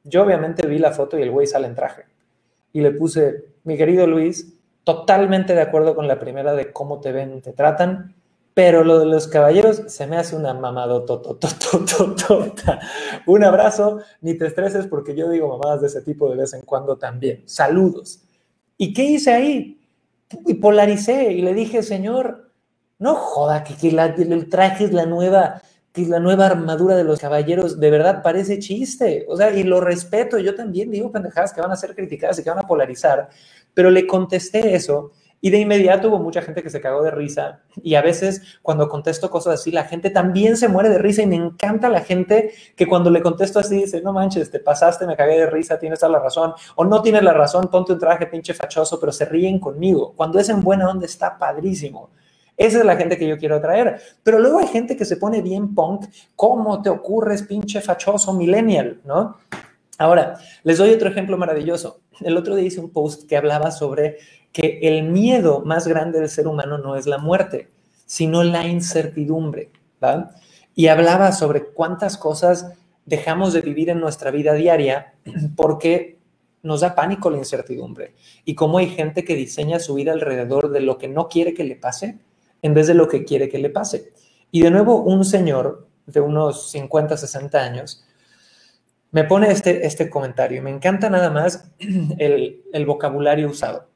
Yo 0.05 0.23
obviamente 0.23 0.67
vi 0.69 0.79
la 0.79 0.93
foto 0.93 1.19
y 1.19 1.23
el 1.23 1.33
güey 1.33 1.47
sale 1.47 1.67
en 1.67 1.75
traje. 1.75 2.05
Y 2.73 2.81
le 2.81 2.93
puse, 2.93 3.47
mi 3.65 3.77
querido 3.77 4.07
Luis, 4.07 4.55
totalmente 4.85 5.55
de 5.55 5.63
acuerdo 5.63 5.97
con 5.97 6.07
la 6.07 6.21
primera 6.21 6.55
de 6.55 6.73
cómo 6.73 7.01
te 7.01 7.11
ven, 7.11 7.43
te 7.43 7.53
tratan, 7.53 8.15
pero 8.55 8.85
lo 8.85 9.01
de 9.01 9.07
los 9.07 9.27
caballeros 9.27 9.83
se 9.89 10.07
me 10.07 10.17
hace 10.17 10.37
una 10.37 10.55
mamadototototota. 10.55 12.79
Un 13.27 13.43
abrazo, 13.43 13.99
ni 14.21 14.35
te 14.35 14.47
estreses 14.47 14.87
porque 14.87 15.17
yo 15.17 15.29
digo 15.29 15.49
mamadas 15.49 15.81
de 15.81 15.89
ese 15.89 16.03
tipo 16.03 16.31
de 16.31 16.37
vez 16.37 16.55
en 16.55 16.63
cuando 16.63 16.97
también. 16.97 17.43
Saludos. 17.47 18.23
¿Y 18.79 18.95
qué 18.95 19.03
hice 19.03 19.33
ahí? 19.33 19.81
Y 20.47 20.55
polaricé 20.55 21.33
y 21.33 21.43
le 21.43 21.53
dije, 21.53 21.83
señor, 21.83 22.53
no 23.01 23.17
joda 23.17 23.65
que, 23.65 23.89
el 23.89 24.49
traje 24.49 24.85
es 24.85 24.93
la 24.93 25.05
nueva, 25.05 25.61
que 25.93 26.03
es 26.03 26.09
la 26.09 26.21
nueva 26.21 26.47
armadura 26.47 26.97
de 26.97 27.05
los 27.05 27.19
caballeros, 27.19 27.81
de 27.81 27.91
verdad 27.91 28.23
parece 28.23 28.61
chiste. 28.61 29.27
O 29.29 29.37
sea, 29.37 29.53
y 29.53 29.65
lo 29.65 29.81
respeto, 29.81 30.39
yo 30.39 30.55
también 30.55 30.93
digo 30.93 31.11
pendejadas 31.11 31.53
que 31.53 31.61
van 31.61 31.73
a 31.73 31.77
ser 31.77 31.97
criticadas 31.97 32.39
y 32.39 32.45
que 32.45 32.51
van 32.51 32.61
a 32.61 32.69
polarizar, 32.69 33.31
pero 33.75 33.91
le 33.91 34.07
contesté 34.07 34.77
eso 34.77 35.11
y 35.45 35.51
de 35.51 35.59
inmediato 35.59 36.09
hubo 36.09 36.21
mucha 36.21 36.41
gente 36.41 36.63
que 36.63 36.71
se 36.71 36.81
cagó 36.81 37.03
de 37.03 37.11
risa. 37.11 37.61
Y 37.83 37.97
a 37.97 38.01
veces 38.01 38.41
cuando 38.63 38.89
contesto 38.89 39.29
cosas 39.29 39.61
así, 39.61 39.71
la 39.71 39.85
gente 39.85 40.09
también 40.09 40.57
se 40.57 40.69
muere 40.69 40.89
de 40.89 40.97
risa. 40.97 41.21
Y 41.21 41.27
me 41.27 41.37
encanta 41.37 41.91
la 41.91 42.01
gente 42.01 42.55
que 42.75 42.87
cuando 42.87 43.11
le 43.11 43.21
contesto 43.21 43.59
así 43.59 43.77
dice, 43.77 44.01
no 44.01 44.15
manches, 44.15 44.51
te 44.51 44.59
pasaste, 44.59 45.07
me 45.07 45.17
cagué 45.17 45.39
de 45.39 45.45
risa, 45.45 45.79
tienes 45.79 46.01
la 46.01 46.19
razón. 46.19 46.55
O 46.77 46.87
no 46.87 47.03
tienes 47.03 47.23
la 47.23 47.35
razón, 47.35 47.69
ponte 47.71 47.93
un 47.93 47.99
traje 47.99 48.27
pinche 48.27 48.55
fachoso, 48.55 48.99
pero 48.99 49.13
se 49.13 49.27
ríen 49.27 49.59
conmigo. 49.59 50.15
Cuando 50.17 50.39
es 50.39 50.49
en 50.49 50.63
buena 50.63 50.89
onda 50.89 51.05
está 51.05 51.37
padrísimo. 51.37 52.09
Esa 52.57 52.79
es 52.79 52.85
la 52.87 52.97
gente 52.97 53.19
que 53.19 53.29
yo 53.29 53.37
quiero 53.37 53.57
atraer. 53.57 54.01
Pero 54.23 54.39
luego 54.39 54.61
hay 54.61 54.69
gente 54.69 54.97
que 54.97 55.05
se 55.05 55.19
pone 55.19 55.43
bien 55.43 55.75
punk. 55.75 56.07
¿Cómo 56.35 56.81
te 56.81 56.89
ocurres, 56.89 57.43
pinche 57.43 57.83
fachoso 57.83 58.33
millennial? 58.33 59.03
¿No? 59.05 59.37
Ahora, 59.99 60.39
les 60.63 60.79
doy 60.79 60.91
otro 60.91 61.11
ejemplo 61.11 61.37
maravilloso. 61.37 62.01
El 62.21 62.39
otro 62.39 62.57
día 62.57 62.67
hice 62.67 62.81
un 62.81 62.91
post 62.91 63.29
que 63.29 63.37
hablaba 63.37 63.71
sobre 63.71 64.17
que 64.55 64.79
el 64.83 65.03
miedo 65.03 65.63
más 65.65 65.89
grande 65.89 66.21
del 66.21 66.29
ser 66.31 66.47
humano 66.47 66.79
no 66.79 66.95
es 66.95 67.09
la 67.09 67.19
muerte, 67.19 67.73
sino 68.07 68.45
la 68.45 68.67
incertidumbre. 68.69 69.73
Y 70.77 70.87
hablaba 70.87 71.33
sobre 71.33 71.65
cuántas 71.65 72.17
cosas 72.17 72.73
dejamos 73.05 73.53
de 73.53 73.63
vivir 73.63 73.91
en 73.91 73.99
nuestra 73.99 74.31
vida 74.31 74.55
diaria 74.55 75.15
porque 75.57 76.19
nos 76.63 76.83
da 76.83 76.95
pánico 76.95 77.31
la 77.31 77.39
incertidumbre. 77.39 78.15
Y 78.45 78.55
cómo 78.55 78.79
hay 78.79 78.89
gente 78.89 79.25
que 79.25 79.35
diseña 79.35 79.81
su 79.81 79.95
vida 79.95 80.13
alrededor 80.13 80.71
de 80.71 80.81
lo 80.81 80.99
que 80.99 81.09
no 81.09 81.29
quiere 81.29 81.53
que 81.53 81.65
le 81.65 81.75
pase 81.75 82.21
en 82.63 82.75
vez 82.75 82.87
de 82.87 82.95
lo 82.95 83.09
que 83.09 83.25
quiere 83.25 83.49
que 83.49 83.59
le 83.59 83.71
pase. 83.71 84.13
Y 84.53 84.63
de 84.63 84.71
nuevo, 84.71 85.03
un 85.03 85.25
señor 85.25 85.89
de 86.07 86.21
unos 86.21 86.71
50, 86.71 87.17
60 87.17 87.59
años 87.59 88.05
me 89.11 89.25
pone 89.25 89.51
este, 89.51 89.85
este 89.85 90.09
comentario. 90.09 90.63
Me 90.63 90.71
encanta 90.71 91.11
nada 91.11 91.31
más 91.31 91.73
el, 92.19 92.63
el 92.73 92.87
vocabulario 92.87 93.49
usado. 93.49 93.89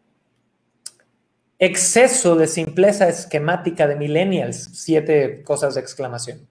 Exceso 1.60 2.36
de 2.36 2.46
simpleza 2.46 3.08
esquemática 3.08 3.88
de 3.88 3.96
millennials, 3.96 4.70
siete 4.74 5.42
cosas 5.42 5.74
de 5.74 5.80
exclamación. 5.80 6.46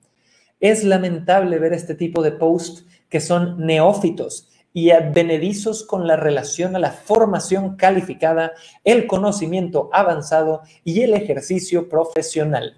Es 0.60 0.84
lamentable 0.84 1.60
ver 1.60 1.72
este 1.72 1.96
tipo 1.96 2.22
de 2.22 2.34
posts 2.34 2.86
que 3.08 3.22
son 3.22 3.66
neófitos 3.66 4.50
y 4.74 4.92
advenedizos 4.92 5.86
con 5.86 6.08
la 6.08 6.18
relación 6.18 6.76
a 6.76 6.80
la 6.80 6.92
formación 6.92 7.78
calificada, 7.78 8.52
el 8.84 9.08
conocimiento 9.08 9.90
avanzado 9.94 10.64
y 10.84 11.00
el 11.00 11.14
ejercicio 11.14 11.88
profesional. 11.88 12.78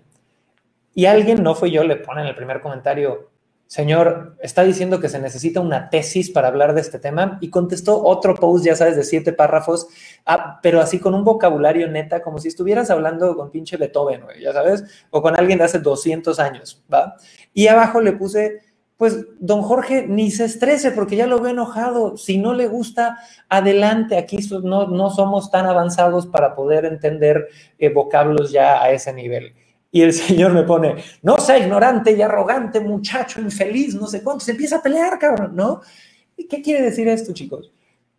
Y 0.94 1.08
alguien, 1.08 1.42
no 1.42 1.56
fue 1.56 1.72
yo, 1.72 1.84
le 1.84 1.96
pone 1.96 2.22
en 2.22 2.28
el 2.28 2.36
primer 2.36 2.62
comentario, 2.62 3.29
señor, 3.70 4.36
está 4.42 4.64
diciendo 4.64 5.00
que 5.00 5.10
se 5.10 5.20
necesita 5.20 5.62
una 5.62 5.92
tesis 5.92 6.32
para 6.32 6.48
hablar 6.48 6.74
de 6.74 6.82
este 6.82 6.98
tema 6.98 7.38
y 7.40 7.52
contestó 7.52 8.04
otro 8.04 8.34
post, 8.34 8.66
ya 8.66 8.76
sabes, 8.76 8.96
de 8.96 9.04
siete 9.04 9.32
párrafos, 9.32 9.88
ah, 10.26 10.60
pero 10.64 10.82
así 10.82 10.98
con 10.98 11.14
un 11.14 11.24
vocabulario 11.24 11.88
neta, 11.88 12.24
como 12.24 12.40
si 12.40 12.48
estuvieras 12.48 12.90
hablando 12.90 13.36
con 13.36 13.52
pinche 13.52 13.78
Beethoven, 13.78 14.24
ya 14.42 14.54
sabes, 14.54 14.86
o 15.12 15.22
con 15.22 15.38
alguien 15.38 15.60
de 15.60 15.66
hace 15.66 15.78
200 15.78 16.40
años, 16.40 16.84
¿va? 16.92 17.16
Y 17.54 17.68
abajo 17.68 18.02
le 18.02 18.14
puse, 18.14 18.60
pues 18.98 19.28
don 19.40 19.62
Jorge 19.62 20.08
ni 20.08 20.32
se 20.32 20.46
estrese 20.46 20.90
porque 20.90 21.16
ya 21.16 21.28
lo 21.28 21.40
veo 21.40 21.52
enojado. 21.52 22.18
Si 22.18 22.40
no 22.40 22.56
le 22.56 22.68
gusta, 22.68 23.20
adelante. 23.50 24.18
Aquí 24.18 24.40
no, 24.64 24.88
no 24.88 25.10
somos 25.12 25.52
tan 25.52 25.68
avanzados 25.68 26.26
para 26.26 26.56
poder 26.56 26.86
entender 26.86 27.48
eh, 27.78 27.90
vocablos 27.90 28.52
ya 28.52 28.82
a 28.82 28.92
ese 28.92 29.14
nivel. 29.14 29.54
Y 29.92 30.02
el 30.02 30.14
Señor 30.14 30.54
me 30.54 30.64
pone, 30.64 30.96
no 31.24 31.38
sea 31.38 31.58
ignorante 31.58 32.12
y 32.12 32.22
arrogante, 32.22 32.80
muchacho 32.80 33.42
infeliz, 33.42 33.96
no 33.96 34.08
sé 34.08 34.24
cuánto. 34.24 34.46
Se 34.46 34.52
empieza 34.52 34.78
a 34.78 34.84
pelear, 34.84 35.18
cabrón, 35.18 35.56
¿no? 35.56 35.82
¿Y 36.38 36.48
qué 36.48 36.62
quiere 36.62 36.84
decir 36.84 37.08
esto, 37.08 37.34
chicos? 37.34 37.72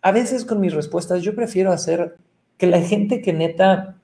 A 0.02 0.12
veces 0.12 0.44
con 0.44 0.60
mis 0.60 0.74
respuestas 0.74 1.22
yo 1.22 1.34
prefiero 1.34 1.72
hacer 1.72 2.16
que 2.56 2.66
la 2.66 2.80
gente 2.80 3.22
que 3.22 3.32
neta 3.32 3.96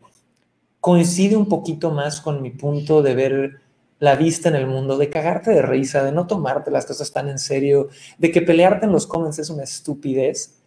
coincide 0.81 1.37
un 1.37 1.49
poquito 1.49 1.91
más 1.91 2.21
con 2.21 2.41
mi 2.41 2.51
punto 2.51 3.03
de 3.03 3.15
ver 3.15 3.61
la 3.99 4.15
vista 4.15 4.49
en 4.49 4.57
el 4.57 4.67
mundo, 4.67 4.99
de 4.99 5.11
cagarte 5.11 5.51
de 5.51 5.63
risa, 5.63 6.05
de 6.05 6.13
no 6.13 6.27
tomarte 6.27 6.71
las 6.71 6.87
cosas 6.87 7.13
tan 7.13 7.29
en 7.29 7.39
serio, 7.39 7.89
de 8.19 8.31
que 8.31 8.43
pelearte 8.43 8.87
en 8.87 8.93
los 8.93 9.07
comments 9.07 9.39
es 9.39 9.51
una 9.51 9.65
estupidez, 9.65 10.61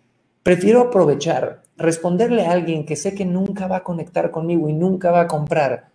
prefiero 0.44 0.82
aprovechar, 0.82 1.62
responderle 1.78 2.46
a 2.46 2.52
alguien 2.52 2.86
que 2.86 2.96
sé 2.96 3.14
que 3.14 3.26
nunca 3.26 3.68
va 3.68 3.78
a 3.78 3.84
conectar 3.84 4.32
conmigo 4.32 4.68
y 4.68 4.74
nunca 4.74 5.12
va 5.12 5.22
a 5.22 5.28
comprar, 5.28 5.90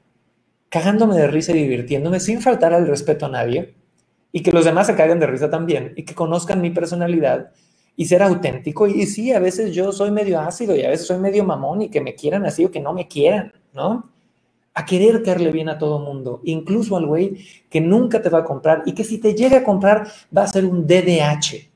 cagándome 0.75 1.15
de 1.15 1.29
risa 1.29 1.53
y 1.53 1.63
divirtiéndome 1.63 2.19
sin 2.19 2.43
faltar 2.43 2.75
al 2.75 2.89
respeto 2.89 3.27
a 3.27 3.29
nadie, 3.29 3.77
y 4.33 4.43
que 4.43 4.51
los 4.51 4.65
demás 4.65 4.89
se 4.89 4.97
caigan 4.97 5.21
de 5.21 5.29
risa 5.29 5.49
también, 5.49 5.93
y 5.95 6.05
que 6.05 6.17
conozcan 6.17 6.61
mi 6.61 6.71
personalidad 6.71 7.53
y 7.95 8.07
ser 8.07 8.25
auténtico. 8.25 8.89
Y 8.89 9.07
sí, 9.07 9.31
a 9.31 9.39
veces 9.39 9.73
yo 9.73 9.93
soy 9.93 10.11
medio 10.11 10.41
ácido 10.41 10.75
y 10.75 10.83
a 10.83 10.91
veces 10.91 11.07
soy 11.07 11.19
medio 11.19 11.45
mamón 11.45 11.83
y 11.83 11.91
que 11.91 12.01
me 12.01 12.17
quieran 12.17 12.45
así 12.45 12.65
o 12.65 12.73
que 12.73 12.81
no 12.81 12.93
me 12.93 13.07
quieran, 13.07 13.53
¿no? 13.73 14.11
a 14.75 14.85
querer 14.85 15.23
caerle 15.23 15.53
bien 15.53 15.69
a 15.69 15.79
todo 15.79 16.01
mundo, 16.01 16.41
incluso 16.43 16.97
al 16.97 17.07
güey 17.07 17.37
que 17.71 17.81
nunca 17.81 18.21
te 18.21 18.29
va 18.29 18.41
a 18.41 18.45
comprar 18.45 18.83
y 18.85 18.95
que 18.95 19.05
si 19.05 19.19
te 19.19 19.33
llega 19.33 19.59
a 19.59 19.63
comprar 19.63 20.09
va 20.37 20.43
a 20.43 20.49
ser 20.49 20.65
un 20.65 20.89
DDH. 20.89 21.71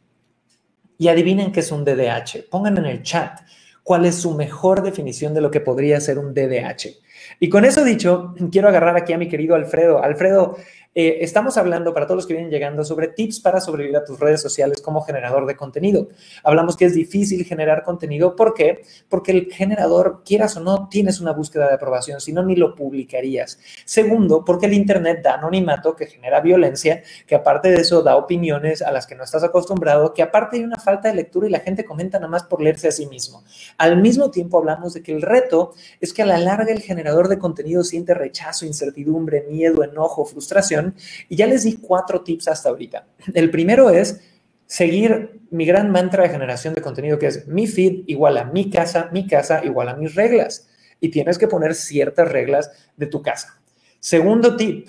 Y 0.99 1.07
adivinen 1.07 1.53
qué 1.53 1.61
es 1.61 1.70
un 1.70 1.84
DDH. 1.84 2.49
Pongan 2.51 2.78
en 2.78 2.86
el 2.86 3.05
chat 3.05 3.38
cuál 3.84 4.07
es 4.07 4.16
su 4.16 4.34
mejor 4.34 4.82
definición 4.82 5.34
de 5.34 5.40
lo 5.40 5.53
que 5.53 5.61
podría 5.61 6.01
ser 6.01 6.18
un 6.18 6.34
DDH. 6.34 7.08
Y 7.41 7.49
con 7.49 7.64
eso 7.64 7.85
dicho, 7.85 8.35
quiero 8.51 8.68
agarrar 8.68 8.97
aquí 8.97 9.12
a 9.12 9.18
mi 9.18 9.29
querido 9.29 9.55
Alfredo. 9.55 10.03
Alfredo, 10.03 10.57
eh, 11.01 11.22
estamos 11.22 11.57
hablando 11.57 11.94
para 11.94 12.09
todos 12.09 12.16
los 12.16 12.26
que 12.26 12.32
vienen 12.32 12.51
llegando 12.51 12.82
sobre 12.82 13.07
tips 13.07 13.38
para 13.38 13.61
sobrevivir 13.61 13.96
a 13.96 14.05
tus 14.05 14.18
redes 14.18 14.42
sociales 14.42 14.82
como 14.82 15.01
generador 15.03 15.46
de 15.46 15.55
contenido. 15.55 16.09
Hablamos 16.42 16.76
que 16.76 16.86
es 16.86 16.94
difícil 16.94 17.44
generar 17.44 17.84
contenido. 17.84 18.34
¿Por 18.34 18.53
qué? 18.53 18.82
Porque 19.09 19.30
el 19.30 19.46
generador, 19.53 20.22
quieras 20.24 20.57
o 20.57 20.61
no, 20.61 20.88
tienes 20.88 21.20
una 21.20 21.30
búsqueda 21.30 21.68
de 21.68 21.74
aprobación, 21.74 22.20
si 22.20 22.32
no, 22.32 22.42
ni 22.42 22.57
lo 22.57 22.74
publicarías. 22.74 23.61
Segundo, 23.84 24.44
porque 24.44 24.66
el 24.66 24.74
Internet 24.74 25.20
da 25.22 25.34
anonimato 25.34 25.94
que 25.94 26.07
genera 26.07 26.40
violencia, 26.40 27.05
que 27.28 27.36
aparte 27.36 27.70
de 27.70 27.80
eso 27.80 28.03
da 28.03 28.16
opiniones 28.16 28.82
a 28.82 28.90
las 28.90 29.07
que 29.07 29.14
no 29.14 29.22
estás 29.22 29.44
acostumbrado, 29.44 30.12
que 30.12 30.22
aparte 30.22 30.57
hay 30.57 30.64
una 30.64 30.80
falta 30.80 31.11
de 31.11 31.14
lectura 31.14 31.46
y 31.46 31.51
la 31.51 31.61
gente 31.61 31.84
comenta 31.84 32.18
nada 32.18 32.28
más 32.28 32.42
por 32.42 32.61
leerse 32.61 32.88
a 32.88 32.90
sí 32.90 33.07
mismo. 33.07 33.44
Al 33.76 33.99
mismo 34.03 34.32
tiempo 34.32 34.59
hablamos 34.59 34.94
de 34.94 35.05
que 35.05 35.12
el 35.12 35.22
reto 35.22 35.74
es 36.01 36.12
que 36.12 36.22
a 36.22 36.26
la 36.26 36.38
larga 36.38 36.72
el 36.72 36.82
generador 36.82 37.28
de 37.28 37.38
contenido 37.38 37.84
siente 37.84 38.14
rechazo, 38.14 38.66
incertidumbre, 38.66 39.46
miedo, 39.49 39.84
enojo, 39.84 40.24
frustración 40.24 40.88
y 41.28 41.36
ya 41.36 41.47
les 41.47 41.64
di 41.64 41.76
cuatro 41.76 42.22
tips 42.22 42.49
hasta 42.49 42.68
ahorita. 42.68 43.07
El 43.34 43.51
primero 43.51 43.91
es 43.91 44.20
seguir 44.66 45.41
mi 45.51 45.64
gran 45.64 45.91
mantra 45.91 46.22
de 46.22 46.28
generación 46.28 46.74
de 46.74 46.82
contenido 46.82 47.18
que 47.18 47.26
es 47.26 47.47
mi 47.47 47.66
feed 47.66 48.05
igual 48.07 48.36
a 48.36 48.45
mi 48.45 48.70
casa, 48.70 49.09
mi 49.12 49.26
casa 49.26 49.64
igual 49.64 49.89
a 49.89 49.97
mis 49.97 50.14
reglas. 50.14 50.68
Y 51.01 51.11
tienes 51.11 51.39
que 51.39 51.49
poner 51.49 51.74
ciertas 51.74 52.28
reglas 52.30 52.70
de 52.97 53.07
tu 53.07 53.22
casa. 53.22 53.61
Segundo 54.01 54.57
tip, 54.57 54.89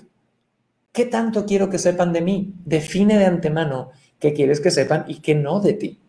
¿qué 0.91 1.05
tanto 1.05 1.45
quiero 1.45 1.69
que 1.69 1.77
sepan 1.77 2.13
de 2.13 2.21
mí? 2.21 2.53
Define 2.65 3.17
de 3.17 3.25
antemano 3.25 3.91
qué 4.19 4.33
quieres 4.33 4.59
que 4.59 4.71
sepan 4.71 5.05
y 5.07 5.21
qué 5.21 5.35
no 5.35 5.59
de 5.59 5.73
ti. 5.73 5.99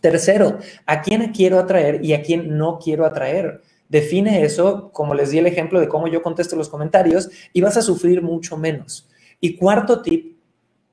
Tercero, 0.00 0.58
¿a 0.86 1.02
quién 1.02 1.32
quiero 1.32 1.58
atraer 1.58 2.04
y 2.04 2.12
a 2.12 2.22
quién 2.22 2.56
no 2.56 2.78
quiero 2.78 3.06
atraer? 3.06 3.62
Define 3.88 4.42
eso, 4.42 4.90
como 4.92 5.14
les 5.14 5.30
di 5.30 5.38
el 5.38 5.46
ejemplo 5.46 5.78
de 5.78 5.88
cómo 5.88 6.08
yo 6.08 6.22
contesto 6.22 6.56
los 6.56 6.68
comentarios, 6.68 7.30
y 7.52 7.60
vas 7.60 7.76
a 7.76 7.82
sufrir 7.82 8.22
mucho 8.22 8.56
menos. 8.56 9.08
Y 9.44 9.56
cuarto 9.56 10.02
tip 10.02 10.38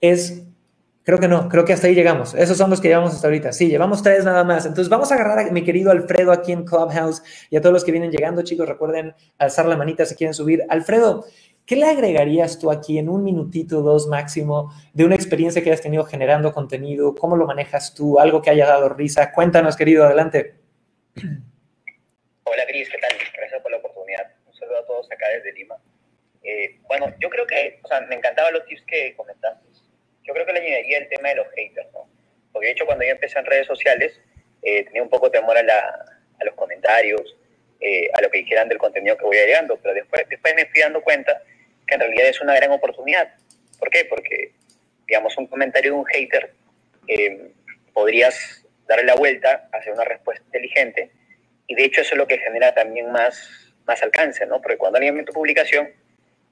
es, 0.01 0.43
creo 1.03 1.19
que 1.19 1.27
no, 1.27 1.47
creo 1.49 1.65
que 1.65 1.73
hasta 1.73 1.85
ahí 1.85 1.93
llegamos. 1.93 2.33
Esos 2.33 2.57
son 2.57 2.71
los 2.71 2.81
que 2.81 2.87
llevamos 2.87 3.13
hasta 3.13 3.27
ahorita. 3.27 3.51
Sí, 3.53 3.69
llevamos 3.69 4.01
tres 4.01 4.25
nada 4.25 4.43
más. 4.43 4.65
Entonces 4.65 4.89
vamos 4.89 5.11
a 5.11 5.15
agarrar 5.15 5.47
a 5.47 5.51
mi 5.51 5.63
querido 5.63 5.91
Alfredo 5.91 6.31
aquí 6.31 6.51
en 6.51 6.65
Clubhouse 6.65 7.21
y 7.51 7.57
a 7.57 7.61
todos 7.61 7.73
los 7.73 7.83
que 7.83 7.91
vienen 7.91 8.09
llegando, 8.09 8.41
chicos, 8.41 8.67
recuerden 8.67 9.13
alzar 9.37 9.67
la 9.67 9.77
manita 9.77 10.03
si 10.03 10.15
quieren 10.15 10.33
subir. 10.33 10.63
Alfredo, 10.67 11.25
¿qué 11.67 11.75
le 11.75 11.85
agregarías 11.85 12.57
tú 12.57 12.71
aquí 12.71 12.97
en 12.97 13.07
un 13.07 13.23
minutito, 13.23 13.83
dos 13.83 14.07
máximo, 14.07 14.73
de 14.93 15.05
una 15.05 15.13
experiencia 15.13 15.61
que 15.61 15.69
hayas 15.69 15.83
tenido 15.83 16.03
generando 16.05 16.51
contenido? 16.51 17.13
¿Cómo 17.13 17.37
lo 17.37 17.45
manejas 17.45 17.93
tú? 17.93 18.19
¿Algo 18.19 18.41
que 18.41 18.49
haya 18.49 18.65
dado 18.65 18.89
risa? 18.89 19.31
Cuéntanos, 19.31 19.77
querido, 19.77 20.05
adelante. 20.05 20.55
Hola 21.13 22.63
Cris, 22.67 22.89
¿qué 22.89 22.97
tal? 22.97 23.11
Gracias 23.37 23.61
por 23.61 23.69
la 23.69 23.77
oportunidad. 23.77 24.25
Un 24.47 24.53
saludo 24.55 24.79
a 24.79 24.85
todos 24.87 25.05
acá 25.11 25.27
desde 25.35 25.53
Lima. 25.53 25.75
Eh, 26.43 26.79
bueno, 26.87 27.13
yo 27.19 27.29
creo 27.29 27.45
que, 27.45 27.79
o 27.83 27.87
sea, 27.87 28.01
me 28.01 28.15
encantaban 28.15 28.53
los 28.53 28.65
tips 28.65 28.83
que 28.87 29.13
comentaste. 29.15 29.65
Yo 30.23 30.33
creo 30.33 30.45
que 30.45 30.53
le 30.53 30.59
añadiría 30.59 30.99
el 30.99 31.09
tema 31.09 31.29
de 31.29 31.35
los 31.35 31.47
haters, 31.55 31.87
¿no? 31.93 32.09
Porque 32.51 32.67
de 32.67 32.73
hecho 32.73 32.85
cuando 32.85 33.03
yo 33.03 33.11
empecé 33.11 33.39
en 33.39 33.45
redes 33.45 33.67
sociales 33.67 34.19
eh, 34.61 34.83
tenía 34.85 35.03
un 35.03 35.09
poco 35.09 35.31
temor 35.31 35.57
a, 35.57 35.63
la, 35.63 36.05
a 36.39 36.45
los 36.45 36.53
comentarios, 36.55 37.35
eh, 37.79 38.09
a 38.13 38.21
lo 38.21 38.29
que 38.29 38.39
dijeran 38.39 38.69
del 38.69 38.77
contenido 38.77 39.17
que 39.17 39.25
voy 39.25 39.37
agregando, 39.37 39.77
pero 39.77 39.93
después, 39.93 40.23
después 40.29 40.55
me 40.55 40.65
fui 40.65 40.81
dando 40.81 41.01
cuenta 41.01 41.41
que 41.87 41.95
en 41.95 42.01
realidad 42.01 42.27
es 42.27 42.41
una 42.41 42.55
gran 42.55 42.71
oportunidad. 42.71 43.33
¿Por 43.79 43.89
qué? 43.89 44.05
Porque, 44.05 44.51
digamos, 45.07 45.37
un 45.37 45.47
comentario 45.47 45.93
de 45.93 45.97
un 45.97 46.05
hater 46.05 46.53
podrías 47.93 48.65
darle 48.87 49.05
la 49.05 49.15
vuelta, 49.15 49.67
hacer 49.71 49.93
una 49.93 50.05
respuesta 50.05 50.43
inteligente 50.45 51.11
y 51.69 51.75
de 51.75 51.85
hecho 51.85 52.01
eso 52.01 52.15
es 52.15 52.17
lo 52.17 52.27
que 52.27 52.39
genera 52.39 52.73
también 52.73 53.11
más, 53.11 53.73
más 53.85 54.01
alcance, 54.01 54.45
¿no? 54.47 54.59
Porque 54.61 54.77
cuando 54.77 54.97
alguien 54.97 55.15
ve 55.15 55.23
tu 55.23 55.33
publicación 55.33 55.89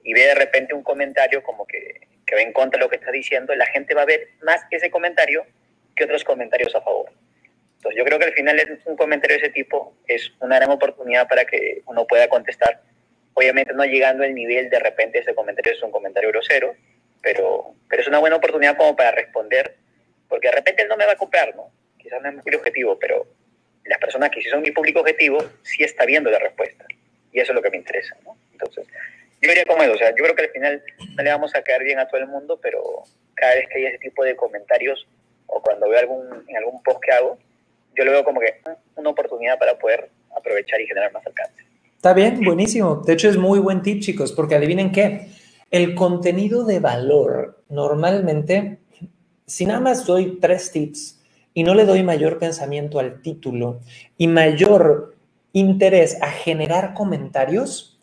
y 0.04 0.14
ve 0.14 0.22
de 0.22 0.36
repente 0.36 0.74
un 0.74 0.84
comentario 0.84 1.44
como 1.44 1.66
que, 1.66 2.08
que 2.26 2.36
va 2.36 2.42
en 2.42 2.54
contra 2.54 2.78
de 2.78 2.86
lo 2.86 2.90
que 2.90 2.98
estás 2.98 3.12
diciendo, 3.12 3.56
la 3.56 3.66
gente 3.66 3.94
va 3.94 4.04
a 4.04 4.06
ver 4.06 4.30
más 4.44 4.62
ese 4.72 4.92
comentario 4.92 5.46
que 5.96 6.04
otros 6.04 6.24
comentarios 6.24 6.76
a 6.76 6.82
favor. 6.82 7.12
Entonces 7.78 7.98
yo 7.98 8.06
creo 8.06 8.20
que 8.20 8.26
al 8.26 8.34
final 8.34 8.80
un 8.86 8.96
comentario 8.96 9.38
de 9.38 9.44
ese 9.44 9.54
tipo 9.54 9.96
es 10.08 10.32
una 10.40 10.58
gran 10.58 10.72
oportunidad 10.72 11.28
para 11.28 11.46
que 11.46 11.82
uno 11.86 12.06
pueda 12.06 12.28
contestar. 12.28 12.82
Obviamente 13.34 13.74
no 13.74 13.86
llegando 13.86 14.24
al 14.24 14.34
nivel 14.34 14.70
de 14.70 14.80
repente 14.80 15.20
ese 15.20 15.36
comentario 15.36 15.74
es 15.74 15.84
un 15.84 15.92
comentario 15.92 16.30
grosero, 16.30 16.76
pero, 17.22 17.76
pero 17.90 18.02
es 18.02 18.08
una 18.08 18.20
buena 18.20 18.38
oportunidad 18.38 18.78
como 18.78 18.96
para 18.96 19.12
responder, 19.12 19.76
porque 20.28 20.48
de 20.48 20.56
repente 20.56 20.84
él 20.84 20.90
no 20.90 20.98
me 20.98 21.06
va 21.06 21.14
a 21.14 21.18
comprar, 21.18 21.56
¿no? 21.56 21.72
Quizás 21.98 22.22
no 22.22 22.30
es 22.30 22.36
muy 22.36 22.56
objetivo, 22.56 22.98
pero 22.98 23.28
las 23.86 24.00
personas 24.00 24.30
que 24.32 24.42
sí 24.42 24.50
son 24.50 24.62
mi 24.62 24.72
público 24.72 25.00
objetivo, 25.00 25.38
sí 25.62 25.84
está 25.84 26.06
viendo 26.06 26.30
la 26.30 26.40
respuesta. 26.40 26.86
Y 27.32 27.40
eso 27.40 27.52
es 27.52 27.56
lo 27.56 27.62
que 27.62 27.70
me 27.70 27.78
interesa, 27.78 28.18
¿no? 28.24 28.38
Entonces, 28.52 28.88
yo 29.48 29.52
diría 29.52 29.66
como 29.66 29.82
eso, 29.82 29.94
o 29.94 29.98
sea, 29.98 30.10
yo 30.10 30.24
creo 30.24 30.36
que 30.36 30.44
al 30.44 30.50
final 30.50 30.84
no 31.16 31.24
le 31.24 31.30
vamos 31.32 31.56
a 31.56 31.62
caer 31.62 31.84
bien 31.84 32.00
a 32.00 32.08
todo 32.08 32.20
el 32.20 32.28
mundo, 32.28 32.60
pero 32.62 33.04
cada 33.34 33.56
vez 33.56 33.68
que 33.70 33.78
hay 33.78 33.86
ese 33.86 34.00
tipo 34.00 34.24
de 34.24 34.36
comentarios 34.36 35.08
o 35.48 35.62
cuando 35.62 35.88
veo 35.90 36.00
algún, 36.00 36.44
en 36.48 36.58
algún 36.58 36.84
post 36.84 37.00
que 37.02 37.12
hago, 37.12 37.38
yo 37.96 38.04
lo 38.04 38.12
veo 38.12 38.24
como 38.26 38.42
que 38.42 38.62
una 38.96 39.10
oportunidad 39.10 39.58
para 39.58 39.78
poder 39.80 40.10
aprovechar 40.36 40.82
y 40.82 40.88
generar 40.88 41.14
más 41.14 41.26
alcance. 41.26 41.64
Está 41.96 42.14
bien, 42.14 42.42
buenísimo. 42.44 42.98
De 43.06 43.14
hecho, 43.14 43.30
es 43.30 43.38
muy 43.38 43.60
buen 43.60 43.82
tip, 43.82 44.02
chicos, 44.02 44.34
porque 44.34 44.56
adivinen 44.56 44.92
qué, 44.92 45.30
el 45.72 45.96
contenido 45.96 46.66
de 46.66 46.80
valor 46.80 47.64
normalmente, 47.70 48.80
si 49.46 49.66
nada 49.66 49.80
más 49.80 50.06
doy 50.06 50.40
tres 50.42 50.72
tips 50.72 51.24
y 51.54 51.64
no 51.64 51.74
le 51.74 51.86
doy 51.86 52.04
mayor 52.04 52.38
pensamiento 52.38 53.00
al 53.00 53.22
título 53.22 53.80
y 54.18 54.28
mayor 54.28 55.16
interés 55.54 56.22
a 56.22 56.30
generar 56.30 56.94
comentarios, 56.94 57.97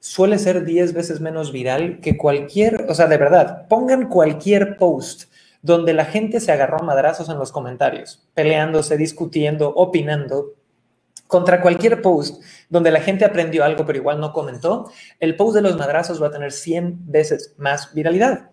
suele 0.00 0.38
ser 0.38 0.64
10 0.64 0.94
veces 0.94 1.20
menos 1.20 1.52
viral 1.52 2.00
que 2.00 2.16
cualquier, 2.16 2.86
o 2.88 2.94
sea, 2.94 3.06
de 3.06 3.18
verdad, 3.18 3.68
pongan 3.68 4.08
cualquier 4.08 4.76
post 4.76 5.30
donde 5.62 5.92
la 5.92 6.06
gente 6.06 6.40
se 6.40 6.50
agarró 6.50 6.80
a 6.80 6.84
madrazos 6.84 7.28
en 7.28 7.38
los 7.38 7.52
comentarios, 7.52 8.26
peleándose, 8.34 8.96
discutiendo, 8.96 9.72
opinando, 9.74 10.54
contra 11.26 11.60
cualquier 11.60 12.02
post 12.02 12.42
donde 12.68 12.90
la 12.90 13.00
gente 13.00 13.24
aprendió 13.24 13.62
algo 13.62 13.86
pero 13.86 13.98
igual 13.98 14.20
no 14.20 14.32
comentó, 14.32 14.90
el 15.20 15.36
post 15.36 15.54
de 15.54 15.62
los 15.62 15.76
madrazos 15.76 16.20
va 16.20 16.26
a 16.26 16.32
tener 16.32 16.50
100 16.50 17.10
veces 17.10 17.54
más 17.56 17.94
viralidad. 17.94 18.50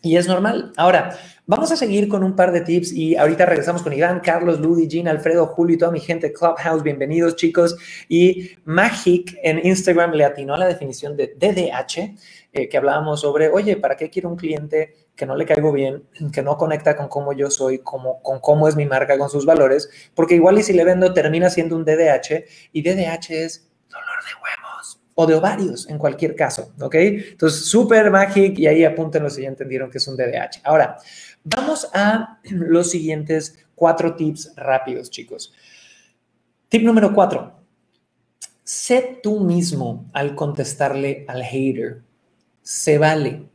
Y 0.00 0.16
es 0.16 0.28
normal. 0.28 0.72
Ahora, 0.76 1.18
vamos 1.46 1.72
a 1.72 1.76
seguir 1.76 2.08
con 2.08 2.22
un 2.22 2.36
par 2.36 2.52
de 2.52 2.60
tips 2.60 2.92
y 2.92 3.16
ahorita 3.16 3.46
regresamos 3.46 3.82
con 3.82 3.92
Iván, 3.92 4.20
Carlos, 4.20 4.60
Ludi, 4.60 4.86
Jean, 4.86 5.08
Alfredo, 5.08 5.46
Julio 5.46 5.74
y 5.74 5.78
toda 5.78 5.90
mi 5.90 5.98
gente 5.98 6.32
Clubhouse. 6.32 6.84
Bienvenidos, 6.84 7.34
chicos. 7.34 7.76
Y 8.08 8.52
Magic 8.64 9.36
en 9.42 9.66
Instagram 9.66 10.12
le 10.12 10.24
atinó 10.24 10.54
a 10.54 10.58
la 10.58 10.66
definición 10.68 11.16
de 11.16 11.34
DDH, 11.36 12.16
eh, 12.52 12.68
que 12.68 12.76
hablábamos 12.76 13.22
sobre, 13.22 13.48
oye, 13.48 13.76
¿para 13.76 13.96
qué 13.96 14.08
quiero 14.08 14.28
un 14.28 14.36
cliente 14.36 14.94
que 15.16 15.26
no 15.26 15.34
le 15.34 15.46
caigo 15.46 15.72
bien, 15.72 16.04
que 16.32 16.42
no 16.42 16.56
conecta 16.56 16.96
con 16.96 17.08
cómo 17.08 17.32
yo 17.32 17.50
soy, 17.50 17.80
como, 17.80 18.22
con 18.22 18.38
cómo 18.38 18.68
es 18.68 18.76
mi 18.76 18.86
marca, 18.86 19.18
con 19.18 19.28
sus 19.28 19.44
valores? 19.44 19.90
Porque 20.14 20.36
igual 20.36 20.58
y 20.58 20.62
si 20.62 20.74
le 20.74 20.84
vendo 20.84 21.12
termina 21.12 21.50
siendo 21.50 21.74
un 21.74 21.84
DDH 21.84 22.44
y 22.72 22.82
DDH 22.82 23.30
es 23.30 23.68
dolor 23.90 24.22
de 24.22 24.34
huevos 24.34 24.67
o 25.20 25.26
de 25.26 25.34
ovarios 25.34 25.88
en 25.88 25.98
cualquier 25.98 26.36
caso, 26.36 26.72
¿ok? 26.80 26.94
Entonces, 26.94 27.64
super 27.64 28.08
magic 28.08 28.56
y 28.56 28.68
ahí 28.68 28.84
apúntenlo 28.84 29.28
si 29.28 29.42
ya 29.42 29.48
entendieron 29.48 29.90
que 29.90 29.98
es 29.98 30.06
un 30.06 30.16
DDH. 30.16 30.60
Ahora, 30.62 30.96
vamos 31.42 31.90
a 31.92 32.38
los 32.50 32.88
siguientes 32.88 33.58
cuatro 33.74 34.14
tips 34.14 34.52
rápidos, 34.54 35.10
chicos. 35.10 35.52
Tip 36.68 36.84
número 36.84 37.12
cuatro. 37.12 37.52
Sé 38.62 39.18
tú 39.20 39.40
mismo 39.40 40.08
al 40.12 40.36
contestarle 40.36 41.24
al 41.26 41.42
hater. 41.42 42.02
Se 42.62 42.96
vale. 42.98 43.48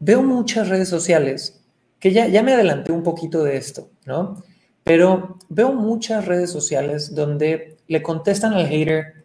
Veo 0.00 0.20
muchas 0.24 0.68
redes 0.68 0.88
sociales 0.88 1.62
que 2.00 2.10
ya, 2.10 2.26
ya 2.26 2.42
me 2.42 2.54
adelanté 2.54 2.90
un 2.90 3.04
poquito 3.04 3.44
de 3.44 3.56
esto, 3.56 3.88
¿no? 4.04 4.42
Pero 4.82 5.38
veo 5.48 5.72
muchas 5.74 6.24
redes 6.24 6.50
sociales 6.50 7.14
donde 7.14 7.76
le 7.86 8.02
contestan 8.02 8.54
al 8.54 8.66
hater, 8.66 9.19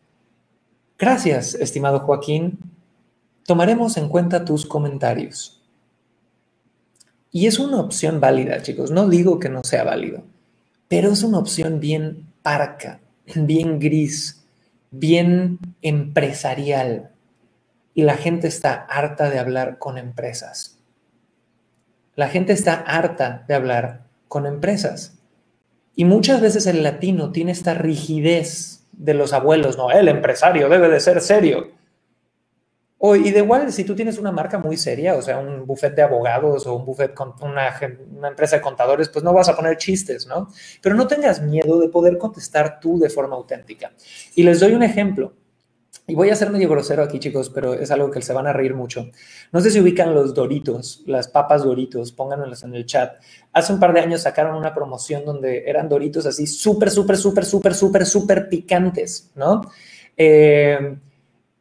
gracias, 0.98 1.56
estimado 1.56 2.00
Joaquín, 2.02 2.60
tomaremos 3.46 3.98
en 3.98 4.10
cuenta 4.10 4.46
tus 4.46 4.66
comentarios. 4.66 5.62
Y 7.32 7.48
es 7.48 7.60
una 7.60 7.80
opción 7.80 8.20
válida, 8.22 8.62
chicos, 8.62 8.92
no 8.92 9.10
digo 9.10 9.40
que 9.40 9.50
no 9.50 9.64
sea 9.64 9.84
válido, 9.84 10.24
pero 10.88 11.12
es 11.12 11.22
una 11.24 11.40
opción 11.40 11.80
bien 11.80 12.28
parca, 12.42 13.00
bien 13.36 13.80
gris, 13.80 14.46
bien 14.92 15.60
empresarial. 15.82 17.12
Y 17.94 18.04
la 18.04 18.16
gente 18.16 18.48
está 18.48 18.74
harta 18.74 19.30
de 19.30 19.40
hablar 19.40 19.80
con 19.80 19.98
empresas. 19.98 20.78
La 22.16 22.30
gente 22.30 22.54
está 22.54 22.76
harta 22.76 23.44
de 23.48 23.56
hablar 23.56 24.06
con 24.28 24.46
empresas. 24.46 25.18
Y 25.96 26.06
muchas 26.06 26.42
veces 26.42 26.66
el 26.68 26.84
latino 26.84 27.32
tiene 27.32 27.52
esta 27.52 27.74
rigidez 27.74 28.75
de 28.98 29.14
los 29.14 29.34
abuelos, 29.34 29.78
no, 29.78 29.92
el 29.92 30.08
empresario 30.08 30.70
debe 30.70 30.90
de 30.90 31.00
ser 31.00 31.22
serio. 31.22 31.72
O, 32.98 33.16
y 33.16 33.30
de 33.32 33.40
igual, 33.40 33.72
si 33.74 33.84
tú 33.84 33.94
tienes 33.94 34.18
una 34.18 34.32
marca 34.32 34.58
muy 34.58 34.78
seria, 34.78 35.16
o 35.16 35.22
sea, 35.22 35.38
un 35.38 35.68
buffet 35.68 35.94
de 35.94 36.02
abogados 36.02 36.66
o 36.66 36.76
un 36.76 36.86
buffet 36.86 37.14
con 37.14 37.34
una, 37.42 37.78
una, 38.18 38.30
empresa 38.30 38.56
de 38.56 38.62
contadores, 38.62 39.10
pues 39.10 39.24
no 39.24 39.34
vas 39.34 39.50
a 39.50 39.56
poner 39.56 39.78
chistes, 39.78 40.26
¿no? 40.26 40.48
Pero 40.82 40.96
no 40.96 41.06
tengas 41.06 41.42
miedo 41.42 41.80
de 41.80 41.90
poder 41.90 42.18
contestar 42.18 42.80
tú 42.80 42.98
de 42.98 43.10
forma 43.10 43.36
auténtica. 43.36 43.92
Y 44.34 44.44
les 44.44 44.60
doy 44.62 44.74
un 44.74 44.82
ejemplo. 44.82 45.34
Y 46.08 46.14
voy 46.14 46.30
a 46.30 46.36
ser 46.36 46.52
medio 46.52 46.70
grosero 46.70 47.02
aquí, 47.02 47.18
chicos, 47.18 47.50
pero 47.50 47.74
es 47.74 47.90
algo 47.90 48.12
que 48.12 48.22
se 48.22 48.32
van 48.32 48.46
a 48.46 48.54
reír 48.54 48.76
mucho. 48.76 49.10
No 49.52 49.60
sé 49.60 49.72
si 49.72 49.80
ubican 49.80 50.14
los 50.14 50.36
Doritos, 50.36 51.02
las 51.08 51.28
papas 51.28 51.64
Doritos, 51.64 52.12
pónganmelas 52.12 52.64
en 52.64 52.76
el 52.76 52.86
chat. 52.86 53.16
Hace 53.54 53.74
un 53.74 53.80
par 53.80 53.92
de 53.92 54.02
años 54.02 54.22
sacaron 54.22 54.56
una 54.56 54.76
promoción 54.76 55.26
donde 55.26 55.64
eran 55.66 55.90
Doritos 55.90 56.28
así 56.28 56.46
súper, 56.46 56.92
súper, 56.92 57.18
súper, 57.18 57.46
súper, 57.46 57.74
súper, 57.74 58.06
súper 58.06 58.50
picantes, 58.50 59.32
¿no? 59.34 59.62
Eh, 60.16 60.96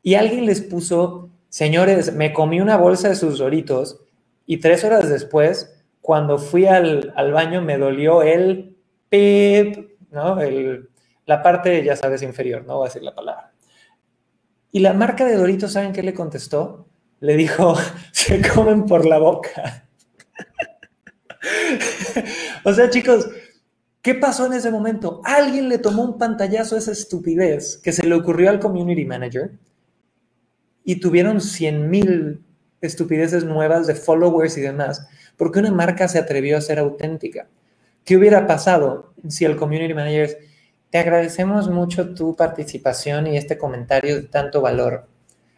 y 0.03 0.15
alguien 0.15 0.45
les 0.45 0.61
puso, 0.61 1.31
señores, 1.49 2.13
me 2.13 2.35
comí 2.35 2.61
una 2.61 2.77
bolsa 2.77 3.09
de 3.09 3.17
sus 3.17 3.39
Doritos 3.39 4.01
y 4.45 4.59
tres 4.59 4.85
horas 4.85 5.09
después, 5.09 5.75
cuando 6.03 6.37
fui 6.37 6.67
al, 6.67 7.15
al 7.17 7.33
baño, 7.33 7.63
me 7.63 7.79
dolió 7.79 8.23
el 8.23 8.77
pip, 9.09 9.89
¿no? 10.11 10.39
El, 10.39 10.91
la 11.25 11.43
parte, 11.43 11.83
ya 11.83 11.97
sabes, 11.97 12.21
inferior, 12.23 12.63
no 12.67 12.77
voy 12.77 12.85
a 12.85 12.89
decir 12.89 13.03
la 13.03 13.15
palabra. 13.15 13.54
Y 14.75 14.81
la 14.81 14.93
marca 14.93 15.25
de 15.25 15.37
Doritos, 15.37 15.75
¿saben 15.75 15.93
qué 15.93 16.03
le 16.03 16.15
contestó? 16.15 16.89
Le 17.21 17.37
dijo, 17.37 17.77
se 18.11 18.43
comen 18.43 18.87
por 18.87 19.07
la 19.07 19.19
boca. 19.19 19.87
o 22.65 22.73
sea, 22.73 22.91
chicos, 22.91 23.31
¿qué 24.03 24.17
pasó 24.17 24.47
en 24.47 24.55
ese 24.55 24.73
momento? 24.73 25.21
Alguien 25.23 25.69
le 25.69 25.79
tomó 25.79 26.03
un 26.03 26.19
pantallazo 26.19 26.75
a 26.75 26.79
esa 26.79 26.91
estupidez 26.91 27.77
que 27.85 27.93
se 27.93 28.05
le 28.05 28.17
ocurrió 28.17 28.51
al 28.51 28.59
community 28.59 29.05
manager 29.05 29.53
y 30.83 30.97
tuvieron 30.97 31.41
100 31.41 31.89
mil 31.89 32.45
estupideces 32.81 33.45
nuevas 33.45 33.87
de 33.87 33.95
followers 33.95 34.59
y 34.59 34.63
demás, 34.63 35.07
porque 35.37 35.61
una 35.61 35.71
marca 35.71 36.09
se 36.09 36.19
atrevió 36.19 36.59
a 36.59 36.61
ser 36.61 36.81
auténtica. 36.81 37.47
¿Qué 38.05 38.17
hubiera 38.17 38.49
pasado 38.49 39.15
si 39.29 39.45
el 39.45 39.55
community 39.55 39.95
manager 39.95 40.37
te 40.95 41.01
agradecemos 41.01 41.69
mucho 41.69 42.15
tu 42.15 42.37
participación 42.37 43.27
y 43.27 43.37
este 43.37 43.59
comentario 43.59 44.15
de 44.15 44.23
tanto 44.29 44.61
valor. 44.61 45.09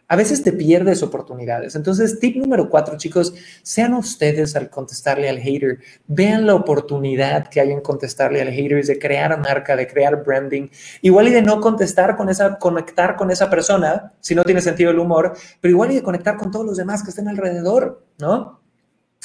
A 0.09 0.16
veces 0.16 0.43
te 0.43 0.51
pierdes 0.51 1.03
oportunidades. 1.03 1.76
Entonces, 1.76 2.18
tip 2.18 2.37
número 2.37 2.70
cuatro, 2.70 2.97
chicos, 2.97 3.34
sean 3.62 3.93
ustedes 3.93 4.57
al 4.57 4.70
contestarle 4.70 5.28
al 5.28 5.39
hater. 5.39 5.80
Vean 6.07 6.47
la 6.47 6.55
oportunidad 6.55 7.49
que 7.49 7.61
hay 7.61 7.70
en 7.70 7.82
contestarle 7.82 8.41
al 8.41 8.49
hater 8.49 8.82
de 8.82 8.99
crear 8.99 9.39
marca, 9.39 9.76
de 9.76 9.87
crear 9.87 10.24
branding. 10.24 10.68
Igual 11.03 11.28
y 11.28 11.32
de 11.32 11.43
no 11.43 11.61
contestar 11.61 12.16
con 12.16 12.30
esa, 12.30 12.57
conectar 12.57 13.14
con 13.14 13.30
esa 13.30 13.51
persona, 13.51 14.14
si 14.20 14.34
no 14.34 14.43
tiene 14.43 14.62
sentido 14.62 14.91
el 14.91 14.99
humor, 14.99 15.34
pero 15.61 15.70
igual 15.70 15.93
y 15.93 15.97
de 15.97 16.03
conectar 16.03 16.39
con 16.39 16.51
todos 16.51 16.64
los 16.64 16.78
demás 16.78 17.03
que 17.03 17.11
estén 17.11 17.28
alrededor, 17.28 18.07
¿no? 18.18 18.59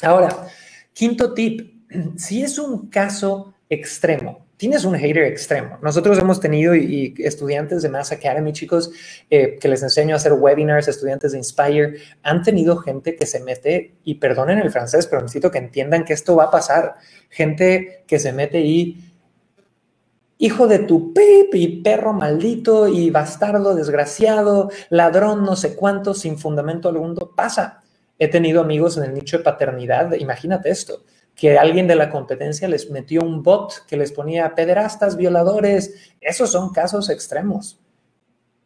Ahora, 0.02 0.46
quinto 0.92 1.32
tip, 1.32 1.88
si 2.18 2.42
es 2.42 2.58
un 2.58 2.90
caso 2.90 3.54
extremo, 3.70 4.44
tienes 4.62 4.84
un 4.84 4.94
hater 4.94 5.24
extremo. 5.24 5.76
Nosotros 5.82 6.16
hemos 6.20 6.38
tenido 6.38 6.76
y, 6.76 7.14
estudiantes 7.18 7.82
de 7.82 7.88
Mass 7.88 8.12
Academy, 8.12 8.52
chicos, 8.52 8.92
eh, 9.28 9.58
que 9.60 9.66
les 9.66 9.82
enseño 9.82 10.14
a 10.14 10.18
hacer 10.18 10.34
webinars, 10.34 10.86
estudiantes 10.86 11.32
de 11.32 11.38
Inspire, 11.38 11.96
han 12.22 12.44
tenido 12.44 12.76
gente 12.76 13.16
que 13.16 13.26
se 13.26 13.40
mete, 13.40 13.96
y 14.04 14.14
perdonen 14.14 14.60
el 14.60 14.70
francés, 14.70 15.08
pero 15.08 15.20
necesito 15.20 15.50
que 15.50 15.58
entiendan 15.58 16.04
que 16.04 16.12
esto 16.12 16.36
va 16.36 16.44
a 16.44 16.50
pasar. 16.52 16.94
Gente 17.28 18.04
que 18.06 18.20
se 18.20 18.32
mete 18.32 18.60
y 18.60 19.12
hijo 20.38 20.68
de 20.68 20.78
tu 20.78 21.12
pip 21.12 21.52
y 21.54 21.82
perro 21.82 22.12
maldito 22.12 22.86
y 22.86 23.10
bastardo 23.10 23.74
desgraciado, 23.74 24.70
ladrón 24.90 25.44
no 25.44 25.56
sé 25.56 25.74
cuánto, 25.74 26.14
sin 26.14 26.38
fundamento 26.38 26.88
alguno, 26.88 27.32
pasa. 27.34 27.82
He 28.16 28.28
tenido 28.28 28.60
amigos 28.60 28.96
en 28.96 29.02
el 29.02 29.14
nicho 29.14 29.38
de 29.38 29.42
paternidad, 29.42 30.12
imagínate 30.12 30.70
esto, 30.70 31.02
que 31.34 31.58
alguien 31.58 31.86
de 31.86 31.96
la 31.96 32.10
competencia 32.10 32.68
les 32.68 32.90
metió 32.90 33.22
un 33.22 33.42
bot 33.42 33.86
que 33.86 33.96
les 33.96 34.12
ponía 34.12 34.54
pederastas, 34.54 35.16
violadores. 35.16 36.12
Esos 36.20 36.52
son 36.52 36.72
casos 36.72 37.08
extremos. 37.10 37.78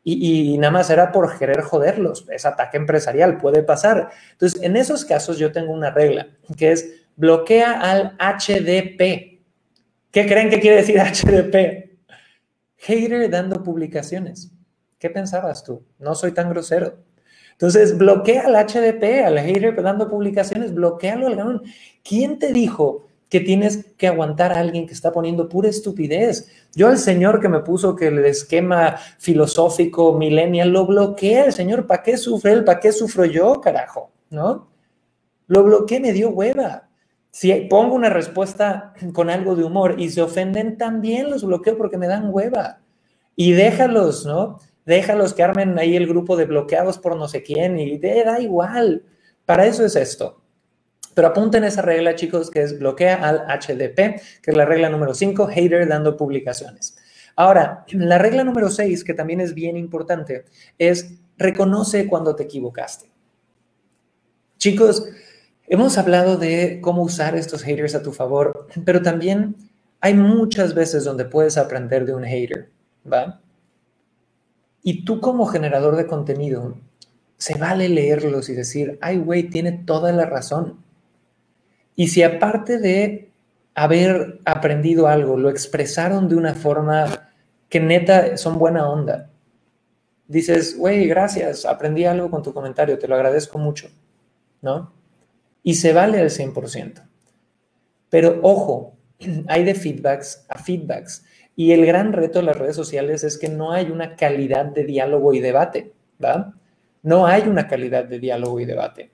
Y, 0.09 0.57
nada 0.59 0.71
más 0.71 0.89
era 0.91 1.11
por 1.11 1.37
querer 1.37 1.63
joderlos. 1.63 2.27
Es 2.31 2.47
ataque 2.47 2.77
empresarial, 2.77 3.39
puede 3.39 3.65
pasar. 3.65 4.11
Entonces, 4.33 4.63
en 4.63 4.77
esos 4.77 5.05
casos 5.05 5.37
yo 5.37 5.51
tengo 5.51 5.73
una 5.73 5.91
regla, 5.91 6.29
que 6.57 6.71
es 6.71 7.07
bloquea 7.17 7.81
al 7.81 8.17
HDP. 8.19 9.41
¿Qué 10.13 10.27
creen 10.29 10.49
que 10.49 10.61
quiere 10.61 10.77
decir 10.77 11.01
HDP? 11.01 11.99
Hater 12.77 13.29
dando 13.31 13.65
publicaciones. 13.65 14.53
¿Qué 14.99 15.11
pensabas 15.11 15.65
tú? 15.65 15.85
No 15.99 16.15
soy 16.15 16.31
tan 16.31 16.51
grosero. 16.51 16.99
Entonces, 17.57 17.97
bloquea 17.97 18.45
al 18.47 18.55
HDP, 18.55 19.25
al 19.25 19.39
hater 19.39 19.83
dando 19.83 20.11
publicaciones, 20.11 20.75
bloquealo 20.75 21.27
al 21.27 21.37
ganón. 21.37 21.63
¿Quién 22.05 22.39
te 22.39 22.53
dijo 22.53 23.07
que 23.31 23.41
tienes 23.41 23.87
que 23.97 24.09
aguantar 24.09 24.53
a 24.53 24.61
alguien 24.61 24.87
que 24.87 24.93
está 24.93 25.11
poniendo 25.11 25.49
pura 25.49 25.71
estupidez? 25.71 26.49
Yo 26.75 26.89
al 26.89 26.99
señor 26.99 27.41
que 27.41 27.49
me 27.49 27.61
puso 27.61 27.97
que 27.97 28.09
el 28.09 28.19
esquema 28.27 28.97
filosófico 29.19 30.13
millennial 30.19 30.69
lo 30.69 30.85
bloqueé, 30.85 31.47
el 31.47 31.53
señor, 31.55 31.87
¿para 31.87 32.03
qué 32.03 32.19
sufre 32.19 32.53
él? 32.53 32.65
¿Para 32.65 32.79
qué 32.79 32.93
sufro 32.93 33.25
yo, 33.25 33.59
carajo? 33.63 34.11
¿No? 34.29 34.69
Lo 35.47 35.65
bloqueé, 35.65 35.99
me 35.99 36.13
dio 36.13 36.29
hueva. 36.29 36.91
Si 37.31 37.53
pongo 37.71 37.95
una 37.95 38.11
respuesta 38.11 38.93
con 39.15 39.31
algo 39.31 39.57
de 39.57 39.65
humor 39.65 39.95
y 39.99 40.11
se 40.11 40.21
ofenden, 40.21 40.77
también 40.77 41.31
los 41.31 41.43
bloqueo 41.43 41.79
porque 41.79 41.97
me 41.97 42.07
dan 42.07 42.29
hueva. 42.31 42.81
Y 43.35 43.53
déjalos, 43.53 44.27
¿no? 44.27 44.59
Déjalos 44.87 45.35
que 45.35 45.43
armen 45.43 45.79
ahí 45.79 45.97
el 45.97 46.07
grupo 46.07 46.37
de 46.37 46.47
bloqueados 46.47 46.99
por 46.99 47.17
no 47.17 47.29
sé 47.29 47.43
quién 47.43 47.79
y 47.79 47.99
de, 47.99 48.25
da 48.25 48.41
igual. 48.41 49.05
Para 49.45 49.67
eso 49.67 49.85
es 49.85 49.97
esto. 49.97 50.43
Pero 51.15 51.29
apunten 51.29 51.65
esa 51.65 51.83
regla, 51.83 52.15
chicos, 52.15 52.51
que 52.51 52.63
es 52.63 52.79
bloquea 52.79 53.17
al 53.17 53.47
HDP, 53.47 53.97
que 54.43 54.51
es 54.51 54.57
la 54.57 54.65
regla 54.65 54.89
número 54.89 55.15
5, 55.15 55.47
hater 55.49 55.89
dando 55.89 56.17
publicaciones. 56.17 56.97
Ahora, 57.35 57.85
la 57.91 58.19
regla 58.19 58.45
número 58.45 58.71
6, 58.71 59.05
que 59.05 59.15
también 59.15 59.41
es 59.41 59.55
bien 59.55 59.77
importante, 59.77 60.45
es 60.79 61.19
reconoce 61.37 62.07
cuando 62.07 62.35
te 62.37 62.45
equivocaste. 62.45 63.11
Chicos, 64.59 65.07
hemos 65.67 65.99
hablado 65.99 66.37
de 66.37 66.81
cómo 66.81 67.03
usar 67.03 67.37
estos 67.37 67.63
haters 67.63 67.95
a 67.95 68.03
tu 68.03 68.13
favor, 68.13 68.67
pero 68.85 69.03
también 69.03 69.57
hay 70.01 70.15
muchas 70.15 70.75
veces 70.75 71.05
donde 71.05 71.25
puedes 71.25 71.59
aprender 71.59 72.07
de 72.07 72.15
un 72.15 72.25
hater, 72.25 72.71
¿va? 73.11 73.41
Y 74.87 75.05
tú 75.05 75.21
como 75.21 75.47
generador 75.47 75.97
de 75.97 76.07
contenido, 76.07 76.77
se 77.37 77.59
vale 77.59 77.89
leerlos 77.89 78.49
y 78.49 78.55
decir, 78.55 79.01
ay, 79.03 79.19
güey, 79.19 79.51
tiene 79.51 79.73
toda 79.73 80.13
la 80.13 80.27
razón. 80.27 80.79
Y 81.97 82.07
si 82.07 82.23
aparte 82.23 82.79
de 82.79 83.29
haber 83.75 84.39
aprendido 84.45 85.09
algo, 85.09 85.37
lo 85.39 85.51
expresaron 85.51 86.29
de 86.29 86.37
una 86.37 86.55
forma 86.55 87.33
que 87.69 87.81
neta 87.81 88.37
son 88.37 88.61
buena 88.61 88.89
onda, 88.89 89.29
dices, 90.29 90.79
güey, 90.79 91.09
gracias, 91.09 91.65
aprendí 91.65 92.05
algo 92.05 92.31
con 92.31 92.45
tu 92.45 92.55
comentario, 92.55 92.97
te 92.97 93.09
lo 93.09 93.17
agradezco 93.17 93.59
mucho, 93.59 93.89
¿no? 94.63 94.93
Y 95.65 95.75
se 95.75 95.93
vale 95.95 96.21
al 96.21 96.31
100%. 96.31 97.03
Pero 98.09 98.39
ojo, 98.41 98.95
hay 99.49 99.65
de 99.65 99.75
feedbacks 99.75 100.47
a 100.49 100.59
feedbacks. 100.61 101.25
Y 101.57 101.73
el 101.73 101.87
gran 101.87 102.13
reto 102.13 102.39
de 102.39 102.45
las 102.45 102.59
redes 102.59 102.77
sociales 102.77 103.25
es 103.25 103.39
que 103.39 103.49
no 103.49 103.73
hay 103.73 103.91
una 103.91 104.15
calidad 104.15 104.67
de 104.67 104.85
diálogo 104.85 105.33
y 105.33 105.41
debate. 105.41 105.93
¿va? 106.23 106.53
No 107.03 107.27
hay 107.27 107.49
una 107.49 107.67
calidad 107.67 108.05
de 108.05 108.19
diálogo 108.19 108.61
y 108.61 108.67
debate. 108.67 109.11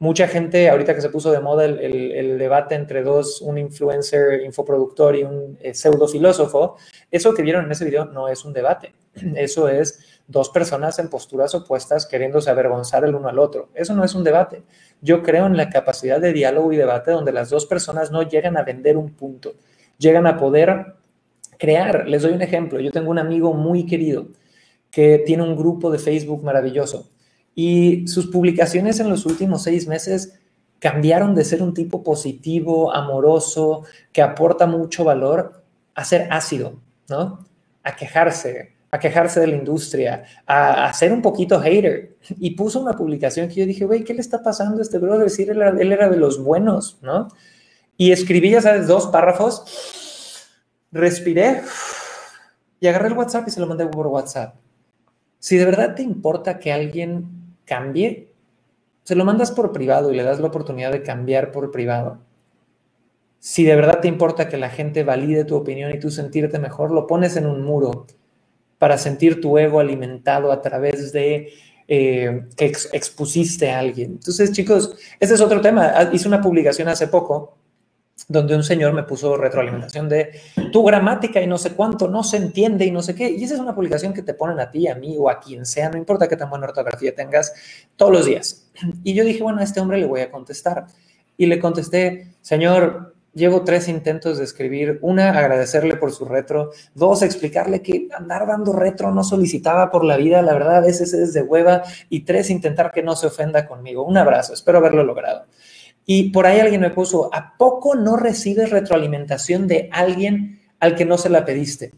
Mucha 0.00 0.26
gente, 0.26 0.68
ahorita 0.68 0.94
que 0.94 1.00
se 1.00 1.08
puso 1.08 1.30
de 1.30 1.38
moda 1.38 1.64
el, 1.64 2.36
debate 2.36 2.74
entre 2.74 3.04
dos, 3.04 3.40
un 3.40 3.58
influencer, 3.58 4.42
infoproductor 4.42 5.14
y 5.14 5.22
un 5.22 5.56
eh, 5.60 5.72
pseudo 5.72 6.08
filósofo, 6.08 6.76
eso 7.12 7.32
que 7.32 7.42
vieron 7.42 7.64
en 7.64 7.72
ese 7.72 7.84
video 7.84 8.04
no 8.04 8.28
es 8.28 8.44
un 8.44 8.52
debate. 8.52 8.92
Eso 9.36 9.68
es 9.68 10.20
dos 10.26 10.50
personas 10.50 10.98
en 10.98 11.08
posturas 11.08 11.54
opuestas 11.54 12.06
queriéndose 12.06 12.50
avergonzar 12.50 13.04
el 13.04 13.14
uno 13.14 13.28
al 13.28 13.38
otro. 13.38 13.68
Eso 13.72 13.94
no 13.94 14.04
es 14.04 14.14
un 14.14 14.24
debate. 14.24 14.64
Yo 15.00 15.22
creo 15.22 15.46
en 15.46 15.56
la 15.56 15.70
capacidad 15.70 16.20
de 16.20 16.32
diálogo 16.32 16.72
y 16.72 16.76
debate 16.76 17.12
donde 17.12 17.32
las 17.32 17.50
dos 17.50 17.66
personas 17.66 18.10
no 18.10 18.22
llegan 18.22 18.56
a 18.56 18.64
vender 18.64 18.96
un 18.96 19.14
punto, 19.14 19.54
llegan 19.98 20.26
a 20.26 20.36
poder 20.36 20.96
crear. 21.58 22.08
Les 22.08 22.22
doy 22.22 22.32
un 22.32 22.42
ejemplo. 22.42 22.80
Yo 22.80 22.90
tengo 22.90 23.10
un 23.10 23.18
amigo 23.18 23.54
muy 23.54 23.86
querido 23.86 24.28
que 24.90 25.22
tiene 25.26 25.42
un 25.42 25.56
grupo 25.56 25.90
de 25.90 25.98
Facebook 25.98 26.44
maravilloso 26.44 27.10
y 27.54 28.06
sus 28.08 28.26
publicaciones 28.26 28.98
en 29.00 29.08
los 29.08 29.26
últimos 29.26 29.62
seis 29.62 29.86
meses 29.86 30.38
cambiaron 30.80 31.34
de 31.34 31.44
ser 31.44 31.62
un 31.62 31.72
tipo 31.72 32.02
positivo, 32.02 32.92
amoroso, 32.92 33.84
que 34.12 34.22
aporta 34.22 34.66
mucho 34.66 35.04
valor, 35.04 35.62
a 35.94 36.04
ser 36.04 36.28
ácido, 36.30 36.74
¿no? 37.08 37.46
A 37.84 37.96
quejarse, 37.96 38.74
a 38.90 38.98
quejarse 38.98 39.40
de 39.40 39.46
la 39.46 39.56
industria, 39.56 40.24
a, 40.46 40.92
ser 40.92 41.12
un 41.12 41.22
poquito 41.22 41.60
hater. 41.60 42.16
Y 42.38 42.50
puso 42.50 42.80
una 42.80 42.92
publicación 42.92 43.48
que 43.48 43.54
yo 43.54 43.66
dije, 43.66 43.84
güey, 43.84 44.02
¿qué 44.04 44.14
le 44.14 44.20
está 44.20 44.42
pasando 44.42 44.80
a 44.80 44.82
este 44.82 44.98
brother? 44.98 45.30
Si 45.30 45.44
él 45.44 45.50
era, 45.50 45.70
él 45.70 45.92
era 45.92 46.10
de 46.10 46.16
los 46.16 46.42
buenos, 46.42 46.98
¿no? 47.02 47.28
Y 47.96 48.10
escribí, 48.10 48.50
ya 48.50 48.60
sabes, 48.60 48.88
dos 48.88 49.06
párrafos, 49.06 49.62
respiré 50.94 51.60
y 52.80 52.86
agarré 52.86 53.08
el 53.08 53.14
WhatsApp 53.14 53.48
y 53.48 53.50
se 53.50 53.60
lo 53.60 53.66
mandé 53.66 53.86
por 53.86 54.06
WhatsApp. 54.06 54.54
Si 55.38 55.58
de 55.58 55.64
verdad 55.66 55.94
te 55.94 56.02
importa 56.02 56.58
que 56.58 56.72
alguien 56.72 57.56
cambie, 57.66 58.32
se 59.02 59.14
lo 59.14 59.24
mandas 59.24 59.50
por 59.50 59.72
privado 59.72 60.12
y 60.12 60.16
le 60.16 60.22
das 60.22 60.40
la 60.40 60.46
oportunidad 60.46 60.92
de 60.92 61.02
cambiar 61.02 61.52
por 61.52 61.70
privado. 61.70 62.18
Si 63.40 63.64
de 63.64 63.76
verdad 63.76 64.00
te 64.00 64.08
importa 64.08 64.48
que 64.48 64.56
la 64.56 64.70
gente 64.70 65.04
valide 65.04 65.44
tu 65.44 65.56
opinión 65.56 65.94
y 65.94 65.98
tú 65.98 66.10
sentirte 66.10 66.58
mejor, 66.58 66.90
lo 66.92 67.06
pones 67.06 67.36
en 67.36 67.46
un 67.46 67.62
muro 67.62 68.06
para 68.78 68.96
sentir 68.96 69.40
tu 69.40 69.58
ego 69.58 69.80
alimentado 69.80 70.50
a 70.50 70.62
través 70.62 71.12
de 71.12 71.52
eh, 71.86 72.46
que 72.56 72.64
expusiste 72.64 73.70
a 73.70 73.80
alguien. 73.80 74.12
Entonces, 74.12 74.52
chicos, 74.52 74.96
ese 75.20 75.34
es 75.34 75.40
otro 75.42 75.60
tema. 75.60 75.92
Ah, 75.94 76.10
hice 76.12 76.28
una 76.28 76.40
publicación 76.40 76.88
hace 76.88 77.08
poco 77.08 77.58
donde 78.28 78.54
un 78.54 78.62
señor 78.62 78.92
me 78.92 79.02
puso 79.02 79.36
retroalimentación 79.36 80.08
de 80.08 80.40
tu 80.72 80.84
gramática 80.84 81.40
y 81.40 81.46
no 81.46 81.58
sé 81.58 81.72
cuánto, 81.72 82.08
no 82.08 82.22
se 82.22 82.36
entiende 82.36 82.86
y 82.86 82.90
no 82.90 83.02
sé 83.02 83.14
qué. 83.14 83.28
Y 83.30 83.44
esa 83.44 83.54
es 83.54 83.60
una 83.60 83.74
publicación 83.74 84.14
que 84.14 84.22
te 84.22 84.34
ponen 84.34 84.60
a 84.60 84.70
ti, 84.70 84.88
a 84.88 84.94
mí 84.94 85.16
o 85.18 85.28
a 85.28 85.40
quien 85.40 85.66
sea, 85.66 85.90
no 85.90 85.98
importa 85.98 86.28
qué 86.28 86.36
tan 86.36 86.48
buena 86.48 86.66
ortografía 86.66 87.14
tengas, 87.14 87.52
todos 87.96 88.12
los 88.12 88.26
días. 88.26 88.70
Y 89.02 89.14
yo 89.14 89.24
dije, 89.24 89.42
bueno, 89.42 89.60
a 89.60 89.64
este 89.64 89.80
hombre 89.80 89.98
le 89.98 90.06
voy 90.06 90.20
a 90.20 90.30
contestar. 90.30 90.86
Y 91.36 91.46
le 91.46 91.58
contesté, 91.58 92.36
señor, 92.40 93.14
llevo 93.34 93.64
tres 93.64 93.88
intentos 93.88 94.38
de 94.38 94.44
escribir. 94.44 94.98
Una, 95.02 95.30
agradecerle 95.30 95.96
por 95.96 96.12
su 96.12 96.24
retro. 96.24 96.70
Dos, 96.94 97.22
explicarle 97.22 97.82
que 97.82 98.08
andar 98.16 98.46
dando 98.46 98.72
retro 98.72 99.10
no 99.10 99.24
solicitaba 99.24 99.90
por 99.90 100.04
la 100.04 100.16
vida, 100.16 100.40
la 100.42 100.54
verdad 100.54 100.76
a 100.76 100.80
veces 100.80 101.12
es 101.12 101.32
de 101.32 101.42
hueva. 101.42 101.82
Y 102.08 102.20
tres, 102.20 102.50
intentar 102.50 102.92
que 102.92 103.02
no 103.02 103.16
se 103.16 103.26
ofenda 103.26 103.66
conmigo. 103.66 104.04
Un 104.04 104.16
abrazo, 104.16 104.54
espero 104.54 104.78
haberlo 104.78 105.02
logrado. 105.04 105.46
Y 106.06 106.30
por 106.30 106.46
ahí 106.46 106.60
alguien 106.60 106.82
me 106.82 106.90
puso, 106.90 107.30
¿a 107.32 107.56
poco 107.56 107.94
no 107.94 108.16
recibes 108.16 108.70
retroalimentación 108.70 109.66
de 109.66 109.88
alguien 109.92 110.60
al 110.80 110.96
que 110.96 111.04
no 111.04 111.16
se 111.16 111.30
la 111.30 111.44
pediste? 111.44 111.94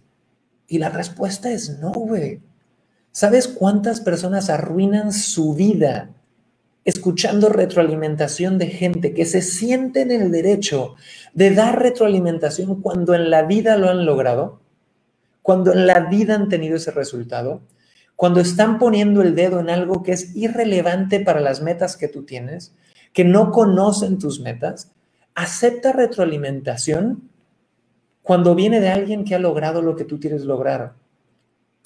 Y 0.69 0.79
la 0.79 0.91
respuesta 0.91 1.51
es 1.51 1.79
no, 1.81 1.91
güey. 1.93 2.41
¿Sabes 3.11 3.49
cuántas 3.49 4.01
personas 4.01 4.51
arruinan 4.51 5.13
su 5.13 5.55
vida 5.55 6.11
escuchando 6.85 7.49
retroalimentación 7.49 8.59
de 8.59 8.69
gente 8.69 9.13
que 9.13 9.25
se 9.25 9.43
siente 9.43 10.03
en 10.03 10.13
el 10.13 10.31
derecho 10.31 10.95
de 11.35 11.51
dar 11.51 11.81
retroalimentación 11.81 12.81
cuando 12.81 13.15
en 13.15 13.31
la 13.31 13.43
vida 13.43 13.77
lo 13.77 13.89
han 13.89 14.07
logrado? 14.07 14.61
Cuando 15.43 15.73
en 15.73 15.87
la 15.87 16.01
vida 16.09 16.35
han 16.35 16.49
tenido 16.49 16.77
ese 16.77 16.91
resultado? 16.91 17.63
Cuando 18.15 18.41
están 18.41 18.79
poniendo 18.79 19.23
el 19.23 19.35
dedo 19.35 19.61
en 19.61 19.71
algo 19.71 20.03
que 20.03 20.13
es 20.13 20.37
irrelevante 20.37 21.19
para 21.21 21.41
las 21.41 21.61
metas 21.61 21.97
que 21.97 22.09
tú 22.09 22.25
tienes? 22.25 22.73
Que 23.17 23.25
no 23.25 23.51
conocen 23.51 24.19
tus 24.19 24.41
metas, 24.41 24.93
acepta 25.35 25.93
retroalimentación 25.93 27.31
cuando 28.21 28.55
viene 28.55 28.79
de 28.79 28.91
alguien 28.91 29.25
que 29.25 29.35
ha 29.35 29.39
logrado 29.39 29.81
lo 29.81 29.97
que 29.97 30.05
tú 30.05 30.21
quieres 30.21 30.45
lograr. 30.45 30.93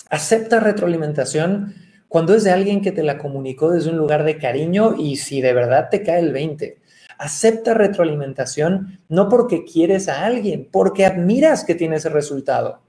Acepta 0.08 0.58
retroalimentación 0.58 1.72
cuando 2.08 2.34
es 2.34 2.42
de 2.42 2.50
alguien 2.50 2.80
que 2.80 2.90
te 2.90 3.04
la 3.04 3.16
comunicó 3.16 3.70
desde 3.70 3.90
un 3.90 3.96
lugar 3.96 4.24
de 4.24 4.38
cariño 4.38 4.96
y 4.98 5.18
si 5.18 5.40
de 5.40 5.52
verdad 5.52 5.86
te 5.88 6.02
cae 6.02 6.18
el 6.18 6.32
20. 6.32 6.80
Acepta 7.16 7.74
retroalimentación 7.74 8.98
no 9.08 9.28
porque 9.28 9.64
quieres 9.64 10.08
a 10.08 10.24
alguien, 10.24 10.68
porque 10.72 11.06
admiras 11.06 11.62
que 11.62 11.76
tiene 11.76 11.94
ese 11.94 12.08
resultado. 12.08 12.80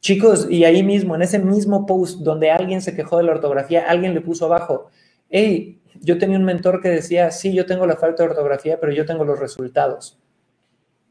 Chicos, 0.00 0.46
y 0.50 0.64
ahí 0.64 0.82
mismo, 0.82 1.14
en 1.14 1.22
ese 1.22 1.38
mismo 1.38 1.86
post 1.86 2.20
donde 2.20 2.50
alguien 2.50 2.82
se 2.82 2.94
quejó 2.94 3.16
de 3.16 3.22
la 3.22 3.32
ortografía, 3.32 3.86
alguien 3.88 4.12
le 4.12 4.20
puso 4.20 4.44
abajo, 4.44 4.90
hey, 5.30 5.79
yo 6.00 6.18
tenía 6.18 6.38
un 6.38 6.44
mentor 6.44 6.80
que 6.80 6.88
decía, 6.88 7.30
sí, 7.30 7.52
yo 7.52 7.66
tengo 7.66 7.86
la 7.86 7.96
falta 7.96 8.22
de 8.22 8.30
ortografía, 8.30 8.78
pero 8.80 8.92
yo 8.92 9.04
tengo 9.06 9.24
los 9.24 9.38
resultados. 9.38 10.18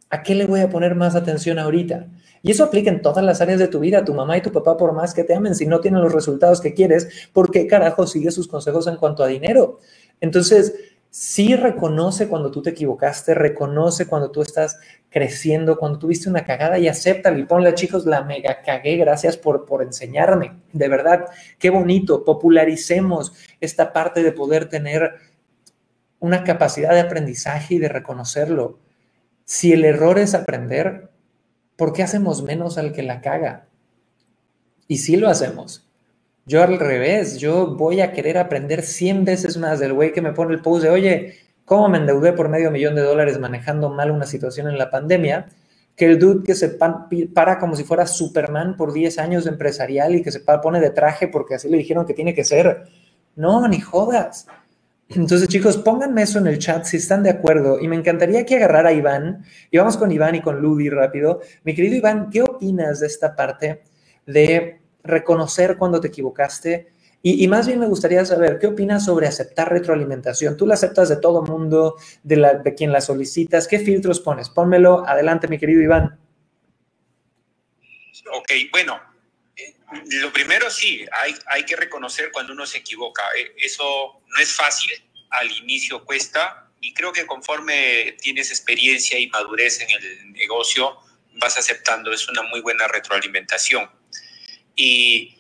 ¿A 0.10 0.24
qué 0.24 0.34
le 0.34 0.46
voy 0.46 0.62
a 0.62 0.70
poner 0.70 0.96
más 0.96 1.16
atención 1.16 1.60
ahorita? 1.60 2.08
Y 2.42 2.52
eso 2.52 2.64
aplica 2.64 2.90
en 2.90 3.02
todas 3.02 3.24
las 3.24 3.42
áreas 3.42 3.60
de 3.60 3.68
tu 3.68 3.80
vida. 3.80 4.06
Tu 4.06 4.14
mamá 4.14 4.38
y 4.38 4.42
tu 4.42 4.52
papá, 4.52 4.78
por 4.78 4.94
más 4.94 5.14
que 5.14 5.24
te 5.24 5.36
amen, 5.36 5.56
si 5.56 5.68
no 5.68 5.82
tienen 5.82 6.02
los 6.02 6.14
resultados 6.14 6.62
que 6.62 6.74
quieres, 6.74 7.30
¿por 7.34 7.52
qué 7.52 7.68
carajo 7.68 8.08
sigues 8.08 8.34
sus 8.34 8.48
consejos 8.48 8.88
en 8.88 8.96
cuanto 8.96 9.24
a 9.24 9.28
dinero? 9.28 9.80
Entonces, 10.20 10.74
sí 11.12 11.56
reconoce 11.56 12.28
cuando 12.28 12.52
tú 12.52 12.62
te 12.62 12.70
equivocaste, 12.70 13.34
reconoce 13.34 14.08
cuando 14.08 14.32
tú 14.32 14.42
estás 14.42 14.80
creciendo, 15.10 15.78
cuando 15.78 15.98
tuviste 15.98 16.30
una 16.30 16.46
cagada 16.46 16.78
y 16.78 16.88
acepta 16.88 17.36
y 17.38 17.44
ponle, 17.44 17.74
chicos, 17.74 18.06
la 18.06 18.24
mega 18.24 18.62
cagué, 18.62 18.96
gracias 18.98 19.36
por, 19.38 19.66
por 19.66 19.82
enseñarme. 19.82 20.54
De 20.72 20.88
verdad, 20.88 21.26
qué 21.58 21.70
bonito, 21.72 22.24
popularicemos 22.24 23.34
esta 23.62 23.94
parte 23.94 24.24
de 24.24 24.32
poder 24.32 24.70
tener 24.70 25.16
una 26.20 26.44
capacidad 26.44 26.92
de 26.92 27.02
aprendizaje 27.02 27.76
y 27.76 27.80
de 27.80 27.90
reconocerlo. 27.90 28.80
Si 29.46 29.74
el 29.74 29.86
error 29.86 30.20
es 30.20 30.36
aprender, 30.36 31.10
¿por 31.76 31.94
qué 31.94 32.04
hacemos 32.04 32.44
menos 32.44 32.78
al 32.78 32.92
que 32.92 33.04
la 33.04 33.22
caga? 33.22 33.68
Y 34.88 34.98
sí 34.98 35.16
lo 35.16 35.30
hacemos. 35.30 35.90
Yo 36.46 36.64
al 36.64 36.80
revés, 36.80 37.38
yo 37.38 37.76
voy 37.76 38.02
a 38.02 38.12
querer 38.12 38.38
aprender 38.38 38.82
100 38.82 39.24
veces 39.24 39.58
más 39.58 39.80
del 39.80 39.94
güey 39.94 40.12
que 40.12 40.22
me 40.22 40.34
pone 40.34 40.54
el 40.54 40.62
post 40.62 40.84
de, 40.84 40.90
oye, 40.90 41.36
¿cómo 41.64 41.88
me 41.90 42.00
endeudé 42.00 42.34
por 42.34 42.50
medio 42.50 42.72
millón 42.72 42.96
de 42.96 43.04
dólares 43.04 43.38
manejando 43.40 43.90
mal 43.90 44.10
una 44.10 44.26
situación 44.26 44.68
en 44.68 44.80
la 44.80 44.90
pandemia? 44.90 45.48
Que 45.96 46.06
el 46.06 46.18
dude 46.18 46.44
que 46.44 46.56
se 46.56 46.70
para 47.34 47.60
como 47.60 47.76
si 47.76 47.84
fuera 47.84 48.08
Superman 48.08 48.78
por 48.78 48.94
10 48.94 49.20
años 49.20 49.44
de 49.44 49.52
empresarial 49.52 50.16
y 50.16 50.24
que 50.24 50.32
se 50.32 50.40
pone 50.40 50.80
de 50.80 50.90
traje 50.90 51.28
porque 51.28 51.56
así 51.56 51.70
le 51.70 51.78
dijeron 51.78 52.08
que 52.08 52.16
tiene 52.16 52.34
que 52.34 52.44
ser. 52.44 52.88
No, 53.40 53.68
ni 53.68 53.80
jodas. 53.80 54.48
Entonces, 55.08 55.48
chicos, 55.48 55.78
pónganme 55.78 56.22
eso 56.22 56.40
en 56.40 56.48
el 56.48 56.60
chat 56.60 56.86
si 56.86 56.98
están 56.98 57.24
de 57.24 57.32
acuerdo. 57.32 57.80
Y 57.80 57.88
me 57.88 57.96
encantaría 57.96 58.46
que 58.46 58.58
agarrara 58.58 58.90
a 58.90 58.94
Iván. 58.94 59.44
Y 59.72 59.78
vamos 59.78 59.98
con 59.98 60.12
Iván 60.12 60.36
y 60.36 60.42
con 60.42 60.62
Ludi 60.62 60.90
rápido. 60.90 61.42
Mi 61.64 61.74
querido 61.74 61.96
Iván, 61.96 62.30
¿qué 62.30 62.44
opinas 62.44 63.00
de 63.00 63.08
esta 63.08 63.36
parte 63.36 63.82
de 64.26 64.80
reconocer 65.04 65.78
cuando 65.78 66.00
te 66.00 66.08
equivocaste. 66.08 66.94
Y, 67.22 67.46
más 67.50 67.68
bien 67.68 67.80
me 67.80 67.88
gustaría 67.88 68.24
saber, 68.24 68.60
¿qué 68.60 68.68
opinas 68.68 69.04
sobre 69.04 69.28
aceptar 69.28 69.70
retroalimentación? 69.70 70.56
¿Tú 70.56 70.66
la 70.66 70.76
aceptas 70.76 71.10
de 71.10 71.18
todo 71.18 71.44
mundo, 71.44 71.98
de, 72.24 72.38
la, 72.38 72.54
de 72.54 72.74
quien 72.74 72.94
la 72.94 73.02
solicitas? 73.02 73.68
¿Qué 73.68 73.80
filtros 73.80 74.22
pones? 74.22 74.50
Pónmelo. 74.50 75.06
Adelante, 75.06 75.50
mi 75.50 75.58
querido 75.58 75.82
Iván. 75.82 76.18
Ok, 78.38 78.52
bueno, 78.72 78.94
lo 79.92 80.32
primero 80.32 80.70
sí, 80.70 81.06
hay, 81.12 81.36
hay 81.48 81.66
que 81.66 81.76
reconocer 81.76 82.32
cuando 82.32 82.54
uno 82.54 82.66
se 82.66 82.80
equivoca. 82.80 83.24
Eh, 83.38 83.54
eso 83.58 84.22
no 84.28 84.42
es 84.42 84.54
fácil, 84.54 84.92
al 85.32 85.52
inicio 85.52 86.04
cuesta, 86.06 86.70
y 86.82 86.94
creo 86.94 87.12
que 87.12 87.26
conforme 87.26 88.18
tienes 88.22 88.50
experiencia 88.52 89.20
y 89.20 89.28
madurez 89.28 89.82
en 89.82 89.90
el 89.90 90.32
negocio, 90.34 90.98
vas 91.34 91.58
aceptando. 91.58 92.12
Es 92.14 92.28
una 92.30 92.44
muy 92.44 92.62
buena 92.62 92.88
retroalimentación. 92.88 93.90
Y, 94.76 95.38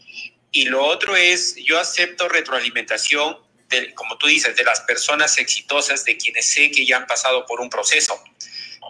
y 0.52 0.66
lo 0.66 0.84
otro 0.84 1.16
es, 1.16 1.56
yo 1.56 1.80
acepto 1.80 2.28
retroalimentación, 2.28 3.38
como 3.96 4.18
tú 4.18 4.28
dices, 4.28 4.56
de 4.56 4.64
las 4.64 4.82
personas 4.82 5.38
exitosas, 5.38 6.04
de 6.04 6.18
quienes 6.18 6.52
sé 6.52 6.72
que 6.72 6.86
ya 6.86 6.98
han 6.98 7.08
pasado 7.08 7.46
por 7.46 7.62
un 7.62 7.70
proceso. 7.70 8.22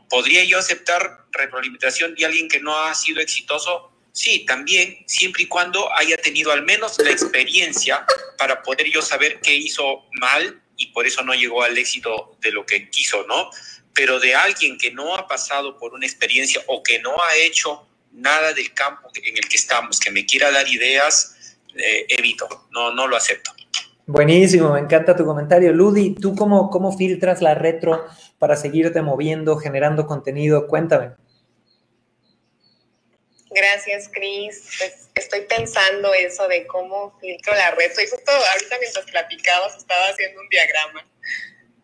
¿Podría 0.09 0.43
yo 0.43 0.57
aceptar 0.57 1.25
retroalimentación 1.31 2.15
de 2.15 2.25
alguien 2.25 2.47
que 2.47 2.59
no 2.59 2.77
ha 2.77 2.95
sido 2.95 3.21
exitoso? 3.21 3.91
Sí, 4.19 4.43
también, 4.45 4.97
siempre 5.05 5.43
y 5.43 5.45
cuando 5.45 5.89
haya 5.97 6.17
tenido 6.17 6.51
al 6.51 6.63
menos 6.63 6.97
la 7.01 7.09
experiencia 7.09 8.05
para 8.37 8.61
poder 8.61 8.87
yo 8.91 9.01
saber 9.01 9.39
qué 9.39 9.55
hizo 9.55 10.03
mal 10.11 10.61
y 10.75 10.87
por 10.87 11.07
eso 11.07 11.23
no 11.23 11.33
llegó 11.33 11.63
al 11.63 11.77
éxito 11.77 12.35
de 12.41 12.51
lo 12.51 12.65
que 12.65 12.89
quiso, 12.89 13.25
¿no? 13.27 13.49
Pero 13.93 14.19
de 14.19 14.35
alguien 14.35 14.77
que 14.77 14.91
no 14.91 15.15
ha 15.15 15.25
pasado 15.25 15.77
por 15.77 15.93
una 15.93 16.05
experiencia 16.05 16.61
o 16.67 16.83
que 16.83 16.99
no 16.99 17.11
ha 17.11 17.37
hecho 17.37 17.87
nada 18.11 18.51
del 18.51 18.73
campo 18.73 19.09
en 19.23 19.37
el 19.37 19.47
que 19.47 19.55
estamos, 19.55 20.01
que 20.01 20.11
me 20.11 20.25
quiera 20.25 20.51
dar 20.51 20.67
ideas, 20.67 21.55
eh, 21.77 22.05
evito, 22.09 22.67
no, 22.71 22.93
no 22.93 23.07
lo 23.07 23.15
acepto. 23.15 23.53
Buenísimo, 24.05 24.73
me 24.73 24.81
encanta 24.81 25.15
tu 25.15 25.23
comentario. 25.23 25.71
Ludi, 25.71 26.15
¿tú 26.15 26.35
cómo, 26.35 26.69
cómo 26.69 26.91
filtras 26.91 27.41
la 27.41 27.55
retro 27.55 28.05
para 28.37 28.57
seguirte 28.57 29.01
moviendo, 29.01 29.55
generando 29.55 30.05
contenido? 30.07 30.67
Cuéntame. 30.67 31.11
Gracias, 33.51 34.09
Cris. 34.09 34.61
Pues 34.77 35.09
estoy 35.15 35.41
pensando 35.41 36.13
eso 36.13 36.47
de 36.47 36.67
cómo 36.67 37.17
filtro 37.19 37.53
la 37.55 37.71
retro. 37.71 38.03
Y 38.03 38.07
justo 38.07 38.31
ahorita 38.31 38.77
mientras 38.79 39.05
platicabas 39.05 39.77
estaba 39.77 40.07
haciendo 40.07 40.41
un 40.41 40.49
diagrama. 40.49 41.07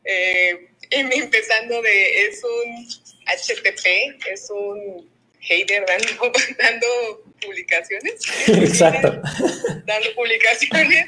Eh, 0.03 0.69
empezando 0.91 1.81
de, 1.81 2.27
es 2.27 2.43
un 2.43 2.87
HTTP, 3.25 4.27
es 4.27 4.49
un 4.51 5.09
hater 5.39 5.85
dando, 5.85 6.31
dando 6.57 7.23
publicaciones. 7.41 8.21
Exacto. 8.47 9.21
dando 9.85 10.15
publicaciones. 10.15 11.07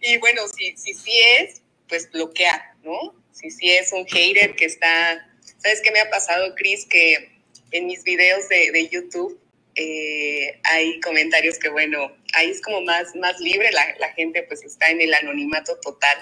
Y 0.00 0.16
bueno, 0.18 0.48
si, 0.48 0.76
si 0.78 0.94
sí 0.94 1.18
es, 1.38 1.60
pues 1.88 2.10
bloquear, 2.10 2.72
¿no? 2.82 3.14
Si 3.32 3.50
sí 3.50 3.70
es 3.70 3.92
un 3.92 4.06
hater 4.06 4.54
que 4.56 4.64
está... 4.64 5.30
¿Sabes 5.58 5.80
qué 5.82 5.90
me 5.90 6.00
ha 6.00 6.10
pasado, 6.10 6.54
Chris? 6.54 6.86
Que 6.86 7.30
en 7.72 7.86
mis 7.86 8.02
videos 8.04 8.48
de, 8.48 8.70
de 8.70 8.88
YouTube 8.88 9.40
eh, 9.76 10.60
hay 10.64 11.00
comentarios 11.00 11.58
que, 11.58 11.68
bueno, 11.68 12.16
ahí 12.34 12.50
es 12.50 12.60
como 12.60 12.80
más, 12.82 13.14
más 13.16 13.38
libre, 13.40 13.70
la, 13.72 13.94
la 13.98 14.12
gente 14.12 14.42
pues 14.44 14.62
está 14.62 14.88
en 14.90 15.00
el 15.00 15.12
anonimato 15.14 15.78
total. 15.80 16.16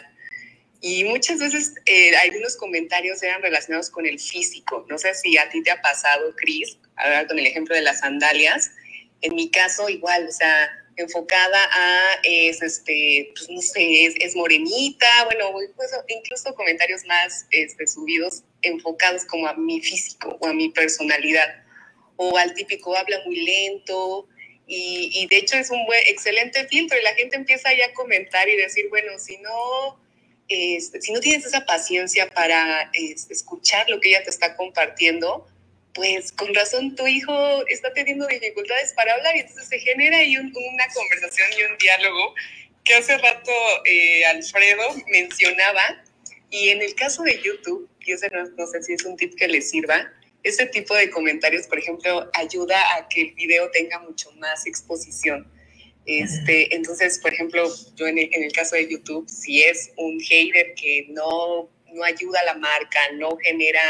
Y 0.80 1.05
muchas 1.05 1.38
veces 1.38 1.74
eh, 1.86 2.16
algunos 2.16 2.57
comentarios 2.57 3.22
eran 3.22 3.40
relacionados 3.40 3.88
con 3.88 4.05
el 4.05 4.18
físico. 4.18 4.84
No 4.88 4.98
sé 4.98 5.14
si 5.14 5.38
a 5.38 5.48
ti 5.48 5.62
te 5.62 5.70
ha 5.70 5.80
pasado, 5.80 6.34
Chris, 6.36 6.76
ahora 6.96 7.26
con 7.28 7.38
el 7.38 7.46
ejemplo 7.46 7.76
de 7.76 7.82
las 7.82 8.00
sandalias. 8.00 8.72
En 9.20 9.36
mi 9.36 9.48
caso, 9.48 9.88
igual, 9.88 10.26
o 10.26 10.32
sea, 10.32 10.68
enfocada 10.96 11.59
a, 11.72 12.20
es, 12.24 12.62
este, 12.62 13.30
pues 13.32 13.48
no 13.48 13.62
sé, 13.62 14.07
es, 14.07 14.14
es 14.18 14.34
morenita, 14.34 15.07
bueno, 15.26 15.53
pues, 15.76 15.92
incluso 16.09 16.53
comentarios 16.55 17.05
más 17.07 17.46
este, 17.50 17.86
subidos 17.86 18.42
enfocados 18.62 19.24
como 19.26 19.46
a 19.46 19.55
mi 19.55 19.80
físico 19.80 20.36
o 20.40 20.48
a 20.48 20.53
mi 20.53 20.70
personalidad. 20.70 21.62
O 22.31 22.37
al 22.39 22.55
típico 22.55 22.97
habla 22.97 23.20
muy 23.25 23.37
lento, 23.45 24.29
y, 24.66 25.27
de 25.29 25.37
hecho 25.39 25.57
es 25.57 25.70
un 25.70 25.85
buen, 25.87 26.01
excelente 26.07 26.66
filtro 26.66 26.99
y 26.99 27.03
la 27.03 27.14
gente 27.14 27.37
empieza 27.37 27.75
ya 27.75 27.87
a 27.87 27.93
comentar 27.93 28.49
y 28.49 28.57
decir, 28.57 28.89
bueno, 28.89 29.18
si 29.18 29.37
no, 29.39 30.01
este, 30.49 31.03
si 31.03 31.12
no 31.12 31.20
tienes 31.20 31.45
esa 31.45 31.66
paciencia 31.66 32.29
para 32.31 32.91
escuchar 33.29 33.89
lo 33.91 34.01
que 34.01 34.11
ella 34.11 34.23
te 34.23 34.31
está 34.31 34.57
compartiendo, 34.57 35.47
pues 35.95 36.33
con 36.33 36.55
razón 36.55 36.95
tu 36.97 37.07
hijo 37.07 37.66
está 37.66 37.93
teniendo 37.93 38.27
dificultades 38.27 38.95
para 38.95 39.12
hablar 39.12 39.37
y 39.37 39.41
entonces 39.41 39.68
se 39.68 39.79
genera 39.79 40.18
ahí 40.18 40.37
una 40.39 40.87
conversación 40.95 41.49
y 41.59 41.62
un 41.64 41.77
diálogo 41.79 42.35
que 42.85 42.95
hace 42.95 43.18
rato 43.18 43.53
eh, 43.85 44.25
Alfredo 44.25 44.95
mencionaba. 45.09 46.03
Y 46.51 46.68
en 46.68 46.83
el 46.83 46.95
caso 46.95 47.23
de 47.23 47.41
YouTube, 47.43 47.89
y 48.01 48.12
ese 48.12 48.29
no, 48.29 48.45
no, 48.45 48.66
sé 48.66 48.83
si 48.83 48.93
es 48.93 49.05
un 49.05 49.16
tip 49.16 49.35
que 49.37 49.49
le 49.49 49.62
sirva, 49.62 50.12
ese 50.43 50.66
tipo 50.66 50.95
de 50.95 51.11
comentarios, 51.11 51.66
por 51.66 51.78
ejemplo, 51.78 52.30
ayuda 52.34 52.97
a 52.97 53.09
que 53.09 53.22
el 53.22 53.34
video 53.34 53.70
tenga 53.70 53.99
mucho 54.01 54.30
más 54.32 54.66
exposición. 54.66 55.51
Este, 56.05 56.74
entonces, 56.74 57.18
por 57.20 57.32
ejemplo, 57.32 57.72
yo 57.95 58.07
en 58.09 58.18
el, 58.18 58.28
en 58.32 58.43
el 58.43 58.53
caso 58.53 58.74
de 58.74 58.90
YouTube, 58.90 59.28
si 59.28 59.62
es 59.62 59.93
un 59.97 60.18
hater 60.20 60.74
que 60.74 61.07
no, 61.11 61.70
no 61.93 62.05
ayuda 62.05 62.40
a 62.40 62.45
la 62.45 62.55
marca, 62.55 62.99
no 63.14 63.36
genera 63.36 63.82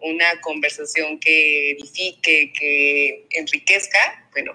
una 0.00 0.40
conversación 0.40 1.18
que 1.20 1.72
edifique, 1.72 2.52
que 2.52 3.26
enriquezca, 3.30 4.28
bueno, 4.32 4.52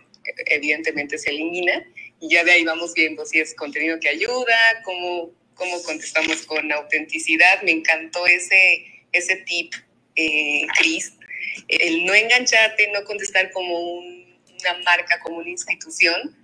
evidentemente 0.47 1.17
se 1.17 1.29
elimina 1.29 1.85
y 2.19 2.29
ya 2.29 2.43
de 2.43 2.51
ahí 2.51 2.63
vamos 2.63 2.93
viendo 2.93 3.25
si 3.25 3.39
es 3.39 3.55
contenido 3.55 3.99
que 3.99 4.09
ayuda, 4.09 4.57
cómo, 4.83 5.31
cómo 5.55 5.81
contestamos 5.83 6.43
con 6.43 6.71
autenticidad. 6.71 7.61
Me 7.63 7.71
encantó 7.71 8.27
ese, 8.27 8.85
ese 9.11 9.37
tip, 9.37 9.73
eh, 10.15 10.67
Chris, 10.77 11.13
el 11.67 12.05
no 12.05 12.13
engancharte, 12.13 12.91
no 12.91 13.03
contestar 13.03 13.51
como 13.51 13.79
un, 13.79 14.39
una 14.59 14.83
marca, 14.83 15.19
como 15.23 15.37
una 15.37 15.49
institución 15.49 16.35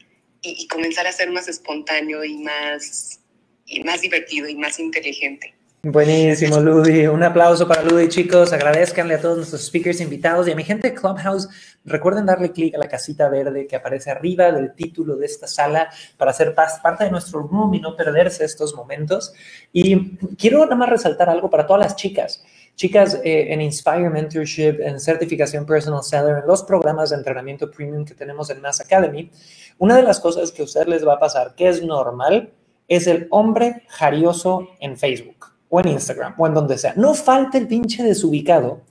y, 0.41 0.63
y, 0.63 0.67
comenzar 0.67 1.07
a 1.07 1.11
ser 1.11 1.31
más 1.31 1.47
espontáneo 1.47 2.23
y 2.23 2.37
más, 2.37 3.19
y 3.65 3.83
más 3.83 4.01
divertido 4.01 4.47
y 4.47 4.55
más 4.55 4.79
inteligente. 4.79 5.55
Buenísimo, 5.87 6.59
Ludi. 6.61 7.05
Un 7.05 7.21
aplauso 7.21 7.67
para 7.67 7.83
Ludi, 7.83 8.09
chicos. 8.09 8.51
Agradezcanle 8.51 9.13
a 9.13 9.21
todos 9.21 9.37
nuestros 9.37 9.67
speakers 9.67 10.01
invitados 10.01 10.47
y 10.47 10.51
a 10.51 10.55
mi 10.55 10.63
gente 10.63 10.89
de 10.89 10.95
Clubhouse. 10.95 11.47
Recuerden 11.85 12.25
darle 12.25 12.51
clic 12.51 12.73
a 12.73 12.79
la 12.79 12.87
casita 12.87 13.29
verde 13.29 13.67
que 13.67 13.75
aparece 13.75 14.09
arriba 14.09 14.51
del 14.51 14.73
título 14.73 15.15
de 15.15 15.27
esta 15.27 15.45
sala 15.45 15.91
para 16.17 16.33
ser 16.33 16.55
parte 16.55 17.03
de 17.03 17.11
nuestro 17.11 17.41
room 17.41 17.75
y 17.75 17.81
no 17.81 17.95
perderse 17.95 18.43
estos 18.43 18.73
momentos. 18.73 19.35
Y 19.71 20.17
quiero 20.37 20.63
nada 20.63 20.75
más 20.75 20.89
resaltar 20.89 21.29
algo 21.29 21.51
para 21.51 21.67
todas 21.67 21.83
las 21.83 21.95
chicas. 21.95 22.43
Chicas, 22.76 23.19
eh, 23.23 23.53
en 23.53 23.61
Inspire 23.61 24.09
Mentorship, 24.09 24.80
en 24.82 24.99
Certificación 24.99 25.65
Personal 25.65 26.03
Seller, 26.03 26.39
en 26.39 26.47
los 26.47 26.63
programas 26.63 27.09
de 27.09 27.15
entrenamiento 27.15 27.71
premium 27.71 28.03
que 28.03 28.13
tenemos 28.13 28.49
en 28.49 28.61
Mass 28.61 28.82
Academy, 28.82 29.32
una 29.78 29.95
de 29.95 30.03
las 30.03 30.19
cosas 30.19 30.51
que 30.51 30.61
a 30.61 30.65
ustedes 30.65 30.88
les 30.88 31.07
va 31.07 31.13
a 31.13 31.19
pasar, 31.19 31.55
que 31.55 31.69
es 31.69 31.84
normal, 31.84 32.51
es 32.88 33.07
el 33.07 33.28
hombre 33.32 33.84
jarioso 33.88 34.67
en 34.80 34.97
Facebook 34.97 35.53
o 35.69 35.80
en 35.80 35.88
Instagram 35.88 36.36
o 36.38 36.47
en 36.47 36.53
donde 36.53 36.78
sea. 36.78 36.93
No 36.95 37.13
falta 37.13 37.57
el 37.57 37.67
pinche 37.67 38.03
desubicado 38.03 38.82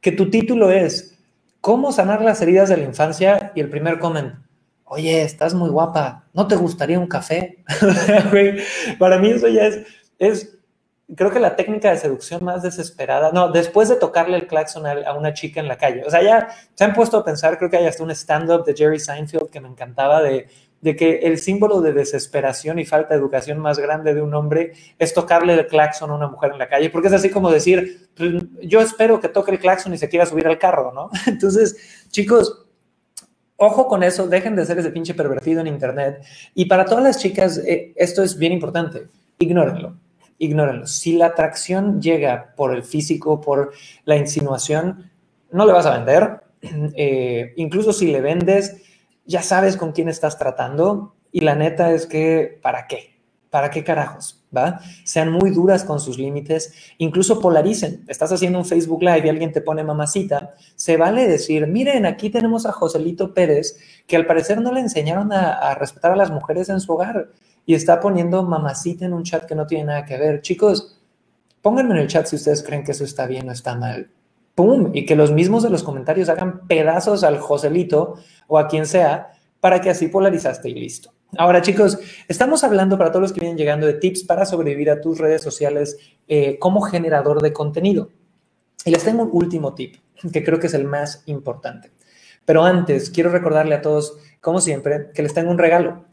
que 0.00 0.12
tu 0.12 0.30
título 0.30 0.70
es 0.70 1.12
¿Cómo 1.62 1.92
sanar 1.92 2.22
las 2.22 2.42
heridas 2.42 2.68
de 2.68 2.76
la 2.76 2.82
infancia? 2.82 3.52
Y 3.54 3.60
el 3.60 3.70
primer 3.70 4.00
comment, 4.00 4.34
oye, 4.82 5.22
estás 5.22 5.54
muy 5.54 5.70
guapa, 5.70 6.24
¿no 6.34 6.48
te 6.48 6.56
gustaría 6.56 6.98
un 6.98 7.06
café? 7.06 7.62
Para 8.98 9.18
mí 9.18 9.30
eso 9.30 9.46
ya 9.46 9.66
es, 9.68 9.86
es, 10.18 10.58
creo 11.16 11.30
que 11.30 11.40
la 11.40 11.56
técnica 11.56 11.90
de 11.90 11.98
seducción 11.98 12.44
más 12.44 12.62
desesperada, 12.62 13.32
no, 13.32 13.50
después 13.50 13.88
de 13.88 13.96
tocarle 13.96 14.36
el 14.36 14.46
claxon 14.46 14.86
a 14.86 15.12
una 15.14 15.34
chica 15.34 15.60
en 15.60 15.68
la 15.68 15.76
calle, 15.76 16.04
o 16.06 16.10
sea, 16.10 16.22
ya 16.22 16.48
se 16.74 16.84
han 16.84 16.94
puesto 16.94 17.18
a 17.18 17.24
pensar, 17.24 17.58
creo 17.58 17.70
que 17.70 17.76
hay 17.76 17.86
hasta 17.86 18.02
un 18.02 18.10
stand-up 18.10 18.64
de 18.64 18.74
Jerry 18.74 18.98
Seinfeld 18.98 19.50
que 19.50 19.60
me 19.60 19.68
encantaba 19.68 20.22
de 20.22 20.48
que 20.96 21.20
el 21.22 21.38
símbolo 21.38 21.80
de 21.80 21.92
desesperación 21.92 22.78
y 22.78 22.84
falta 22.84 23.14
de 23.14 23.20
educación 23.20 23.58
más 23.58 23.78
grande 23.78 24.14
de 24.14 24.22
un 24.22 24.34
hombre 24.34 24.72
es 24.98 25.14
tocarle 25.14 25.54
el 25.54 25.66
claxon 25.66 26.10
a 26.10 26.14
una 26.14 26.28
mujer 26.28 26.52
en 26.52 26.58
la 26.58 26.68
calle, 26.68 26.90
porque 26.90 27.08
es 27.08 27.14
así 27.14 27.30
como 27.30 27.50
decir, 27.50 28.08
pues, 28.16 28.32
yo 28.62 28.80
espero 28.80 29.20
que 29.20 29.28
toque 29.28 29.52
el 29.52 29.58
claxon 29.58 29.94
y 29.94 29.98
se 29.98 30.08
quiera 30.08 30.26
subir 30.26 30.46
al 30.46 30.58
carro, 30.58 30.92
¿no? 30.92 31.10
Entonces, 31.26 32.06
chicos, 32.10 32.66
ojo 33.56 33.86
con 33.86 34.02
eso, 34.02 34.26
dejen 34.26 34.56
de 34.56 34.66
ser 34.66 34.78
ese 34.78 34.90
pinche 34.90 35.14
pervertido 35.14 35.60
en 35.60 35.68
Internet. 35.68 36.24
Y 36.54 36.64
para 36.64 36.84
todas 36.84 37.04
las 37.04 37.18
chicas, 37.18 37.58
eh, 37.58 37.92
esto 37.94 38.22
es 38.22 38.36
bien 38.36 38.52
importante, 38.52 39.06
ignórenlo, 39.38 39.96
ignórenlo. 40.42 40.86
Si 40.88 41.16
la 41.16 41.26
atracción 41.26 42.02
llega 42.02 42.52
por 42.56 42.74
el 42.74 42.82
físico, 42.82 43.40
por 43.40 43.72
la 44.04 44.16
insinuación, 44.16 45.10
no 45.52 45.64
le 45.66 45.72
vas 45.72 45.86
a 45.86 45.96
vender. 45.96 46.42
Eh, 46.94 47.54
incluso 47.56 47.92
si 47.92 48.12
le 48.12 48.20
vendes, 48.20 48.76
ya 49.26 49.42
sabes 49.42 49.76
con 49.76 49.90
quién 49.90 50.08
estás 50.08 50.38
tratando 50.38 51.16
y 51.32 51.40
la 51.40 51.56
neta 51.56 51.90
es 51.90 52.06
que, 52.06 52.60
¿para 52.62 52.86
qué? 52.86 53.18
¿Para 53.50 53.68
qué 53.70 53.82
carajos? 53.82 54.44
¿Va? 54.56 54.78
Sean 55.04 55.32
muy 55.32 55.50
duras 55.50 55.82
con 55.82 55.98
sus 55.98 56.18
límites, 56.18 56.72
incluso 56.98 57.40
polaricen. 57.40 58.04
Estás 58.06 58.30
haciendo 58.30 58.60
un 58.60 58.64
Facebook 58.64 59.02
Live 59.02 59.22
y 59.24 59.28
alguien 59.28 59.50
te 59.50 59.60
pone 59.60 59.82
mamacita, 59.82 60.54
se 60.76 60.96
vale 60.96 61.26
decir, 61.26 61.66
miren, 61.66 62.06
aquí 62.06 62.30
tenemos 62.30 62.64
a 62.64 62.70
Joselito 62.70 63.34
Pérez, 63.34 63.76
que 64.06 64.14
al 64.14 64.26
parecer 64.26 64.60
no 64.60 64.72
le 64.72 64.80
enseñaron 64.80 65.32
a, 65.32 65.54
a 65.54 65.74
respetar 65.74 66.12
a 66.12 66.16
las 66.16 66.30
mujeres 66.30 66.68
en 66.68 66.80
su 66.80 66.92
hogar 66.92 67.30
y 67.66 67.74
está 67.74 68.00
poniendo 68.00 68.42
mamacita 68.42 69.04
en 69.04 69.12
un 69.12 69.22
chat 69.22 69.44
que 69.46 69.54
no 69.54 69.66
tiene 69.66 69.84
nada 69.84 70.04
que 70.04 70.16
ver. 70.18 70.42
Chicos, 70.42 70.98
pónganme 71.60 71.94
en 71.94 72.00
el 72.00 72.08
chat 72.08 72.26
si 72.26 72.36
ustedes 72.36 72.62
creen 72.62 72.84
que 72.84 72.92
eso 72.92 73.04
está 73.04 73.26
bien 73.26 73.48
o 73.48 73.52
está 73.52 73.74
mal. 73.74 74.10
¡pum! 74.54 74.90
Y 74.94 75.06
que 75.06 75.16
los 75.16 75.32
mismos 75.32 75.62
de 75.62 75.70
los 75.70 75.82
comentarios 75.82 76.28
hagan 76.28 76.66
pedazos 76.66 77.24
al 77.24 77.38
Joselito 77.38 78.16
o 78.46 78.58
a 78.58 78.68
quien 78.68 78.86
sea 78.86 79.32
para 79.60 79.80
que 79.80 79.90
así 79.90 80.08
polarizaste 80.08 80.68
y 80.68 80.74
listo. 80.74 81.12
Ahora, 81.38 81.62
chicos, 81.62 81.98
estamos 82.28 82.62
hablando 82.62 82.98
para 82.98 83.10
todos 83.10 83.22
los 83.22 83.32
que 83.32 83.40
vienen 83.40 83.56
llegando 83.56 83.86
de 83.86 83.94
tips 83.94 84.24
para 84.24 84.44
sobrevivir 84.44 84.90
a 84.90 85.00
tus 85.00 85.18
redes 85.18 85.40
sociales 85.40 85.96
eh, 86.28 86.58
como 86.58 86.82
generador 86.82 87.40
de 87.40 87.52
contenido. 87.52 88.10
Y 88.84 88.90
les 88.90 89.04
tengo 89.04 89.22
un 89.22 89.30
último 89.32 89.74
tip 89.74 89.96
que 90.32 90.44
creo 90.44 90.58
que 90.58 90.66
es 90.66 90.74
el 90.74 90.84
más 90.84 91.22
importante. 91.26 91.90
Pero 92.44 92.64
antes, 92.64 93.08
quiero 93.08 93.30
recordarle 93.30 93.76
a 93.76 93.82
todos, 93.82 94.18
como 94.40 94.60
siempre, 94.60 95.10
que 95.14 95.22
les 95.22 95.32
tengo 95.32 95.50
un 95.50 95.58
regalo. 95.58 96.04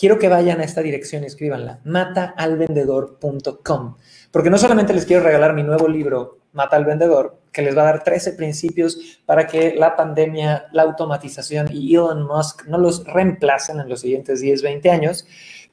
Quiero 0.00 0.18
que 0.18 0.28
vayan 0.30 0.62
a 0.62 0.64
esta 0.64 0.80
dirección 0.80 1.24
y 1.24 1.26
escríbanla, 1.26 1.80
mataalvendedor.com, 1.84 3.96
porque 4.30 4.48
no 4.48 4.56
solamente 4.56 4.94
les 4.94 5.04
quiero 5.04 5.22
regalar 5.22 5.52
mi 5.52 5.62
nuevo 5.62 5.88
libro, 5.88 6.38
Mata 6.54 6.76
al 6.76 6.86
Vendedor, 6.86 7.42
que 7.52 7.60
les 7.60 7.76
va 7.76 7.82
a 7.82 7.84
dar 7.84 8.02
13 8.02 8.32
principios 8.32 9.20
para 9.26 9.46
que 9.46 9.74
la 9.74 9.96
pandemia, 9.96 10.68
la 10.72 10.84
automatización 10.84 11.68
y 11.70 11.94
Elon 11.94 12.26
Musk 12.26 12.66
no 12.66 12.78
los 12.78 13.04
reemplacen 13.04 13.78
en 13.78 13.90
los 13.90 14.00
siguientes 14.00 14.40
10, 14.40 14.62
20 14.62 14.90
años. 14.90 15.26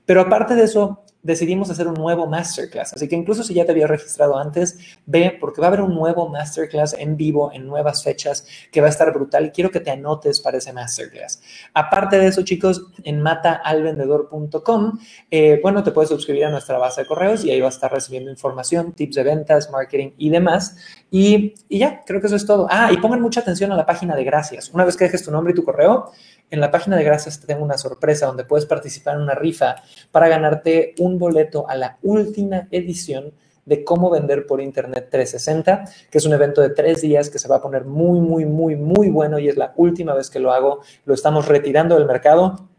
Pero 0.05 0.19
aparte 0.19 0.55
de 0.55 0.65
eso, 0.65 1.05
decidimos 1.23 1.69
hacer 1.69 1.87
un 1.87 1.95
nuevo 1.95 2.27
masterclass. 2.27 2.93
Así 2.93 3.07
que 3.07 3.15
incluso 3.15 3.43
si 3.43 3.53
ya 3.53 3.65
te 3.65 3.71
había 3.71 3.87
registrado 3.87 4.37
antes, 4.37 4.77
ve 5.05 5.37
porque 5.39 5.61
va 5.61 5.67
a 5.67 5.69
haber 5.69 5.81
un 5.81 5.93
nuevo 5.93 6.29
masterclass 6.29 6.95
en 6.97 7.17
vivo 7.17 7.51
en 7.53 7.67
nuevas 7.67 8.03
fechas 8.03 8.45
que 8.71 8.81
va 8.81 8.87
a 8.87 8.89
estar 8.89 9.11
brutal 9.13 9.45
y 9.45 9.51
quiero 9.51 9.71
que 9.71 9.79
te 9.79 9.91
anotes 9.91 10.39
para 10.39 10.57
ese 10.57 10.73
masterclass. 10.73 11.41
Aparte 11.73 12.17
de 12.17 12.27
eso, 12.27 12.43
chicos, 12.43 12.87
en 13.03 13.21
mataalvendedor.com, 13.21 14.99
eh, 15.31 15.59
bueno, 15.61 15.83
te 15.83 15.91
puedes 15.91 16.09
suscribir 16.09 16.45
a 16.45 16.49
nuestra 16.49 16.77
base 16.77 17.01
de 17.01 17.07
correos 17.07 17.43
y 17.43 17.51
ahí 17.51 17.61
vas 17.61 17.75
a 17.75 17.77
estar 17.77 17.91
recibiendo 17.91 18.31
información, 18.31 18.93
tips 18.93 19.15
de 19.15 19.23
ventas, 19.23 19.69
marketing 19.71 20.11
y 20.17 20.29
demás. 20.29 20.77
Y, 21.11 21.55
y 21.69 21.79
ya, 21.79 22.03
creo 22.05 22.21
que 22.21 22.27
eso 22.27 22.35
es 22.35 22.45
todo. 22.45 22.67
Ah, 22.69 22.91
y 22.91 22.97
pongan 22.97 23.21
mucha 23.21 23.41
atención 23.41 23.71
a 23.71 23.75
la 23.75 23.85
página 23.85 24.15
de 24.15 24.23
gracias. 24.23 24.69
Una 24.73 24.85
vez 24.85 24.95
que 24.97 25.05
dejes 25.05 25.23
tu 25.23 25.31
nombre 25.31 25.51
y 25.51 25.55
tu 25.55 25.63
correo, 25.63 26.11
en 26.49 26.61
la 26.61 26.71
página 26.71 26.95
de 26.95 27.03
gracias 27.03 27.39
te 27.39 27.47
tengo 27.47 27.63
una 27.63 27.77
sorpresa 27.77 28.25
donde 28.25 28.45
puedes 28.45 28.65
participar 28.65 29.15
en 29.15 29.21
una 29.21 29.35
rifa 29.35 29.75
para 30.11 30.27
ganarte 30.27 30.95
un 30.99 31.17
boleto 31.19 31.69
a 31.69 31.75
la 31.75 31.97
última 32.01 32.67
edición 32.71 33.33
de 33.65 33.83
cómo 33.83 34.09
vender 34.09 34.45
por 34.45 34.61
Internet 34.61 35.09
360, 35.11 35.83
que 36.09 36.17
es 36.17 36.25
un 36.25 36.33
evento 36.33 36.61
de 36.61 36.69
tres 36.69 37.01
días 37.01 37.29
que 37.29 37.37
se 37.37 37.49
va 37.49 37.57
a 37.57 37.61
poner 37.61 37.83
muy, 37.83 38.21
muy, 38.21 38.45
muy, 38.45 38.77
muy 38.77 39.09
bueno 39.09 39.39
y 39.39 39.49
es 39.49 39.57
la 39.57 39.73
última 39.75 40.13
vez 40.13 40.29
que 40.29 40.39
lo 40.39 40.53
hago. 40.53 40.79
Lo 41.03 41.13
estamos 41.13 41.49
retirando 41.49 41.95
del 41.95 42.05
mercado 42.05 42.69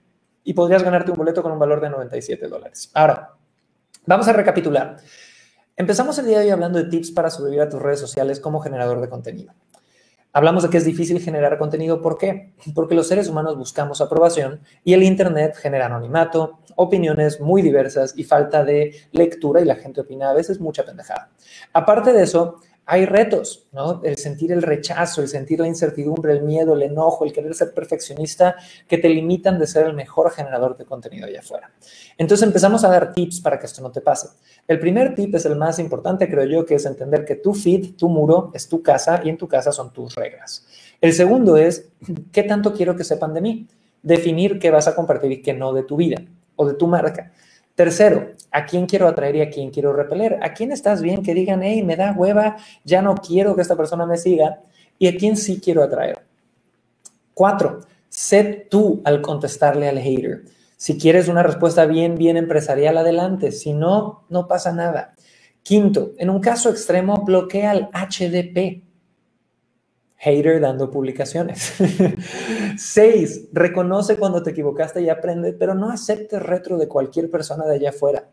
y 0.45 0.55
podrías 0.55 0.83
ganarte 0.83 1.11
un 1.11 1.19
boleto 1.19 1.43
con 1.43 1.53
un 1.53 1.59
valor 1.59 1.83
de 1.83 1.91
97 1.91 2.49
dólares. 2.49 2.91
Ahora, 2.95 3.35
vamos 4.07 4.29
a 4.29 4.33
recapitular. 4.33 4.97
Empezamos 5.77 6.19
el 6.19 6.27
día 6.27 6.39
de 6.39 6.47
hoy 6.47 6.51
hablando 6.53 6.79
de 6.79 6.87
tips 6.87 7.11
para 7.11 7.29
sobrevivir 7.29 7.61
a 7.61 7.69
tus 7.69 7.83
redes 7.83 8.01
sociales 8.01 8.41
como 8.41 8.61
generador 8.61 9.03
de 9.03 9.11
contenido. 9.11 9.53
Hablamos 10.39 10.63
de 10.63 10.71
que 10.71 10.77
es 10.77 10.85
difícil 10.85 11.19
generar 11.19 11.59
contenido. 11.59 12.01
¿Por 12.01 12.17
qué? 12.17 12.53
Porque 12.73 12.95
los 12.95 13.09
seres 13.09 13.29
humanos 13.29 13.59
buscamos 13.59 14.01
aprobación 14.01 14.61
y 14.85 14.93
el 14.93 15.03
Internet 15.03 15.57
genera 15.57 15.87
anonimato, 15.87 16.61
opiniones 16.77 17.41
muy 17.41 17.61
diversas 17.61 18.15
y 18.17 18.23
falta 18.23 18.63
de 18.63 18.95
lectura 19.11 19.61
y 19.61 19.65
la 19.65 19.75
gente 19.75 20.03
opina 20.03 20.31
a 20.31 20.35
veces 20.35 20.61
mucha 20.61 20.85
pendejada. 20.85 21.33
Aparte 21.73 22.13
de 22.13 22.23
eso, 22.23 22.61
hay 22.87 23.05
retos, 23.05 23.67
¿no? 23.73 24.01
El 24.05 24.17
sentir 24.17 24.53
el 24.53 24.63
rechazo, 24.63 25.23
el 25.23 25.29
sentir 25.29 25.59
la 25.59 25.67
incertidumbre, 25.67 26.33
el 26.33 26.43
miedo, 26.43 26.75
el 26.75 26.83
enojo, 26.83 27.25
el 27.25 27.33
querer 27.33 27.53
ser 27.55 27.75
perfeccionista, 27.75 28.55
que 28.87 28.97
te 28.97 29.09
limitan 29.09 29.59
de 29.59 29.67
ser 29.67 29.89
el 29.89 29.93
mejor 29.93 30.31
generador 30.31 30.77
de 30.77 30.85
contenido 30.87 31.27
allá 31.27 31.41
afuera. 31.41 31.73
Entonces 32.17 32.47
empezamos 32.47 32.85
a 32.85 32.89
dar 32.89 33.13
tips 33.13 33.41
para 33.41 33.59
que 33.59 33.67
esto 33.67 33.83
no 33.83 33.91
te 33.91 34.01
pase. 34.01 34.29
El 34.69 34.79
primer 34.79 35.15
tip 35.15 35.35
es 35.35 35.47
el 35.47 35.57
más 35.57 35.79
importante, 35.79 36.29
creo 36.29 36.45
yo, 36.45 36.67
que 36.67 36.75
es 36.75 36.85
entender 36.85 37.25
que 37.25 37.37
tu 37.37 37.55
feed, 37.55 37.97
tu 37.97 38.11
muro, 38.11 38.51
es 38.53 38.69
tu 38.69 38.83
casa 38.83 39.23
y 39.25 39.31
en 39.31 39.39
tu 39.39 39.49
casa 39.49 39.73
son 39.73 39.95
tus 39.95 40.15
reglas. 40.15 40.67
El 41.01 41.15
segundo 41.15 41.57
es, 41.57 41.89
¿qué 42.33 42.43
tanto 42.43 42.75
quiero 42.75 42.95
que 42.95 43.03
sepan 43.03 43.33
de 43.33 43.41
mí? 43.41 43.67
Definir 44.03 44.59
qué 44.59 44.71
vas 44.71 44.87
a 44.87 44.95
compartir 44.95 45.33
y 45.33 45.41
qué 45.41 45.55
no 45.55 45.73
de 45.73 45.85
tu 45.85 45.97
vida 45.97 46.21
o 46.55 46.67
de 46.67 46.75
tu 46.75 46.87
marca. 46.87 47.33
Tercero, 47.75 48.33
¿a 48.51 48.67
quién 48.67 48.85
quiero 48.85 49.09
atraer 49.09 49.37
y 49.37 49.41
a 49.41 49.49
quién 49.49 49.71
quiero 49.71 49.95
repeler? 49.95 50.39
¿A 50.43 50.53
quién 50.53 50.71
estás 50.71 51.01
bien 51.01 51.23
que 51.23 51.33
digan, 51.33 51.63
hey, 51.63 51.83
me 51.83 51.97
da 51.97 52.13
hueva, 52.13 52.59
ya 52.85 53.01
no 53.01 53.15
quiero 53.15 53.57
que 53.57 53.63
esta 53.63 53.77
persona 53.77 54.05
me 54.05 54.19
siga? 54.19 54.61
¿Y 54.99 55.09
a 55.09 55.17
quién 55.17 55.37
sí 55.39 55.63
quiero 55.65 55.83
atraer? 55.83 56.19
Cuatro, 57.33 57.81
sé 58.11 58.67
tú 58.69 59.01
al 59.05 59.23
contestarle 59.23 59.89
al 59.89 59.99
hater. 59.99 60.43
Si 60.79 60.97
quieres 60.97 61.27
una 61.27 61.43
respuesta 61.43 61.87
bien, 61.87 62.15
bien 62.15 62.37
empresarial, 62.37 62.97
adelante. 62.97 63.51
Si 63.51 63.73
no, 63.73 64.25
no 64.29 64.47
pasa 64.47 64.73
nada. 64.73 65.17
Quinto, 65.65 66.13
en 66.19 66.31
un 66.31 66.39
caso 66.39 66.71
extremo, 66.71 67.25
bloquea 67.25 67.73
el 67.73 67.89
HDP 67.93 68.85
hater 70.19 70.61
dando 70.61 70.89
publicaciones. 70.89 71.75
Seis, 72.79 73.49
reconoce 73.53 74.17
cuando 74.17 74.43
te 74.43 74.51
equivocaste 74.51 75.03
y 75.03 75.09
aprende, 75.09 75.53
pero 75.53 75.75
no 75.75 75.91
aceptes 75.91 76.41
retro 76.41 76.79
de 76.79 76.87
cualquier 76.87 77.29
persona 77.29 77.67
de 77.67 77.75
allá 77.75 77.91
afuera. 77.91 78.29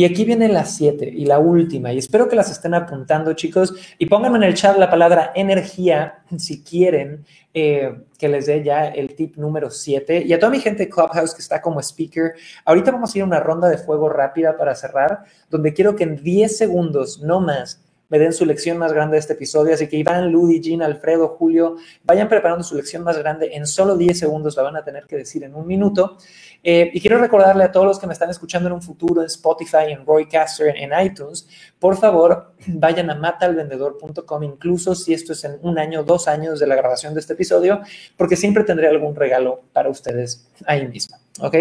Y 0.00 0.06
aquí 0.06 0.24
viene 0.24 0.48
la 0.48 0.64
siete 0.64 1.06
y 1.14 1.26
la 1.26 1.38
última, 1.40 1.92
y 1.92 1.98
espero 1.98 2.26
que 2.26 2.34
las 2.34 2.50
estén 2.50 2.72
apuntando, 2.72 3.34
chicos, 3.34 3.74
y 3.98 4.06
pónganme 4.06 4.38
en 4.38 4.44
el 4.44 4.54
chat 4.54 4.78
la 4.78 4.88
palabra 4.88 5.32
energía 5.34 6.22
si 6.38 6.64
quieren 6.64 7.26
eh, 7.52 8.00
que 8.18 8.30
les 8.30 8.46
dé 8.46 8.64
ya 8.64 8.86
el 8.86 9.14
tip 9.14 9.36
número 9.36 9.68
siete. 9.68 10.22
Y 10.26 10.32
a 10.32 10.38
toda 10.38 10.52
mi 10.52 10.58
gente 10.58 10.84
de 10.84 10.88
Clubhouse 10.88 11.34
que 11.34 11.42
está 11.42 11.60
como 11.60 11.80
speaker, 11.80 12.32
ahorita 12.64 12.92
vamos 12.92 13.14
a 13.14 13.18
ir 13.18 13.24
a 13.24 13.26
una 13.26 13.40
ronda 13.40 13.68
de 13.68 13.76
fuego 13.76 14.08
rápida 14.08 14.56
para 14.56 14.74
cerrar, 14.74 15.24
donde 15.50 15.74
quiero 15.74 15.94
que 15.94 16.04
en 16.04 16.16
10 16.16 16.56
segundos, 16.56 17.20
no 17.20 17.40
más, 17.40 17.82
me 18.10 18.18
den 18.18 18.32
su 18.32 18.44
lección 18.44 18.76
más 18.76 18.92
grande 18.92 19.14
de 19.14 19.20
este 19.20 19.32
episodio. 19.32 19.72
Así 19.72 19.88
que 19.88 19.96
Iván, 19.96 20.30
Ludi, 20.30 20.60
Jean, 20.60 20.82
Alfredo, 20.82 21.28
Julio, 21.28 21.76
vayan 22.04 22.28
preparando 22.28 22.62
su 22.62 22.74
lección 22.74 23.02
más 23.02 23.16
grande. 23.16 23.50
En 23.54 23.66
solo 23.66 23.96
10 23.96 24.18
segundos 24.18 24.56
la 24.56 24.62
van 24.64 24.76
a 24.76 24.84
tener 24.84 25.06
que 25.06 25.16
decir 25.16 25.42
en 25.44 25.54
un 25.54 25.66
minuto. 25.66 26.18
Eh, 26.62 26.90
y 26.92 27.00
quiero 27.00 27.18
recordarle 27.18 27.64
a 27.64 27.72
todos 27.72 27.86
los 27.86 27.98
que 27.98 28.06
me 28.06 28.12
están 28.12 28.28
escuchando 28.28 28.68
en 28.68 28.74
un 28.74 28.82
futuro 28.82 29.22
en 29.22 29.26
Spotify, 29.26 29.92
en 29.92 30.04
Roycaster, 30.04 30.76
en 30.76 30.90
iTunes, 31.04 31.48
por 31.78 31.96
favor, 31.96 32.52
vayan 32.66 33.10
a 33.10 33.14
matalvendedor.com, 33.14 34.42
incluso 34.42 34.94
si 34.94 35.14
esto 35.14 35.32
es 35.32 35.44
en 35.44 35.58
un 35.62 35.78
año, 35.78 36.02
dos 36.02 36.28
años 36.28 36.60
de 36.60 36.66
la 36.66 36.76
grabación 36.76 37.14
de 37.14 37.20
este 37.20 37.32
episodio, 37.32 37.80
porque 38.16 38.36
siempre 38.36 38.64
tendré 38.64 38.88
algún 38.88 39.14
regalo 39.14 39.62
para 39.72 39.88
ustedes 39.88 40.48
ahí 40.66 40.86
mismo. 40.86 41.16
¿Ok? 41.40 41.54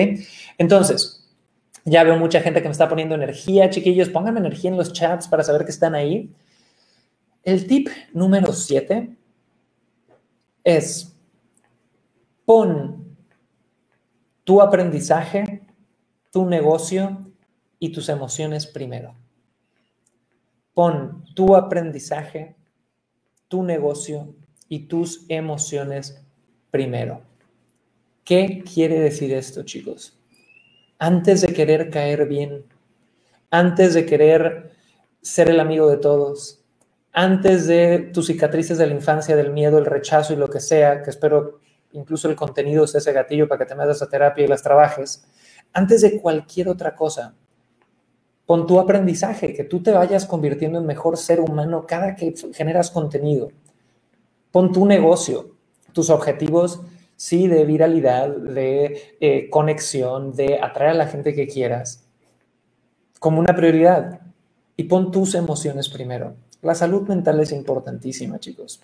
Entonces, 0.58 1.19
ya 1.86 2.04
veo 2.04 2.18
mucha 2.18 2.42
gente 2.42 2.62
que 2.62 2.68
me 2.68 2.72
está 2.72 2.90
poniendo 2.90 3.16
energía, 3.16 3.70
chiquillos. 3.70 4.10
Pónganme 4.10 4.40
energía 4.40 4.72
en 4.72 4.78
los 4.78 4.94
chats 4.94 5.28
para 5.28 5.44
saber 5.44 5.66
que 5.66 5.72
están 5.72 5.96
ahí. 5.96 6.34
El 7.44 7.68
tip 7.68 7.88
número 8.14 8.54
7 8.54 9.16
es 10.64 11.16
pon 12.46 13.18
tu 14.44 14.62
aprendizaje, 14.62 15.62
tu 16.32 16.46
negocio 16.46 17.32
y 17.80 17.92
tus 17.92 18.10
emociones 18.10 18.68
primero. 18.68 19.16
Pon 20.74 21.24
tu 21.36 21.56
aprendizaje, 21.56 22.56
tu 23.48 23.64
negocio 23.64 24.36
y 24.68 24.88
tus 24.88 25.26
emociones 25.30 26.22
primero. 26.72 27.22
¿Qué 28.24 28.64
quiere 28.64 29.00
decir 29.00 29.34
esto, 29.34 29.64
chicos? 29.64 30.19
Antes 31.00 31.42
de 31.42 31.54
querer 31.54 31.90
caer 31.90 32.28
bien, 32.28 32.66
antes 33.50 33.94
de 33.94 34.06
querer 34.06 34.72
ser 35.22 35.50
el 35.50 35.60
amigo 35.60 35.90
de 35.90 35.98
todos, 35.98 36.64
antes 37.14 37.66
de 37.68 38.12
tus 38.14 38.28
cicatrices 38.28 38.78
de 38.78 38.86
la 38.86 38.94
infancia, 38.94 39.36
del 39.36 39.52
miedo, 39.52 39.78
el 39.78 39.86
rechazo 39.86 40.34
y 40.34 40.36
lo 40.36 40.50
que 40.50 40.60
sea, 40.60 41.02
que 41.02 41.10
espero 41.10 41.60
incluso 41.94 42.30
el 42.30 42.36
contenido 42.36 42.86
sea 42.86 43.00
ese 43.00 43.14
gatillo 43.14 43.48
para 43.48 43.60
que 43.60 43.66
te 43.66 43.76
metas 43.76 44.02
a 44.02 44.10
terapia 44.10 44.46
y 44.46 44.48
las 44.48 44.62
trabajes, 44.62 45.26
antes 45.74 46.02
de 46.02 46.20
cualquier 46.22 46.70
otra 46.70 46.96
cosa, 46.96 47.34
pon 48.46 48.68
tu 48.68 48.80
aprendizaje, 48.80 49.54
que 49.54 49.64
tú 49.64 49.82
te 49.82 49.92
vayas 49.92 50.26
convirtiendo 50.26 50.80
en 50.80 50.86
mejor 50.86 51.18
ser 51.18 51.40
humano 51.40 51.86
cada 51.88 52.16
que 52.16 52.34
generas 52.54 52.92
contenido. 52.92 53.52
Pon 54.52 54.72
tu 54.72 54.86
negocio, 54.86 55.56
tus 55.94 56.10
objetivos 56.10 56.82
sí, 57.20 57.50
de 57.50 57.66
viralidad, 57.66 58.30
de 58.30 59.18
eh, 59.20 59.50
conexión, 59.50 60.32
de 60.32 60.58
atraer 60.62 60.92
a 60.92 60.94
la 60.94 61.08
gente 61.08 61.34
que 61.34 61.48
quieras, 61.48 62.08
como 63.20 63.42
una 63.42 63.54
prioridad. 63.54 64.22
Y 64.78 64.86
pon 64.86 65.12
tus 65.12 65.36
emociones 65.36 65.90
primero. 65.90 66.36
La 66.62 66.74
salud 66.76 67.06
mental 67.10 67.42
es 67.42 67.52
importantísima, 67.52 68.40
chicos. 68.40 68.82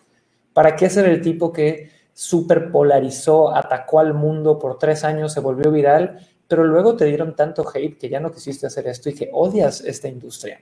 ¿Para 0.51 0.75
qué 0.75 0.89
ser 0.89 1.05
el 1.07 1.21
tipo 1.21 1.53
que 1.53 1.89
superpolarizó, 2.13 3.55
atacó 3.55 4.01
al 4.01 4.13
mundo 4.13 4.59
por 4.59 4.77
tres 4.77 5.05
años, 5.05 5.31
se 5.31 5.39
volvió 5.39 5.71
viral, 5.71 6.19
pero 6.49 6.65
luego 6.65 6.97
te 6.97 7.05
dieron 7.05 7.38
tanto 7.38 7.65
hate 7.73 7.97
que 7.97 8.09
ya 8.09 8.19
no 8.19 8.31
quisiste 8.31 8.67
hacer 8.67 8.86
esto 8.88 9.09
y 9.09 9.15
que 9.15 9.29
odias 9.31 9.79
esta 9.79 10.09
industria? 10.09 10.61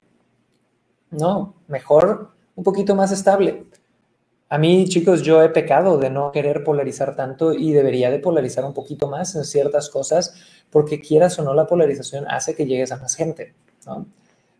No, 1.09 1.55
mejor 1.67 2.29
un 2.55 2.63
poquito 2.63 2.93
más 2.93 3.11
estable. 3.11 3.65
A 4.53 4.59
mí, 4.59 4.87
chicos, 4.87 5.23
yo 5.23 5.41
he 5.41 5.49
pecado 5.49 5.97
de 5.97 6.11
no 6.11 6.31
querer 6.31 6.63
polarizar 6.63 7.15
tanto 7.15 7.53
y 7.53 7.71
debería 7.71 8.11
de 8.11 8.19
polarizar 8.19 8.63
un 8.65 8.73
poquito 8.75 9.07
más 9.07 9.33
en 9.33 9.45
ciertas 9.45 9.89
cosas, 9.89 10.35
porque 10.69 10.99
quieras 10.99 11.39
o 11.39 11.43
no, 11.43 11.55
la 11.55 11.65
polarización 11.65 12.27
hace 12.29 12.53
que 12.53 12.67
llegues 12.67 12.91
a 12.91 12.97
más 12.97 13.15
gente, 13.15 13.55
¿no? 13.87 14.05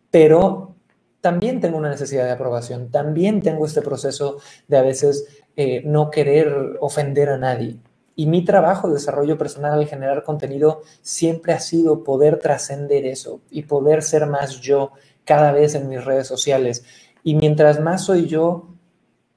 Pero 0.10 0.74
también 1.22 1.62
tengo 1.62 1.78
una 1.78 1.92
necesidad 1.92 2.26
de 2.26 2.32
aprobación, 2.32 2.90
también 2.90 3.40
tengo 3.40 3.68
este 3.68 3.84
proceso 3.84 4.40
de 4.68 4.78
a 4.78 4.82
veces 4.82 5.28
eh, 5.56 5.84
no 5.86 6.10
querer 6.10 6.76
ofender 6.80 7.30
a 7.30 7.38
nadie. 7.38 7.78
Y 8.16 8.26
mi 8.26 8.44
trabajo 8.44 8.88
de 8.88 8.96
desarrollo 8.96 9.38
personal 9.38 9.74
al 9.74 9.86
generar 9.86 10.24
contenido 10.24 10.82
siempre 11.04 11.54
ha 11.54 11.60
sido 11.60 12.04
poder 12.04 12.40
trascender 12.40 13.06
eso 13.06 13.42
y 13.52 13.62
poder 13.62 14.02
ser 14.02 14.26
más 14.26 14.60
yo 14.60 14.94
cada 15.24 15.52
vez 15.52 15.76
en 15.76 15.88
mis 15.88 16.04
redes 16.04 16.26
sociales. 16.26 16.84
Y 17.24 17.36
mientras 17.36 17.80
más 17.80 18.06
soy 18.06 18.26
yo, 18.26 18.73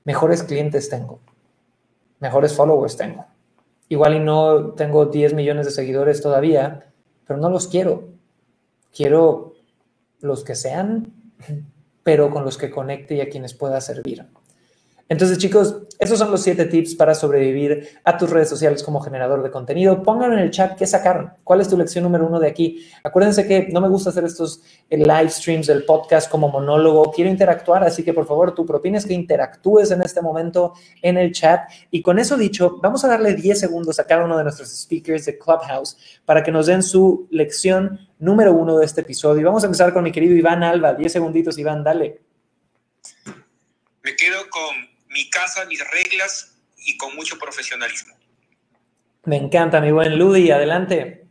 mejores 0.07 0.44
clientes 0.44 0.88
tengo, 0.88 1.20
mejores 2.20 2.54
followers 2.54 2.96
tengo. 2.96 3.26
Igual 3.88 4.14
y 4.14 4.20
no 4.20 4.72
tengo 4.72 5.07
10 5.07 5.34
millones 5.34 5.66
de 5.66 5.72
seguidores 5.72 6.22
todavía, 6.22 6.92
pero 7.26 7.38
no 7.38 7.50
los 7.50 7.68
quiero. 7.68 8.09
Quiero 8.92 9.54
los 10.20 10.44
que 10.44 10.54
sean, 10.54 11.12
pero 12.02 12.30
con 12.30 12.44
los 12.44 12.57
que 12.57 12.70
conecte 12.70 13.16
y 13.16 13.20
a 13.20 13.28
quienes 13.28 13.52
pueda 13.52 13.80
servir. 13.80 14.26
Entonces, 15.09 15.38
chicos, 15.38 15.82
esos 15.98 16.18
son 16.18 16.30
los 16.30 16.42
siete 16.42 16.66
tips 16.66 16.96
para 16.96 17.14
sobrevivir 17.14 18.00
a 18.04 18.18
tus 18.18 18.28
redes 18.28 18.48
sociales 18.48 18.82
como 18.82 19.00
generador 19.00 19.42
de 19.42 19.50
contenido. 19.50 20.02
Pónganlo 20.02 20.36
en 20.36 20.42
el 20.42 20.50
chat 20.50 20.76
qué 20.76 20.86
sacaron. 20.86 21.32
¿Cuál 21.44 21.61
es 21.61 21.68
tu 21.68 21.78
lección 21.78 22.04
número 22.04 22.26
uno 22.26 22.40
de 22.40 22.48
aquí? 22.48 22.84
Acuérdense 23.04 23.46
que 23.46 23.68
no 23.70 23.80
me 23.80 23.88
gusta 23.88 24.11
hacer 24.11 24.24
estos 24.24 24.62
eh, 24.90 24.98
live 24.98 25.30
streams 25.30 25.68
del 25.68 25.84
podcast 25.84 26.28
como 26.28 26.48
monólogo. 26.48 27.12
Quiero 27.12 27.30
interactuar, 27.30 27.84
así 27.84 28.02
que 28.02 28.12
por 28.12 28.26
favor, 28.26 28.54
tu 28.54 28.66
propina 28.66 28.98
es 28.98 29.07
que 29.07 29.14
interactúes 29.14 29.90
en 29.92 30.02
este 30.02 30.20
momento 30.20 30.74
en 31.00 31.18
el 31.18 31.32
chat. 31.32 31.70
Y 31.90 32.02
con 32.02 32.18
eso 32.18 32.36
dicho, 32.36 32.78
vamos 32.82 33.04
a 33.04 33.09
darle 33.09 33.34
10 33.34 33.59
segundos 33.59 34.00
a 34.00 34.07
cada 34.07 34.24
uno 34.24 34.36
de 34.36 34.42
nuestros 34.42 34.68
speakers 34.68 35.24
de 35.24 35.38
Clubhouse 35.38 35.96
para 36.24 36.42
que 36.42 36.50
nos 36.50 36.66
den 36.66 36.82
su 36.82 37.28
lección 37.30 38.00
número 38.18 38.52
uno 38.52 38.76
de 38.78 38.84
este 38.84 39.02
episodio. 39.02 39.40
Y 39.40 39.44
vamos 39.44 39.62
a 39.62 39.66
empezar 39.66 39.92
con 39.92 40.02
mi 40.02 40.11
querido 40.11 40.34
Iván 40.34 40.64
Alba. 40.64 40.94
10 40.94 41.12
segunditos, 41.12 41.57
Iván, 41.59 41.84
dale. 41.84 42.20
Me 44.02 44.14
quedo 44.14 44.38
con 44.50 44.95
mi 45.16 45.30
casa, 45.30 45.64
mis 45.64 45.82
reglas 45.90 46.54
y 46.76 46.96
con 46.98 47.16
mucho 47.16 47.38
profesionalismo. 47.38 48.14
Me 49.24 49.36
encanta, 49.36 49.80
mi 49.80 49.90
buen 49.90 50.18
Ludi, 50.18 50.50
adelante. 50.50 51.24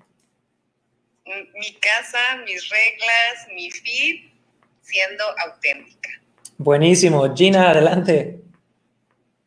Mi 1.26 1.74
casa, 1.76 2.20
mis 2.46 2.68
reglas, 2.70 3.48
mi 3.54 3.70
feed, 3.70 4.32
siendo 4.82 5.24
auténtica. 5.46 6.10
Buenísimo. 6.58 7.34
Gina, 7.36 7.70
adelante. 7.72 8.40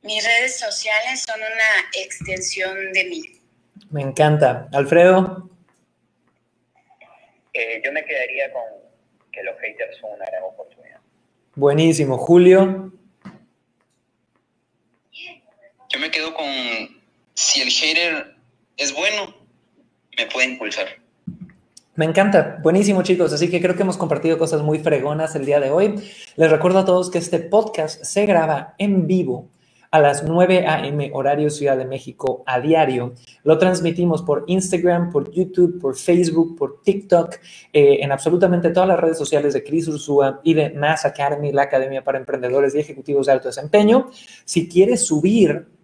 Mis 0.03 0.25
redes 0.25 0.59
sociales 0.59 1.23
son 1.23 1.41
una 1.41 1.91
extensión 2.01 2.93
de 2.93 3.05
mí. 3.05 3.23
Me 3.91 4.03
encanta. 4.03 4.69
Alfredo. 4.73 5.51
Eh, 7.53 7.83
yo 7.85 7.93
me 7.93 8.05
quedaría 8.05 8.53
con 8.53 8.63
que 9.33 9.43
los 9.43 9.59
haters 9.59 9.97
son 9.99 10.13
una 10.13 10.25
gran 10.27 10.45
oportunidad. 10.45 11.01
Buenísimo. 11.57 12.17
Julio. 12.19 12.93
Yo 15.91 15.99
me 15.99 16.11
quedo 16.11 16.35
con 16.35 16.47
si 17.35 17.63
el 17.63 17.71
hater 17.71 18.37
es 18.77 18.95
bueno, 18.95 19.35
me 20.17 20.27
puede 20.27 20.49
impulsar. 20.49 20.87
Me 21.95 22.05
encanta, 22.05 22.59
buenísimo 22.63 23.03
chicos, 23.03 23.33
así 23.33 23.51
que 23.51 23.61
creo 23.61 23.75
que 23.75 23.83
hemos 23.83 23.97
compartido 23.97 24.39
cosas 24.39 24.63
muy 24.63 24.79
fregonas 24.81 25.35
el 25.35 25.47
día 25.47 25.61
de 25.61 25.71
hoy. 25.71 25.95
Les 26.37 26.51
recuerdo 26.51 26.81
a 26.81 26.85
todos 26.85 27.11
que 27.11 27.19
este 27.19 27.39
podcast 27.41 28.05
se 28.05 28.27
graba 28.27 28.75
en 28.79 29.07
vivo 29.07 29.49
a 29.91 29.99
las 30.01 30.23
9 30.23 30.67
a.m. 30.67 31.11
horario 31.15 31.49
Ciudad 31.49 31.79
de 31.79 31.87
México 31.87 32.43
a 32.47 32.61
diario. 32.61 33.15
Lo 33.43 33.57
transmitimos 33.57 34.23
por 34.23 34.45
Instagram, 34.47 35.11
por 35.11 35.31
YouTube, 35.33 35.81
por 35.81 35.97
Facebook, 35.97 36.55
por 36.57 36.83
TikTok, 36.83 37.35
eh, 37.73 37.99
en 38.01 38.13
absolutamente 38.13 38.71
todas 38.71 38.91
las 38.91 39.01
redes 39.01 39.17
sociales 39.17 39.55
de 39.55 39.65
Cris 39.65 39.89
Ursúa 39.89 40.41
y 40.45 40.53
de 40.53 40.71
Mass 40.71 41.07
Academy, 41.07 41.51
la 41.51 41.63
Academia 41.63 42.05
para 42.05 42.19
Emprendedores 42.19 42.75
y 42.75 42.81
Ejecutivos 42.81 43.27
de 43.27 43.33
Alto 43.33 43.49
Desempeño. 43.49 44.11
Si 44.45 44.69
quieres 44.69 45.07
subir 45.07 45.78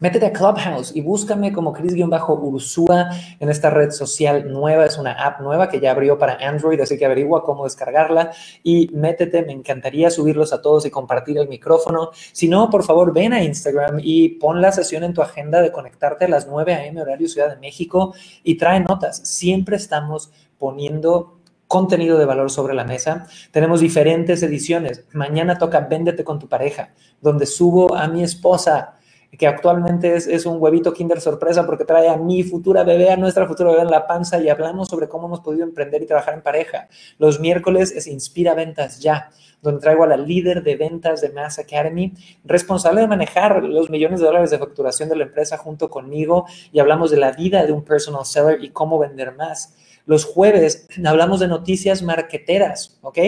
Métete 0.00 0.24
a 0.24 0.32
Clubhouse 0.32 0.96
y 0.96 1.02
búscame 1.02 1.52
como 1.52 1.74
Cris-Ursúa 1.74 3.10
en 3.38 3.50
esta 3.50 3.68
red 3.68 3.90
social 3.90 4.50
nueva. 4.50 4.86
Es 4.86 4.96
una 4.96 5.12
app 5.12 5.42
nueva 5.42 5.68
que 5.68 5.78
ya 5.78 5.90
abrió 5.90 6.16
para 6.16 6.38
Android, 6.40 6.80
así 6.80 6.96
que 6.96 7.04
averigua 7.04 7.44
cómo 7.44 7.64
descargarla 7.64 8.32
y 8.62 8.88
métete. 8.94 9.42
Me 9.42 9.52
encantaría 9.52 10.10
subirlos 10.10 10.54
a 10.54 10.62
todos 10.62 10.86
y 10.86 10.90
compartir 10.90 11.36
el 11.36 11.48
micrófono. 11.48 12.12
Si 12.32 12.48
no, 12.48 12.70
por 12.70 12.82
favor, 12.82 13.12
ven 13.12 13.34
a 13.34 13.44
Instagram 13.44 14.00
y 14.02 14.30
pon 14.30 14.62
la 14.62 14.72
sesión 14.72 15.04
en 15.04 15.12
tu 15.12 15.20
agenda 15.20 15.60
de 15.60 15.70
conectarte 15.70 16.24
a 16.24 16.28
las 16.28 16.48
9 16.48 16.72
a.m. 16.72 17.02
horario 17.02 17.28
Ciudad 17.28 17.50
de 17.50 17.60
México 17.60 18.14
y 18.42 18.56
trae 18.56 18.80
notas. 18.80 19.18
Siempre 19.18 19.76
estamos 19.76 20.32
poniendo 20.56 21.40
contenido 21.68 22.16
de 22.16 22.24
valor 22.24 22.50
sobre 22.50 22.72
la 22.72 22.84
mesa. 22.84 23.26
Tenemos 23.52 23.80
diferentes 23.80 24.42
ediciones. 24.42 25.04
Mañana 25.12 25.58
toca 25.58 25.80
Véndete 25.80 26.24
con 26.24 26.38
tu 26.38 26.48
pareja, 26.48 26.94
donde 27.20 27.44
subo 27.44 27.94
a 27.94 28.08
mi 28.08 28.22
esposa 28.22 28.94
que 29.38 29.46
actualmente 29.46 30.16
es, 30.16 30.46
un 30.46 30.60
huevito 30.60 30.92
Kinder 30.92 31.20
sorpresa 31.20 31.64
porque 31.64 31.84
trae 31.84 32.08
a 32.08 32.16
mi 32.16 32.42
futura 32.42 32.82
bebé, 32.82 33.10
a 33.10 33.16
nuestra 33.16 33.46
futura 33.46 33.70
bebé 33.70 33.82
en 33.82 33.90
la 33.90 34.06
panza 34.06 34.40
y 34.40 34.48
hablamos 34.48 34.88
sobre 34.88 35.08
cómo 35.08 35.26
hemos 35.26 35.40
podido 35.40 35.64
emprender 35.64 36.02
y 36.02 36.06
trabajar 36.06 36.34
en 36.34 36.42
pareja. 36.42 36.88
Los 37.18 37.38
miércoles 37.38 37.92
es 37.92 38.08
Inspira 38.08 38.54
Ventas 38.54 39.00
Ya, 39.00 39.30
donde 39.62 39.80
traigo 39.80 40.02
a 40.02 40.08
la 40.08 40.16
líder 40.16 40.62
de 40.64 40.76
ventas 40.76 41.20
de 41.20 41.30
Mass 41.30 41.58
Academy, 41.58 42.12
responsable 42.44 43.02
de 43.02 43.06
manejar 43.06 43.62
los 43.62 43.88
millones 43.88 44.20
de 44.20 44.26
dólares 44.26 44.50
de 44.50 44.58
facturación 44.58 45.08
de 45.08 45.16
la 45.16 45.24
empresa 45.24 45.58
junto 45.58 45.90
conmigo 45.90 46.46
y 46.72 46.80
hablamos 46.80 47.10
de 47.10 47.18
la 47.18 47.30
vida 47.30 47.64
de 47.64 47.72
un 47.72 47.84
personal 47.84 48.24
seller 48.24 48.62
y 48.64 48.70
cómo 48.70 48.98
vender 48.98 49.36
más. 49.36 49.76
Los 50.06 50.24
jueves 50.24 50.88
hablamos 51.04 51.38
de 51.38 51.46
noticias 51.46 52.02
marqueteras, 52.02 52.98
¿ok? 53.02 53.18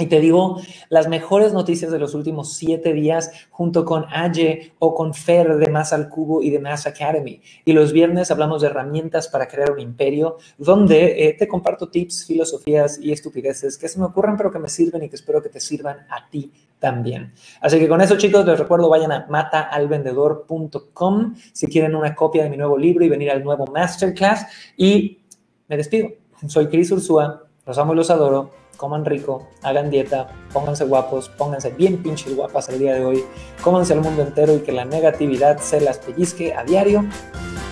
Y 0.00 0.06
te 0.06 0.20
digo 0.20 0.60
las 0.90 1.08
mejores 1.08 1.52
noticias 1.52 1.90
de 1.90 1.98
los 1.98 2.14
últimos 2.14 2.52
siete 2.52 2.92
días 2.92 3.32
junto 3.50 3.84
con 3.84 4.04
Aye 4.10 4.74
o 4.78 4.94
con 4.94 5.12
Fer 5.12 5.56
de 5.56 5.68
Más 5.70 5.92
al 5.92 6.08
Cubo 6.08 6.40
y 6.40 6.50
de 6.50 6.60
Mass 6.60 6.86
Academy. 6.86 7.42
Y 7.64 7.72
los 7.72 7.92
viernes 7.92 8.30
hablamos 8.30 8.62
de 8.62 8.68
herramientas 8.68 9.26
para 9.26 9.48
crear 9.48 9.72
un 9.72 9.80
imperio, 9.80 10.36
donde 10.56 11.26
eh, 11.26 11.34
te 11.36 11.48
comparto 11.48 11.88
tips, 11.88 12.26
filosofías 12.26 13.00
y 13.02 13.10
estupideces 13.10 13.76
que 13.76 13.88
se 13.88 13.98
me 13.98 14.04
ocurren 14.04 14.36
pero 14.36 14.52
que 14.52 14.60
me 14.60 14.68
sirven 14.68 15.02
y 15.02 15.08
que 15.08 15.16
espero 15.16 15.42
que 15.42 15.48
te 15.48 15.58
sirvan 15.58 16.06
a 16.10 16.30
ti 16.30 16.52
también. 16.78 17.32
Así 17.60 17.80
que 17.80 17.88
con 17.88 18.00
eso 18.00 18.16
chicos 18.16 18.46
les 18.46 18.56
recuerdo 18.56 18.88
vayan 18.88 19.10
a 19.10 19.26
mataalvendedor.com 19.28 21.34
si 21.52 21.66
quieren 21.66 21.96
una 21.96 22.14
copia 22.14 22.44
de 22.44 22.50
mi 22.50 22.56
nuevo 22.56 22.78
libro 22.78 23.04
y 23.04 23.08
venir 23.08 23.32
al 23.32 23.42
nuevo 23.42 23.66
masterclass. 23.66 24.46
Y 24.76 25.18
me 25.66 25.76
despido. 25.76 26.10
Soy 26.46 26.68
Cris 26.68 26.92
Ursúa, 26.92 27.48
los 27.66 27.78
amo 27.78 27.94
y 27.94 27.96
los 27.96 28.10
adoro 28.10 28.67
coman 28.78 29.04
rico, 29.04 29.46
hagan 29.62 29.90
dieta, 29.90 30.28
pónganse 30.54 30.84
guapos, 30.84 31.28
pónganse 31.28 31.70
bien 31.72 32.02
pinches 32.02 32.34
guapas 32.34 32.70
el 32.70 32.78
día 32.78 32.94
de 32.94 33.04
hoy, 33.04 33.24
cómanse 33.62 33.92
al 33.92 34.00
mundo 34.00 34.22
entero 34.22 34.54
y 34.54 34.60
que 34.60 34.72
la 34.72 34.86
negatividad 34.86 35.58
se 35.58 35.82
las 35.82 35.98
pellizque 35.98 36.54
a 36.54 36.64
diario. 36.64 37.04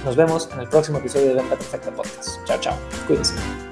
Nos 0.04 0.16
vemos 0.16 0.50
en 0.52 0.60
el 0.60 0.68
próximo 0.68 0.98
episodio 0.98 1.28
de 1.28 1.34
Venta 1.34 1.56
Perfecta 1.56 1.90
Podcast. 1.90 2.44
Chao, 2.44 2.58
chao. 2.60 2.74
Cuídense. 3.06 3.65